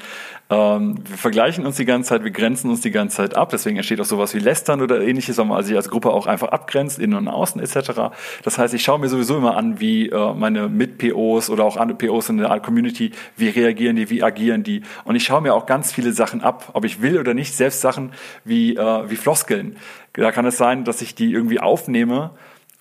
Ähm, 0.49 0.97
wir 1.05 1.17
vergleichen 1.17 1.67
uns 1.67 1.77
die 1.77 1.85
ganze 1.85 2.11
Zeit, 2.11 2.23
wir 2.23 2.31
grenzen 2.31 2.71
uns 2.71 2.83
die 2.83 2.93
ganze 2.93 3.17
Zeit 3.17 3.35
ab. 3.35 3.49
Deswegen 3.51 3.77
entsteht 3.77 4.01
auch 4.01 4.05
sowas 4.05 4.33
wie 4.33 4.39
Lästern 4.39 4.81
oder 4.81 5.01
ähnliches, 5.01 5.39
weil 5.39 5.47
man 5.47 5.65
sich 5.65 5.75
als 5.75 5.89
Gruppe 5.89 6.11
auch 6.11 6.29
einfach 6.29 6.49
abgrenzt, 6.49 7.01
innen 7.01 7.15
und 7.15 7.27
außen 7.27 7.61
etc. 7.61 8.13
Das 8.45 8.59
heißt, 8.59 8.75
ich 8.75 8.85
schaue 8.85 9.01
mir 9.01 9.09
sowieso 9.09 9.37
immer 9.37 9.57
an, 9.57 9.81
wie 9.81 10.09
äh, 10.09 10.35
meine 10.35 10.69
Mit-POs 10.69 11.51
oder 11.51 11.65
auch 11.65 11.77
andere 11.77 11.99
POs 11.99 12.29
in 12.29 12.39
der 12.39 12.61
Community, 12.61 13.11
wie 13.37 13.49
reagieren 13.49 13.97
die, 13.97 14.09
wie 14.09 14.23
agieren 14.23 14.63
die. 14.63 14.83
Und 15.03 15.17
ich 15.17 15.25
schaue 15.25 15.41
mir 15.41 15.53
auch 15.53 15.67
ganz 15.67 15.91
viele 15.91 16.13
Sachen 16.13 16.43
ab, 16.43 16.71
ob 16.75 16.85
ich 16.85 17.03
will 17.03 17.19
oder 17.19 17.35
nicht, 17.35 17.57
selbst 17.57 17.81
Sachen 17.81 18.13
wie, 18.45 18.77
äh, 18.77 19.11
wie 19.11 19.17
Floskeln. 19.17 19.77
Da 20.19 20.33
kann 20.33 20.47
es 20.47 20.57
sein, 20.57 20.85
dass 20.85 21.03
ich 21.03 21.15
die 21.15 21.33
irgendwie 21.33 21.61
aufnehme 21.61 22.31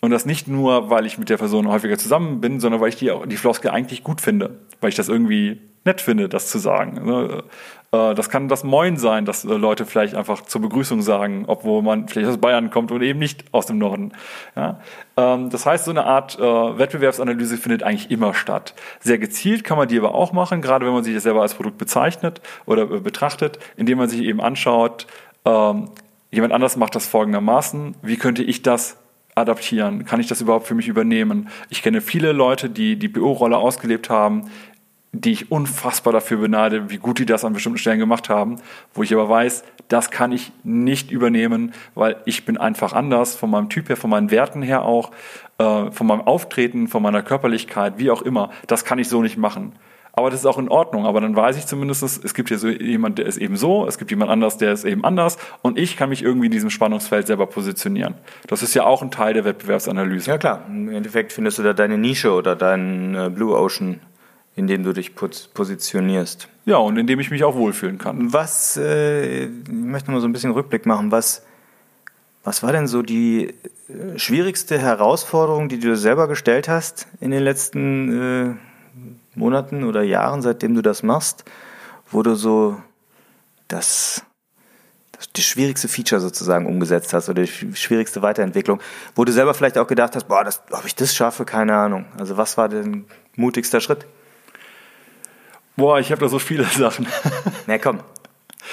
und 0.02 0.12
das 0.12 0.26
nicht 0.26 0.48
nur, 0.48 0.90
weil 0.90 1.06
ich 1.06 1.18
mit 1.18 1.30
der 1.30 1.38
Person 1.38 1.68
häufiger 1.68 1.98
zusammen 1.98 2.42
bin, 2.42 2.60
sondern 2.60 2.82
weil 2.82 2.90
ich 2.90 2.98
die, 2.98 3.12
die 3.26 3.38
Floskel 3.38 3.72
eigentlich 3.72 4.04
gut 4.04 4.22
finde. 4.22 4.60
Weil 4.80 4.90
ich 4.90 4.96
das 4.96 5.10
irgendwie 5.10 5.60
nett 5.86 6.02
finde, 6.02 6.30
das 6.30 6.50
zu 6.50 6.60
sagen. 6.60 7.06
Ne? 7.06 7.44
Äh, 7.92 8.14
das 8.14 8.30
kann 8.30 8.48
das 8.48 8.64
Moin 8.64 8.98
sein, 8.98 9.26
dass 9.26 9.46
äh, 9.46 9.54
Leute 9.54 9.86
vielleicht 9.86 10.14
einfach 10.14 10.42
zur 10.42 10.62
Begrüßung 10.62 11.02
sagen, 11.02 11.46
obwohl 11.48 11.82
man 11.82 12.08
vielleicht 12.08 12.30
aus 12.30 12.38
Bayern 12.38 12.70
kommt 12.70 12.92
und 12.92 13.02
eben 13.02 13.18
nicht 13.18 13.46
aus 13.52 13.66
dem 13.66 13.80
Norden. 13.80 14.12
Ähm, 14.56 15.50
das 15.50 15.66
heißt, 15.66 15.86
so 15.86 15.92
eine 15.92 16.06
Art 16.06 16.38
äh, 16.38 16.42
Wettbewerbsanalyse 16.42 17.58
findet 17.58 17.84
eigentlich 17.84 18.12
immer 18.12 18.34
statt. 18.34 18.76
Sehr 19.00 19.18
gezielt 19.18 19.64
kann 19.64 19.78
man 19.78 19.88
die 19.88 19.98
aber 19.98 20.14
auch 20.14 20.32
machen, 20.32 20.62
gerade 20.62 20.86
wenn 20.86 20.94
man 20.94 21.04
sich 21.04 21.16
das 21.16 21.24
selber 21.24 21.42
als 21.42 21.56
Produkt 21.56 21.78
bezeichnet 21.78 22.42
oder 22.66 22.86
betrachtet, 22.86 23.58
indem 23.78 23.98
man 23.98 24.10
sich 24.10 24.22
eben 24.22 24.42
anschaut, 24.42 25.08
ähm, 25.46 25.90
jemand 26.32 26.54
anders 26.54 26.78
macht 26.78 26.96
das 26.96 27.08
folgendermaßen, 27.08 27.96
wie 28.02 28.18
könnte 28.18 28.44
ich 28.44 28.62
das 28.62 28.98
adaptieren? 29.36 30.06
Kann 30.06 30.20
ich 30.20 30.28
das 30.28 30.42
überhaupt 30.42 30.68
für 30.68 30.76
mich 30.76 30.88
übernehmen? 30.88 31.50
Ich 31.70 31.82
kenne 31.82 32.02
viele 32.02 32.32
Leute, 32.32 32.70
die 32.70 32.98
die 32.98 33.08
BO-Rolle 33.08 33.58
ausgelebt 33.58 34.10
haben, 34.10 34.50
die 35.14 35.32
ich 35.32 35.52
unfassbar 35.52 36.14
dafür 36.14 36.38
beneide, 36.38 36.90
wie 36.90 36.98
gut 36.98 37.20
die 37.20 37.26
das 37.26 37.46
an 37.46 37.54
bestimmten 37.54 37.78
Stellen 37.78 38.00
gemacht 38.00 38.30
haben, 38.30 38.58
wo 38.94 39.04
ich 39.04 39.14
aber 39.14 39.30
weiß, 39.30 39.64
das 39.88 40.12
kann 40.12 40.32
ich 40.32 40.52
nicht 40.64 41.12
übernehmen, 41.12 41.74
weil 41.96 42.18
ich 42.26 42.46
bin 42.46 42.58
einfach 42.58 42.94
anders, 42.94 43.36
von 43.36 43.50
meinem 43.50 43.70
Typ 43.70 43.90
her, 43.90 43.96
von 43.96 44.10
meinen 44.10 44.32
Werten 44.32 44.62
her 44.62 44.84
auch, 44.84 45.12
äh, 45.60 45.92
von 45.92 46.08
meinem 46.08 46.22
Auftreten, 46.22 46.88
von 46.88 47.02
meiner 47.02 47.24
Körperlichkeit, 47.24 47.94
wie 47.98 48.12
auch 48.12 48.22
immer. 48.22 48.52
Das 48.68 48.84
kann 48.84 49.00
ich 49.00 49.08
so 49.08 49.22
nicht 49.22 49.38
machen. 49.38 49.74
Aber 50.18 50.32
das 50.32 50.40
ist 50.40 50.46
auch 50.48 50.58
in 50.58 50.68
Ordnung. 50.68 51.06
Aber 51.06 51.22
dann 51.22 51.36
weiß 51.36 51.58
ich 51.58 51.68
zumindest, 51.68 52.02
es 52.02 52.34
gibt 52.34 52.50
hier 52.50 52.58
so 52.58 52.68
jemand, 52.68 53.20
der 53.20 53.28
ist 53.28 53.38
eben 53.38 53.56
so, 53.56 53.86
es 53.86 54.00
gibt 54.00 54.10
jemand 54.10 54.32
anders, 54.32 54.58
der 54.58 54.74
ist 54.74 54.84
eben 54.84 55.06
anders 55.06 55.38
und 55.62 55.78
ich 55.78 55.96
kann 55.96 56.10
mich 56.10 56.24
irgendwie 56.24 56.48
in 56.48 56.52
diesem 56.52 56.72
Spannungsfeld 56.72 57.28
selber 57.28 57.46
positionieren. 57.46 58.16
Das 58.48 58.64
ist 58.64 58.74
ja 58.74 58.84
auch 58.84 59.04
ein 59.04 59.12
Teil 59.12 59.36
der 59.36 59.46
Wettbewerbsanalyse. 59.46 60.32
Ja 60.32 60.40
klar, 60.40 60.66
im 60.68 60.90
Endeffekt 60.90 61.34
findest 61.34 61.60
du 61.60 61.64
da 61.64 61.74
deine 61.74 62.00
Nische 62.00 62.32
oder 62.34 62.56
deinen 62.56 63.14
äh, 63.14 63.30
Blue 63.30 63.56
Ocean, 63.56 64.00
in 64.56 64.66
dem 64.66 64.82
du 64.82 64.92
dich 64.92 65.14
positionierst. 65.14 66.50
Ja, 66.66 66.78
und 66.78 66.98
in 66.98 67.06
dem 67.06 67.20
ich 67.20 67.30
mich 67.30 67.44
auch 67.44 67.54
wohlfühlen 67.54 68.00
kann. 68.00 68.34
Was, 68.34 68.76
äh, 68.76 69.44
ich 69.44 69.50
möchte 69.70 70.10
mal 70.10 70.20
so 70.20 70.28
ein 70.28 70.34
bisschen 70.34 70.52
Rückblick 70.52 70.88
machen, 70.88 71.12
was, 71.12 71.46
was 72.44 72.64
war 72.64 72.72
denn 72.72 72.88
so 72.88 73.04
die 73.04 73.50
äh, 73.88 74.18
schwierigste 74.18 74.80
Herausforderung, 74.80 75.70
die 75.70 75.78
du 75.78 75.96
selber 75.96 76.28
gestellt 76.28 76.68
hast 76.68 77.08
in 77.22 77.30
den 77.30 77.44
letzten 77.44 78.56
äh, 78.56 78.67
Monaten 79.38 79.84
oder 79.84 80.04
Jahren, 80.04 80.42
seitdem 80.42 80.76
du 80.76 80.82
das 80.82 81.04
machst, 81.04 81.46
wo 82.12 82.24
du 82.24 82.36
so 82.36 82.78
das, 83.68 84.24
das, 85.12 85.32
das 85.32 85.46
schwierigste 85.46 85.88
Feature 85.88 86.22
sozusagen 86.22 86.66
umgesetzt 86.66 87.14
hast 87.14 87.30
oder 87.30 87.44
die 87.44 87.76
schwierigste 87.76 88.22
Weiterentwicklung, 88.22 88.82
wo 89.16 89.26
du 89.26 89.32
selber 89.32 89.54
vielleicht 89.54 89.78
auch 89.78 89.88
gedacht 89.88 90.16
hast, 90.16 90.28
boah, 90.28 90.44
das, 90.44 90.62
ob 90.72 90.86
ich 90.86 90.96
das 90.96 91.16
schaffe, 91.16 91.46
keine 91.46 91.76
Ahnung. 91.76 92.06
Also 92.18 92.38
was 92.38 92.58
war 92.58 92.70
dein 92.70 93.06
mutigster 93.36 93.82
Schritt? 93.82 94.06
Boah, 95.76 96.00
ich 96.00 96.12
habe 96.12 96.22
da 96.22 96.28
so 96.28 96.40
viele 96.40 96.64
Sachen. 96.78 97.08
Na 97.68 97.78
komm, 97.78 98.00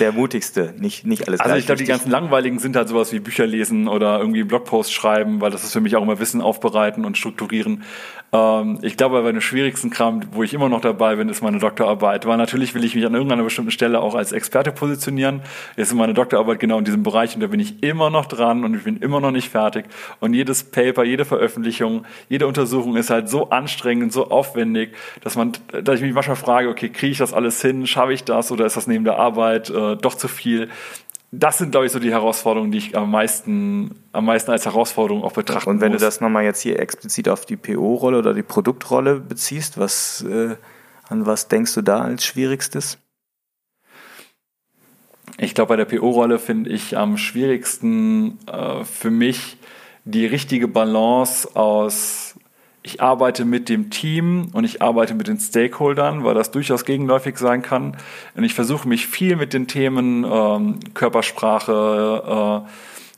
der 0.00 0.12
mutigste, 0.12 0.74
nicht, 0.78 1.06
nicht 1.06 1.26
alles 1.28 1.40
Also 1.40 1.56
ich 1.56 1.66
glaube, 1.66 1.78
die 1.78 1.86
ganzen 1.86 2.10
langweiligen 2.10 2.58
sind 2.58 2.76
halt 2.76 2.88
sowas 2.88 3.12
wie 3.12 3.20
Bücher 3.20 3.46
lesen 3.46 3.88
oder 3.88 4.18
irgendwie 4.18 4.44
Blogposts 4.44 4.92
schreiben, 4.92 5.40
weil 5.40 5.50
das 5.50 5.64
ist 5.64 5.72
für 5.72 5.80
mich 5.80 5.96
auch 5.96 6.02
immer 6.02 6.18
Wissen 6.18 6.40
aufbereiten 6.40 7.04
und 7.04 7.16
strukturieren. 7.16 7.84
Ähm, 8.34 8.78
ich 8.82 8.96
glaube, 8.96 9.22
bei 9.22 9.30
dem 9.30 9.40
schwierigsten 9.40 9.90
Kram, 9.90 10.22
wo 10.32 10.42
ich 10.42 10.52
immer 10.52 10.68
noch 10.68 10.80
dabei 10.80 11.16
bin, 11.16 11.28
ist 11.28 11.42
meine 11.42 11.58
Doktorarbeit. 11.58 12.26
Weil 12.26 12.36
natürlich 12.36 12.74
will 12.74 12.84
ich 12.84 12.94
mich 12.94 13.06
an 13.06 13.14
irgendeiner 13.14 13.44
bestimmten 13.44 13.70
Stelle 13.70 14.00
auch 14.00 14.14
als 14.14 14.32
Experte 14.32 14.72
positionieren. 14.72 15.42
Jetzt 15.76 15.88
ist 15.88 15.94
meine 15.94 16.14
Doktorarbeit 16.14 16.58
genau 16.58 16.78
in 16.78 16.84
diesem 16.84 17.04
Bereich 17.04 17.34
und 17.34 17.40
da 17.40 17.46
bin 17.46 17.60
ich 17.60 17.82
immer 17.82 18.10
noch 18.10 18.26
dran 18.26 18.64
und 18.64 18.74
ich 18.74 18.82
bin 18.82 18.96
immer 18.96 19.20
noch 19.20 19.30
nicht 19.30 19.50
fertig. 19.50 19.86
Und 20.20 20.34
jedes 20.34 20.64
Paper, 20.64 21.04
jede 21.04 21.24
Veröffentlichung, 21.24 22.04
jede 22.28 22.46
Untersuchung 22.46 22.96
ist 22.96 23.10
halt 23.10 23.28
so 23.28 23.50
anstrengend 23.50 24.12
so 24.12 24.30
aufwendig, 24.30 24.94
dass 25.22 25.36
man, 25.36 25.52
dass 25.82 25.96
ich 25.96 26.02
mich 26.02 26.14
manchmal 26.14 26.36
frage, 26.36 26.68
okay, 26.68 26.88
kriege 26.88 27.12
ich 27.12 27.18
das 27.18 27.32
alles 27.32 27.62
hin? 27.62 27.86
Schaffe 27.86 28.12
ich 28.12 28.24
das 28.24 28.50
oder 28.50 28.66
ist 28.66 28.76
das 28.76 28.88
neben 28.88 29.04
der 29.04 29.18
Arbeit 29.18 29.70
äh, 29.70 29.74
doch 30.00 30.14
zu 30.14 30.28
viel? 30.28 30.68
das 31.38 31.58
sind, 31.58 31.70
glaube 31.70 31.86
ich, 31.86 31.92
so 31.92 31.98
die 31.98 32.10
Herausforderungen, 32.10 32.70
die 32.70 32.78
ich 32.78 32.96
am 32.96 33.10
meisten, 33.10 33.94
am 34.12 34.26
meisten 34.26 34.50
als 34.50 34.64
Herausforderung 34.64 35.22
auch 35.22 35.32
betrachte. 35.32 35.68
Und 35.68 35.80
wenn 35.80 35.92
muss. 35.92 36.00
du 36.00 36.06
das 36.06 36.20
nochmal 36.20 36.44
jetzt 36.44 36.60
hier 36.60 36.78
explizit 36.78 37.28
auf 37.28 37.46
die 37.46 37.56
PO-Rolle 37.56 38.18
oder 38.18 38.34
die 38.34 38.42
Produktrolle 38.42 39.20
beziehst, 39.20 39.78
was, 39.78 40.22
äh, 40.22 40.56
an 41.08 41.26
was 41.26 41.48
denkst 41.48 41.74
du 41.74 41.82
da 41.82 42.02
als 42.02 42.24
Schwierigstes? 42.24 42.98
Ich 45.38 45.54
glaube, 45.54 45.70
bei 45.70 45.76
der 45.76 45.84
PO-Rolle 45.86 46.38
finde 46.38 46.70
ich 46.70 46.96
am 46.96 47.16
schwierigsten 47.16 48.38
äh, 48.46 48.84
für 48.84 49.10
mich 49.10 49.56
die 50.04 50.26
richtige 50.26 50.68
Balance 50.68 51.56
aus 51.56 52.23
ich 52.86 53.00
arbeite 53.00 53.46
mit 53.46 53.70
dem 53.70 53.88
Team 53.88 54.50
und 54.52 54.64
ich 54.64 54.82
arbeite 54.82 55.14
mit 55.14 55.26
den 55.26 55.40
Stakeholdern, 55.40 56.22
weil 56.22 56.34
das 56.34 56.50
durchaus 56.50 56.84
gegenläufig 56.84 57.38
sein 57.38 57.62
kann. 57.62 57.96
Und 58.36 58.44
ich 58.44 58.52
versuche 58.52 58.86
mich 58.86 59.06
viel 59.06 59.36
mit 59.36 59.54
den 59.54 59.66
Themen 59.66 60.22
ähm, 60.22 60.80
Körpersprache, 60.92 62.62
äh, 62.66 62.70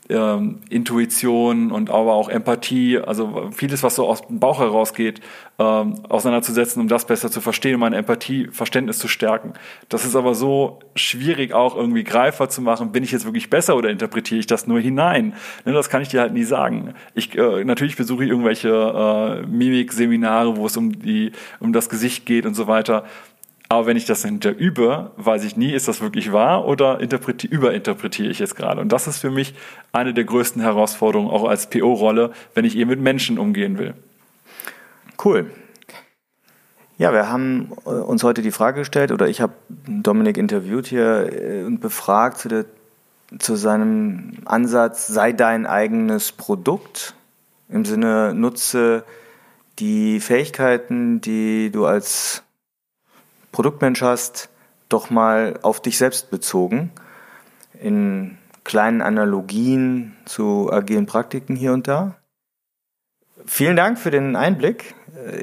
ähm, 0.09 0.59
Intuition 0.69 1.71
und 1.71 1.89
aber 1.89 2.13
auch 2.13 2.29
Empathie, 2.29 2.99
also 2.99 3.49
vieles, 3.51 3.83
was 3.83 3.95
so 3.95 4.07
aus 4.07 4.25
dem 4.27 4.39
Bauch 4.39 4.59
herausgeht, 4.59 5.21
ähm, 5.59 5.95
auseinanderzusetzen, 6.07 6.81
um 6.81 6.87
das 6.87 7.05
besser 7.05 7.31
zu 7.31 7.41
verstehen, 7.41 7.75
um 7.75 7.81
meine 7.81 7.97
Empathie, 7.97 8.47
Verständnis 8.51 8.99
zu 8.99 9.07
stärken. 9.07 9.53
Das 9.89 10.05
ist 10.05 10.15
aber 10.15 10.35
so 10.35 10.79
schwierig 10.95 11.53
auch 11.53 11.75
irgendwie 11.75 12.03
greifbar 12.03 12.49
zu 12.49 12.61
machen. 12.61 12.91
Bin 12.91 13.03
ich 13.03 13.11
jetzt 13.11 13.25
wirklich 13.25 13.49
besser 13.49 13.75
oder 13.75 13.89
interpretiere 13.89 14.39
ich 14.39 14.47
das 14.47 14.67
nur 14.67 14.79
hinein? 14.79 15.33
Ne, 15.65 15.73
das 15.73 15.89
kann 15.89 16.01
ich 16.01 16.09
dir 16.09 16.21
halt 16.21 16.33
nie 16.33 16.43
sagen. 16.43 16.93
Ich, 17.13 17.37
äh, 17.37 17.63
natürlich 17.63 17.95
besuche 17.95 18.23
ich 18.23 18.29
irgendwelche 18.29 18.69
äh, 18.69 19.47
Mimik-Seminare, 19.47 20.57
wo 20.57 20.65
es 20.67 20.77
um 20.77 20.99
die, 20.99 21.31
um 21.59 21.73
das 21.73 21.89
Gesicht 21.89 22.25
geht 22.25 22.45
und 22.45 22.53
so 22.53 22.67
weiter. 22.67 23.05
Aber 23.69 23.85
wenn 23.85 23.97
ich 23.97 24.05
das 24.05 24.23
hinter 24.23 24.55
übe, 24.55 25.11
weiß 25.17 25.43
ich 25.43 25.57
nie, 25.57 25.73
ist 25.73 25.87
das 25.89 25.99
wirklich 25.99 26.31
wahr 26.31 26.65
oder 26.65 26.99
überinterpretiere 26.99 28.29
ich 28.29 28.39
es 28.39 28.55
gerade. 28.55 28.79
Und 28.79 28.91
das 28.93 29.07
ist 29.07 29.19
für 29.19 29.29
mich 29.29 29.55
eine 29.91 30.13
der 30.13 30.23
größten 30.23 30.61
Herausforderungen, 30.61 31.29
auch 31.29 31.43
als 31.43 31.69
PO-Rolle, 31.69 32.31
wenn 32.53 32.63
ich 32.63 32.77
eben 32.77 32.89
mit 32.89 33.01
Menschen 33.01 33.37
umgehen 33.37 33.77
will. 33.77 33.93
Cool. 35.23 35.51
Ja, 36.97 37.11
wir 37.11 37.29
haben 37.29 37.73
äh, 37.85 37.89
uns 37.89 38.23
heute 38.23 38.41
die 38.41 38.51
Frage 38.51 38.79
gestellt, 38.81 39.11
oder 39.11 39.27
ich 39.27 39.41
habe 39.41 39.53
Dominik 39.85 40.37
interviewt 40.37 40.87
hier 40.87 41.31
äh, 41.31 41.63
und 41.63 41.79
befragt 41.79 42.39
zu, 42.39 42.47
der, 42.47 42.65
zu 43.37 43.55
seinem 43.55 44.37
Ansatz, 44.45 45.07
sei 45.07 45.33
dein 45.33 45.65
eigenes 45.65 46.31
Produkt. 46.31 47.13
Im 47.69 47.85
Sinne, 47.85 48.33
nutze 48.33 49.03
die 49.77 50.19
Fähigkeiten, 50.21 51.21
die 51.21 51.69
du 51.69 51.85
als 51.85 52.43
Produktmensch 53.51 54.01
hast, 54.01 54.49
doch 54.89 55.09
mal 55.09 55.59
auf 55.61 55.81
dich 55.81 55.97
selbst 55.97 56.29
bezogen, 56.29 56.91
in 57.81 58.37
kleinen 58.63 59.01
Analogien 59.01 60.15
zu 60.25 60.71
agilen 60.71 61.05
Praktiken 61.05 61.55
hier 61.55 61.73
und 61.73 61.87
da. 61.87 62.15
Vielen 63.45 63.77
Dank 63.77 63.97
für 63.97 64.11
den 64.11 64.35
Einblick. 64.35 64.95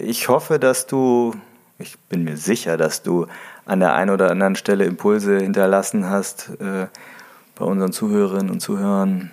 Ich 0.02 0.28
hoffe, 0.28 0.58
dass 0.58 0.86
du, 0.86 1.34
ich 1.78 1.98
bin 2.00 2.24
mir 2.24 2.36
sicher, 2.36 2.76
dass 2.76 3.02
du 3.02 3.26
an 3.64 3.80
der 3.80 3.94
einen 3.94 4.10
oder 4.10 4.30
anderen 4.30 4.56
Stelle 4.56 4.84
Impulse 4.84 5.38
hinterlassen 5.38 6.10
hast, 6.10 6.50
äh, 6.60 6.86
bei 7.56 7.64
unseren 7.64 7.92
Zuhörerinnen 7.92 8.50
und 8.50 8.60
Zuhörern 8.60 9.30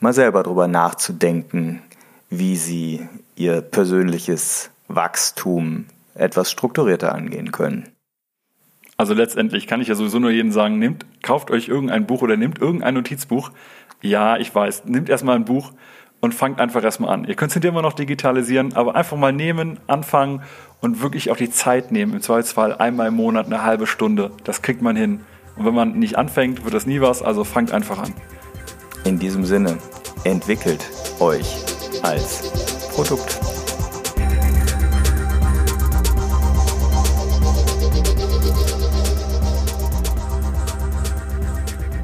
mal 0.00 0.12
selber 0.12 0.42
darüber 0.42 0.66
nachzudenken, 0.68 1.82
wie 2.30 2.56
sie 2.56 3.08
ihr 3.36 3.60
persönliches 3.60 4.70
Wachstum 4.88 5.86
etwas 6.14 6.50
strukturierter 6.50 7.14
angehen 7.14 7.52
können. 7.52 7.88
Also 9.00 9.14
letztendlich 9.14 9.68
kann 9.68 9.80
ich 9.80 9.86
ja 9.86 9.94
sowieso 9.94 10.18
nur 10.18 10.32
jedem 10.32 10.50
sagen, 10.50 10.80
nehmt, 10.80 11.06
kauft 11.22 11.52
euch 11.52 11.68
irgendein 11.68 12.04
Buch 12.04 12.20
oder 12.20 12.36
nehmt 12.36 12.58
irgendein 12.58 12.94
Notizbuch. 12.94 13.50
Ja, 14.02 14.36
ich 14.38 14.52
weiß, 14.52 14.86
nehmt 14.86 15.08
erstmal 15.08 15.36
ein 15.36 15.44
Buch 15.44 15.70
und 16.20 16.34
fangt 16.34 16.60
einfach 16.60 16.82
erstmal 16.82 17.14
an. 17.14 17.24
Ihr 17.24 17.36
könnt 17.36 17.50
es 17.50 17.54
hinterher 17.54 17.72
immer 17.78 17.82
noch 17.82 17.92
digitalisieren, 17.92 18.74
aber 18.74 18.96
einfach 18.96 19.16
mal 19.16 19.32
nehmen, 19.32 19.78
anfangen 19.86 20.42
und 20.80 21.00
wirklich 21.00 21.30
auch 21.30 21.36
die 21.36 21.48
Zeit 21.48 21.92
nehmen. 21.92 22.12
Im 22.12 22.20
Zweifelsfall 22.20 22.74
einmal 22.74 23.06
im 23.06 23.14
Monat 23.14 23.46
eine 23.46 23.62
halbe 23.62 23.86
Stunde. 23.86 24.32
Das 24.42 24.62
kriegt 24.62 24.82
man 24.82 24.96
hin. 24.96 25.20
Und 25.54 25.64
wenn 25.64 25.74
man 25.74 25.96
nicht 25.96 26.18
anfängt, 26.18 26.64
wird 26.64 26.74
das 26.74 26.84
nie 26.84 27.00
was, 27.00 27.22
also 27.22 27.44
fangt 27.44 27.70
einfach 27.72 28.00
an. 28.00 28.12
In 29.04 29.20
diesem 29.20 29.44
Sinne, 29.44 29.78
entwickelt 30.24 30.84
euch 31.20 31.64
als 32.02 32.50
Produkt. 32.94 33.47